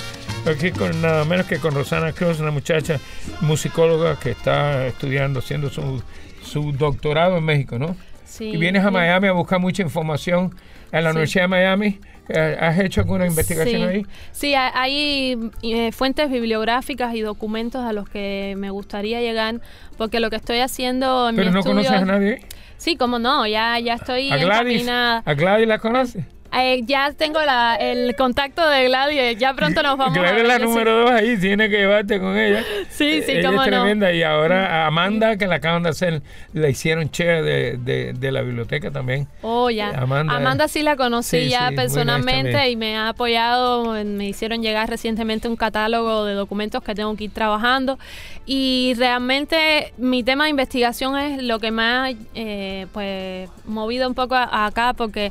Aquí 0.51 0.71
con 0.71 1.03
nada 1.03 1.27
menos 1.27 1.45
que 1.47 1.59
con 1.59 1.75
Rosana 1.75 2.13
Cruz, 2.13 2.41
una 2.41 2.51
muchacha 2.51 2.99
musicóloga 3.43 4.19
que 4.19 4.31
está 4.31 4.87
estudiando, 4.87 5.41
haciendo 5.41 5.69
su, 5.69 6.03
su 6.43 6.73
doctorado 6.73 7.37
en 7.37 7.45
México, 7.45 7.79
¿no? 7.79 7.97
Sí. 8.25 8.45
Y 8.47 8.57
vienes 8.57 8.83
a 8.87 8.91
Miami 8.91 9.29
a 9.29 9.33
buscar 9.33 9.59
mucha 9.61 9.83
información 9.83 10.55
en 10.91 11.05
la 11.05 11.11
Sí. 11.11 11.17
Universidad 11.17 11.45
de 11.45 11.49
Miami. 11.49 12.01
Eh, 12.33 12.57
¿Has 12.61 12.79
hecho 12.79 13.01
alguna 13.01 13.27
investigación 13.27 13.83
sí. 13.83 13.87
ahí? 13.97 14.07
Sí, 14.33 14.55
ha- 14.55 14.73
hay 14.81 15.51
eh, 15.63 15.93
fuentes 15.93 16.31
bibliográficas 16.31 17.15
y 17.15 17.21
documentos 17.21 17.85
a 17.85 17.93
los 17.93 18.09
que 18.09 18.55
me 18.57 18.71
gustaría 18.71 19.21
llegar, 19.21 19.61
porque 19.99 20.21
lo 20.21 20.31
que 20.31 20.37
estoy 20.37 20.61
haciendo 20.61 21.29
en 21.29 21.37
Pero 21.37 21.49
mi 21.49 21.55
no 21.55 21.59
estudio... 21.61 21.77
conoces 21.77 22.03
a 22.03 22.05
nadie. 22.05 22.41
Sí, 22.77 22.97
como 22.97 23.19
no, 23.19 23.47
ya, 23.47 23.79
ya 23.79 23.95
estoy 23.95 24.31
¿A 24.31 24.37
Gladys? 24.39 24.73
encaminada. 24.83 25.23
¿A 25.27 25.35
Gladys 25.35 25.69
la 25.69 25.79
conoces? 25.79 26.25
Eh, 26.53 26.83
ya 26.85 27.13
tengo 27.13 27.41
la, 27.43 27.77
el 27.77 28.17
contacto 28.17 28.67
de 28.69 28.85
Gladys, 28.87 29.39
ya 29.39 29.55
pronto 29.55 29.83
nos 29.85 29.97
vamos 29.97 30.19
a 30.19 30.33
ver. 30.33 30.45
la 30.47 30.57
sí. 30.57 30.63
número 30.63 31.01
dos 31.03 31.11
ahí, 31.11 31.37
tiene 31.39 31.71
que 31.71 31.77
llevarte 31.79 32.19
con 32.19 32.37
ella. 32.37 32.65
Sí, 32.91 33.23
sí, 33.25 33.33
ella 33.33 33.51
cómo 33.51 33.63
es 33.63 33.71
no. 33.71 33.83
tremenda. 33.83 34.13
Y 34.13 34.23
ahora 34.25 34.83
a 34.83 34.87
Amanda, 34.89 35.37
que 35.37 35.47
la 35.47 35.57
acaban 35.57 35.83
de 35.85 35.91
hacer, 35.91 36.23
la 36.53 36.69
hicieron 36.69 37.09
chair 37.11 37.45
de, 37.45 37.77
de, 37.79 38.13
de 38.15 38.33
la 38.33 38.43
biblioteca 38.43 38.91
también. 38.91 39.29
Oh, 39.43 39.71
ya. 39.71 39.91
Amanda- 39.91 40.35
Amanda, 40.35 40.67
sí 40.69 40.83
la 40.83 40.97
conocí 40.97 41.45
Sí, 41.45 41.49
ya 41.51 41.69
sí, 41.69 41.77
personalmente 41.77 42.53
nice 42.53 42.71
y 42.71 42.77
me 42.77 42.97
ha 42.97 43.11
apoyado. 43.11 43.93
Me 44.05 44.27
hicieron 44.29 44.61
llegar 44.63 44.91
recientemente 44.91 45.47
un 45.49 45.57
catálogo 45.57 46.25
de 46.25 46.35
documentos 46.35 46.83
que 46.83 46.95
tengo 46.95 47.15
que 47.17 47.25
ir 47.25 47.31
trabajando. 47.33 47.99
Y 48.45 48.95
realmente 48.99 49.93
mi 49.99 50.25
tema 50.25 50.45
de 50.45 50.51
investigación 50.51 51.17
es 51.17 51.43
lo 51.43 51.61
que 51.61 51.69
ha 51.79 52.11
eh, 52.35 52.87
pues, 52.93 53.49
movido 53.67 54.09
un 54.09 54.15
poco 54.15 54.35
a- 54.35 54.67
acá 54.67 54.95
porque 54.97 55.31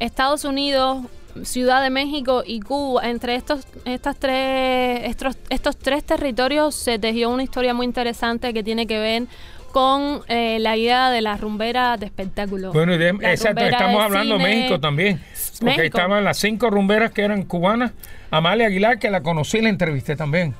Estados 0.00 0.44
Unidos, 0.44 1.04
Ciudad 1.42 1.82
de 1.82 1.90
México 1.90 2.42
y 2.46 2.60
Cuba, 2.60 3.08
entre 3.08 3.34
estos, 3.34 3.66
estas 3.84 4.16
tres, 4.16 5.00
estos, 5.04 5.36
estos 5.50 5.76
tres 5.76 6.02
territorios 6.04 6.74
se 6.74 6.98
tejió 6.98 7.28
una 7.30 7.42
historia 7.42 7.74
muy 7.74 7.84
interesante 7.86 8.54
que 8.54 8.62
tiene 8.62 8.86
que 8.86 8.98
ver 8.98 9.24
con 9.72 10.22
eh, 10.28 10.58
la 10.60 10.76
idea 10.78 11.10
de 11.10 11.20
la 11.20 11.36
rumbera 11.36 11.98
de 11.98 12.06
espectáculo. 12.06 12.72
Bueno, 12.72 12.96
de- 12.96 13.10
exacto, 13.10 13.62
estamos 13.62 14.02
hablando 14.02 14.38
de. 14.38 14.44
México 14.44 14.80
también. 14.80 15.20
Porque 15.58 15.64
México. 15.64 15.98
estaban 15.98 16.24
las 16.24 16.38
cinco 16.38 16.70
rumberas 16.70 17.10
que 17.10 17.22
eran 17.22 17.42
cubanas. 17.42 17.92
Amalia 18.30 18.66
Aguilar, 18.68 18.98
que 18.98 19.10
la 19.10 19.22
conocí, 19.22 19.60
la 19.60 19.68
entrevisté 19.68 20.16
también. 20.16 20.54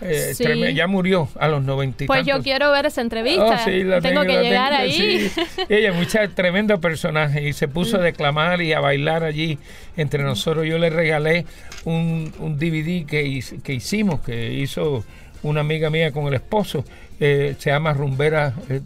Eh, 0.00 0.32
Sí. 0.34 0.44
ya 0.74 0.86
murió 0.86 1.28
a 1.38 1.48
los 1.48 1.62
noventa 1.64 2.04
y 2.04 2.06
Pues 2.06 2.26
yo 2.26 2.42
quiero 2.42 2.70
ver 2.70 2.86
esa 2.86 3.00
entrevista. 3.00 3.44
Oh, 3.62 3.64
sí, 3.64 3.82
la 3.82 4.00
tengo, 4.00 4.22
que 4.22 4.34
la 4.34 4.42
llegar 4.42 4.70
tengo, 4.70 4.82
ahí. 4.82 5.30
sí. 5.30 5.40
Ella, 5.68 5.92
mucha 5.92 6.26
tremendo 6.28 6.80
personaje, 6.80 7.48
y 7.48 7.52
se 7.52 7.66
puso 7.68 7.96
a 7.96 8.00
declamar 8.00 8.60
y 8.60 8.72
a 8.72 8.80
bailar 8.80 9.24
allí 9.24 9.58
entre 9.96 10.22
nosotros. 10.22 10.66
Yo 10.66 10.78
le 10.78 10.90
regalé 10.90 11.46
un, 11.84 12.32
un 12.38 12.58
DVD 12.58 13.06
que, 13.06 13.42
que 13.62 13.72
hicimos, 13.74 14.20
que 14.20 14.52
hizo 14.52 15.04
una 15.42 15.60
amiga 15.60 15.88
mía 15.90 16.12
con 16.12 16.26
el 16.26 16.34
esposo. 16.34 16.84
eh, 17.18 17.54
se 17.58 17.70
llama 17.70 17.94
Rumberas 17.94 18.52
eh, 18.68 18.80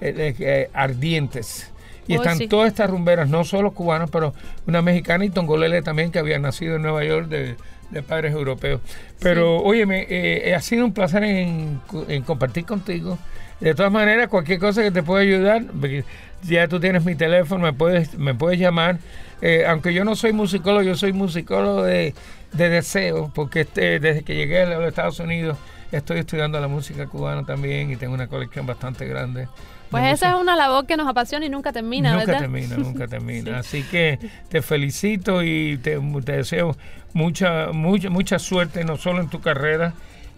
eh, 0.00 0.34
eh, 0.38 0.70
Ardientes. 0.72 1.70
Y 2.06 2.14
Oh, 2.16 2.20
están 2.22 2.36
sí. 2.38 2.48
todas 2.48 2.68
estas 2.68 2.88
rumberas, 2.90 3.28
no 3.30 3.44
solo 3.44 3.72
cubanas, 3.72 4.10
pero 4.10 4.34
una 4.66 4.82
mexicana 4.82 5.24
y 5.24 5.30
tongolele 5.30 5.80
también 5.82 6.10
que 6.10 6.18
había 6.18 6.38
nacido 6.38 6.76
en 6.76 6.82
Nueva 6.82 7.02
York 7.04 7.28
de, 7.28 7.56
de 7.90 8.02
padres 8.02 8.32
europeos. 8.32 8.80
Pero, 9.20 9.58
óyeme, 9.58 10.06
eh, 10.08 10.54
ha 10.54 10.60
sido 10.60 10.84
un 10.84 10.92
placer 10.92 11.24
en, 11.24 11.80
en 12.08 12.22
compartir 12.22 12.64
contigo. 12.64 13.18
De 13.60 13.74
todas 13.74 13.92
maneras, 13.92 14.28
cualquier 14.28 14.58
cosa 14.58 14.82
que 14.82 14.90
te 14.90 15.02
pueda 15.02 15.22
ayudar, 15.22 15.64
ya 16.42 16.68
tú 16.68 16.80
tienes 16.80 17.04
mi 17.04 17.14
teléfono, 17.14 17.64
me 17.64 17.72
puedes, 17.72 18.18
me 18.18 18.34
puedes 18.34 18.58
llamar. 18.58 18.98
Eh, 19.40 19.64
aunque 19.66 19.94
yo 19.94 20.04
no 20.04 20.16
soy 20.16 20.32
musicólogo, 20.32 20.82
yo 20.82 20.96
soy 20.96 21.12
musicólogo 21.12 21.82
de, 21.82 22.14
de 22.52 22.68
deseo, 22.68 23.30
porque 23.34 23.60
este, 23.60 24.00
desde 24.00 24.22
que 24.22 24.34
llegué 24.34 24.62
a 24.62 24.66
los 24.66 24.88
Estados 24.88 25.18
Unidos 25.20 25.56
estoy 25.92 26.18
estudiando 26.18 26.60
la 26.60 26.68
música 26.68 27.06
cubana 27.06 27.44
también 27.44 27.90
y 27.90 27.96
tengo 27.96 28.14
una 28.14 28.26
colección 28.26 28.66
bastante 28.66 29.06
grande. 29.06 29.48
Pues 30.00 30.12
esa 30.14 30.30
es 30.30 30.34
una 30.40 30.56
labor 30.56 30.86
que 30.86 30.96
nos 30.96 31.06
apasiona 31.08 31.46
y 31.46 31.48
nunca 31.48 31.72
termina, 31.72 32.10
nunca 32.12 32.26
¿verdad? 32.26 32.40
termina, 32.40 32.76
nunca 32.76 33.06
termina. 33.08 33.58
Así 33.58 33.82
que 33.82 34.18
te 34.48 34.62
felicito 34.62 35.42
y 35.42 35.78
te, 35.78 35.98
te 36.24 36.32
deseo 36.32 36.76
mucha, 37.12 37.68
mucha, 37.72 38.10
mucha 38.10 38.38
suerte, 38.38 38.84
no 38.84 38.96
solo 38.96 39.20
en 39.20 39.28
tu 39.28 39.40
carrera. 39.40 39.92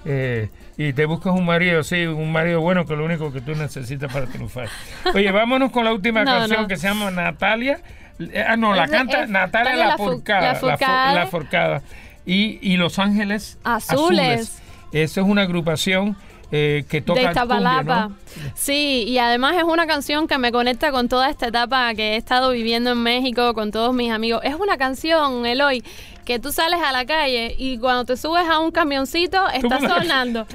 eh, 0.05 0.49
y 0.79 0.93
te 0.93 1.07
buscas 1.07 1.33
un 1.33 1.47
marido, 1.47 1.83
sí, 1.83 2.05
un 2.05 2.31
marido 2.31 2.61
bueno, 2.61 2.85
que 2.85 2.93
es 2.93 2.99
lo 2.99 3.05
único 3.07 3.33
que 3.33 3.41
tú 3.41 3.55
necesitas 3.55 4.13
para 4.13 4.27
triunfar. 4.27 4.69
Oye, 5.15 5.31
vámonos 5.33 5.71
con 5.73 5.85
la 5.85 5.93
última 5.95 6.23
No, 6.25 6.33
canción 6.33 6.63
no. 6.63 6.69
que 6.69 6.77
se 6.77 6.87
llama 6.89 7.11
Natalia. 7.11 7.81
Eh, 8.19 8.45
Ah, 8.47 8.57
no, 8.57 8.75
la 8.75 8.85
Es- 8.85 8.91
canta 8.91 9.23
es 9.23 9.29
Natalia 9.31 9.75
La 9.75 9.97
Forcada. 9.97 10.41
La 10.41 10.53
La, 10.53 10.59
Fo- 10.59 10.69
Forcada. 10.71 11.15
La 11.15 11.27
Forcada. 11.27 11.83
Y, 12.27 12.59
y 12.61 12.77
Los 12.77 12.99
Ángeles 12.99 13.59
Azules. 13.65 14.61
Esa 14.93 15.21
es 15.23 15.27
una 15.27 15.43
agrupación 15.43 16.15
eh, 16.53 16.85
que 16.89 17.01
toca 17.01 17.21
de 17.21 17.27
Iztapalapa. 17.29 18.09
¿no? 18.09 18.17
Sí, 18.55 19.05
y 19.09 19.19
además 19.19 19.57
es 19.57 19.65
una 19.65 19.87
canción 19.87 20.29
que 20.29 20.39
me 20.39 20.53
conecta 20.53 20.91
con 20.93 21.09
toda 21.09 21.29
esta 21.31 21.49
etapa 21.49 21.93
que 21.95 22.15
he 22.15 22.17
estado 22.17 22.51
viviendo 22.51 22.91
en 22.93 22.99
México 23.03 23.53
con 23.55 23.71
todos 23.73 23.95
mis 23.95 24.11
amigos. 24.13 24.41
Es 24.45 24.55
una 24.55 24.77
canción, 24.77 25.45
Eloy, 25.47 25.83
que 26.25 26.39
tú 26.41 26.51
sales 26.53 26.81
a 26.85 26.91
la 26.93 27.05
calle 27.07 27.55
y 27.57 27.79
cuando 27.79 28.05
te 28.05 28.17
subes 28.17 28.49
a 28.49 28.59
un 28.59 28.73
camioncito 28.73 29.49
está 29.51 29.79
sonando. 29.81 30.47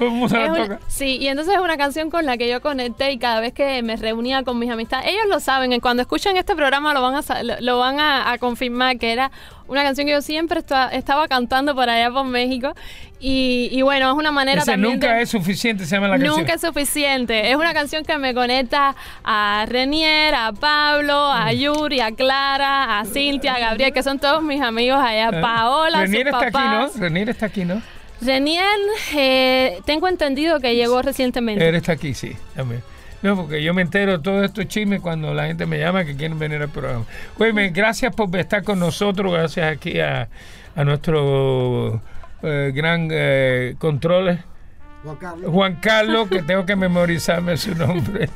una- 0.50 0.78
sí, 0.88 1.16
y 1.18 1.28
entonces 1.28 1.54
es 1.54 1.60
una 1.60 1.76
canción 1.78 2.10
con 2.10 2.26
la 2.26 2.36
que 2.36 2.48
yo 2.48 2.60
conecté 2.60 3.12
y 3.12 3.18
cada 3.18 3.40
vez 3.40 3.52
que 3.54 3.82
me 3.82 3.96
reunía 3.96 4.42
con 4.44 4.58
mis 4.58 4.70
amistades, 4.70 5.06
ellos 5.08 5.24
lo 5.28 5.40
saben, 5.40 5.72
y 5.72 5.80
cuando 5.80 6.02
escuchan 6.02 6.36
este 6.36 6.54
programa 6.54 6.92
lo 6.92 7.00
van 7.02 7.14
a, 7.14 7.42
lo, 7.42 7.54
lo 7.60 7.78
van 7.78 8.00
a, 8.00 8.32
a 8.32 8.38
confirmar, 8.38 8.98
que 8.98 9.12
era 9.12 9.30
una 9.68 9.82
canción 9.82 10.06
que 10.06 10.12
yo 10.12 10.22
siempre 10.22 10.60
esta- 10.60 10.88
estaba 10.88 11.28
cantando 11.28 11.74
por 11.74 11.88
allá 11.88 12.10
por 12.10 12.24
México. 12.24 12.74
Y, 13.24 13.68
y 13.70 13.82
bueno, 13.82 14.10
es 14.10 14.16
una 14.16 14.32
manera 14.32 14.62
Ese 14.62 14.72
también 14.72 14.94
nunca 14.94 15.14
de- 15.14 15.22
es 15.22 15.30
suficiente, 15.30 15.86
se 15.86 15.94
llama 15.94 16.08
la 16.08 16.14
canción. 16.18 16.36
Nunca 16.38 16.54
es 16.54 16.60
suficiente. 16.60 17.50
Es 17.50 17.56
una 17.56 17.72
canción 17.72 18.04
que 18.04 18.18
me 18.18 18.34
conecta 18.34 18.96
a 19.22 19.64
Renier, 19.68 20.34
a 20.34 20.52
Pablo, 20.52 21.28
Mm. 21.28 21.42
a 21.42 21.52
Yuri, 21.52 22.00
a 22.00 22.10
Clara, 22.12 22.98
a 22.98 23.04
Cintia, 23.04 23.54
a 23.54 23.58
Gabriel, 23.60 23.92
que 23.92 24.02
son 24.02 24.18
todos 24.18 24.42
mis 24.42 24.60
amigos 24.60 24.98
allá. 25.00 25.30
Ah. 25.32 25.40
Paola, 25.40 26.00
Renier 26.00 26.28
sus 26.30 26.42
está 26.42 26.46
aquí. 26.60 26.68
¿no? 26.98 27.00
Renier 27.00 27.28
está 27.28 27.46
aquí, 27.46 27.64
¿no? 27.64 27.80
Renier, 28.20 28.64
eh, 29.14 29.78
tengo 29.84 30.08
entendido 30.08 30.58
que 30.60 30.74
llegó 30.74 31.00
recientemente. 31.02 31.68
Él 31.68 31.74
está 31.76 31.92
aquí, 31.92 32.14
sí. 32.14 32.32
también. 32.56 32.82
No, 33.22 33.36
porque 33.36 33.62
yo 33.62 33.72
me 33.72 33.82
entero 33.82 34.12
de 34.12 34.18
todo 34.18 34.42
estos 34.42 34.66
chismes 34.66 35.00
cuando 35.00 35.32
la 35.32 35.46
gente 35.46 35.66
me 35.66 35.78
llama 35.78 36.04
que 36.04 36.16
quieren 36.16 36.38
venir 36.38 36.60
al 36.60 36.68
programa. 36.68 37.04
Oye, 37.38 37.68
gracias 37.70 38.14
por 38.14 38.34
estar 38.36 38.64
con 38.64 38.78
nosotros, 38.78 39.32
gracias 39.32 39.70
aquí 39.70 40.00
a, 40.00 40.28
a 40.74 40.84
nuestro 40.84 42.02
eh, 42.42 42.72
gran 42.74 43.08
eh, 43.10 43.76
controles. 43.78 44.40
Juan 45.04 45.16
Carlos. 45.16 45.50
Juan 45.50 45.76
Carlos, 45.76 46.28
que 46.28 46.42
tengo 46.42 46.64
que 46.64 46.76
memorizarme 46.76 47.56
su 47.56 47.74
nombre. 47.74 48.28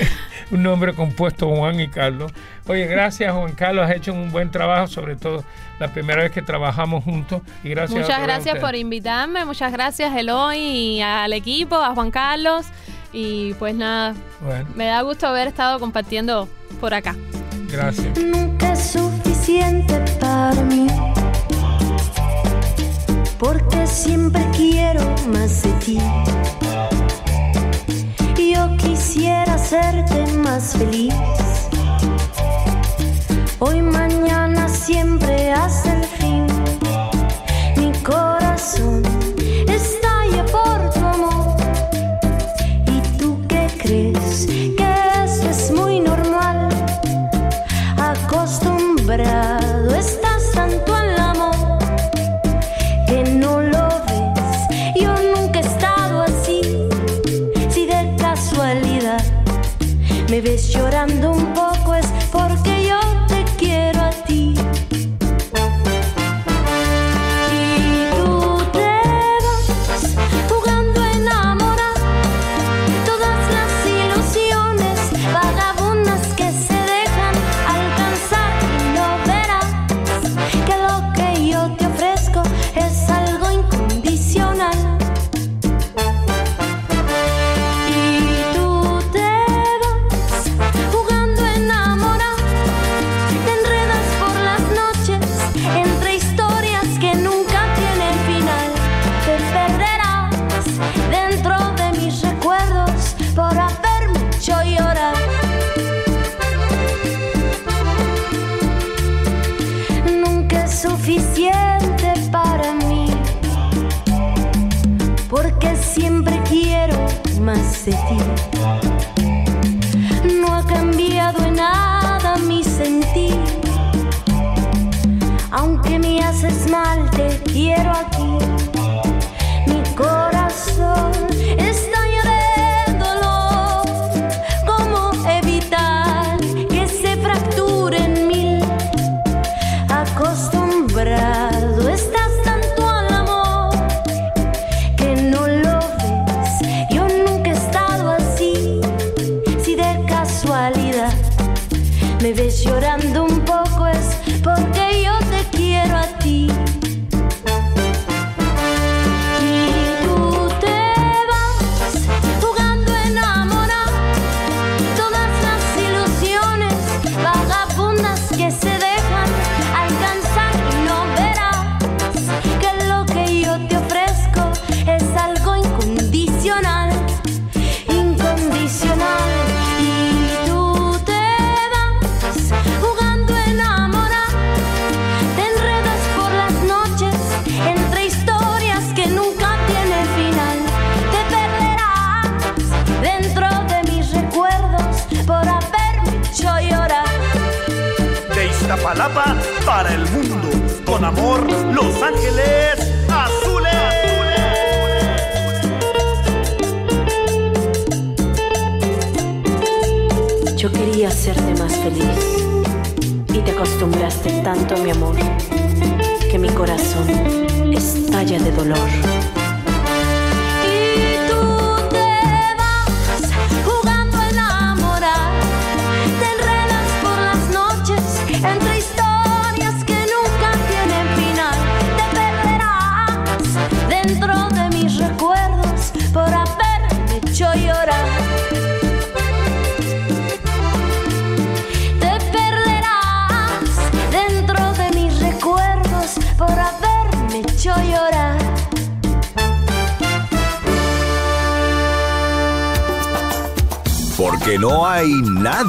un 0.52 0.62
nombre 0.62 0.94
compuesto 0.94 1.48
Juan 1.48 1.80
y 1.80 1.88
Carlos. 1.88 2.32
Oye, 2.68 2.86
gracias 2.86 3.32
Juan 3.32 3.52
Carlos, 3.52 3.88
has 3.88 3.96
hecho 3.96 4.12
un 4.12 4.30
buen 4.30 4.50
trabajo, 4.50 4.86
sobre 4.86 5.16
todo 5.16 5.44
la 5.80 5.88
primera 5.88 6.22
vez 6.22 6.30
que 6.30 6.42
trabajamos 6.42 7.02
juntos. 7.02 7.42
Y 7.64 7.70
gracias 7.70 8.00
Muchas 8.00 8.18
a 8.18 8.22
gracias 8.22 8.58
por 8.60 8.76
invitarme, 8.76 9.44
muchas 9.44 9.72
gracias 9.72 10.14
Eloy 10.14 10.58
y 10.58 11.02
al 11.02 11.32
equipo, 11.32 11.76
a 11.76 11.94
Juan 11.94 12.10
Carlos. 12.12 12.66
Y 13.12 13.52
pues 13.54 13.74
nada, 13.74 14.14
Bueno, 14.40 14.66
me 14.74 14.86
da 14.86 15.02
gusto 15.02 15.26
haber 15.26 15.48
estado 15.48 15.78
compartiendo 15.78 16.48
por 16.80 16.94
acá. 16.94 17.14
gracias. 17.68 18.18
nunca 18.18 18.72
es 18.72 18.80
suficiente 18.92 19.98
para 20.18 20.60
mí. 20.62 20.86
Porque 23.38 23.86
siempre 23.86 24.44
quiero 24.56 25.02
más 25.32 25.62
de 25.62 25.72
ti. 25.84 25.98
Yo 28.52 28.76
quisiera 28.76 29.54
hacerte 29.54 30.26
más 30.38 30.76
feliz. 30.76 31.14
Hoy, 33.58 33.80
mañana, 33.82 34.68
siempre 34.68 35.52
hasta 35.52 35.94
el 35.94 36.01
llorando 60.92 61.32
un 61.32 61.54
poco 61.54 61.71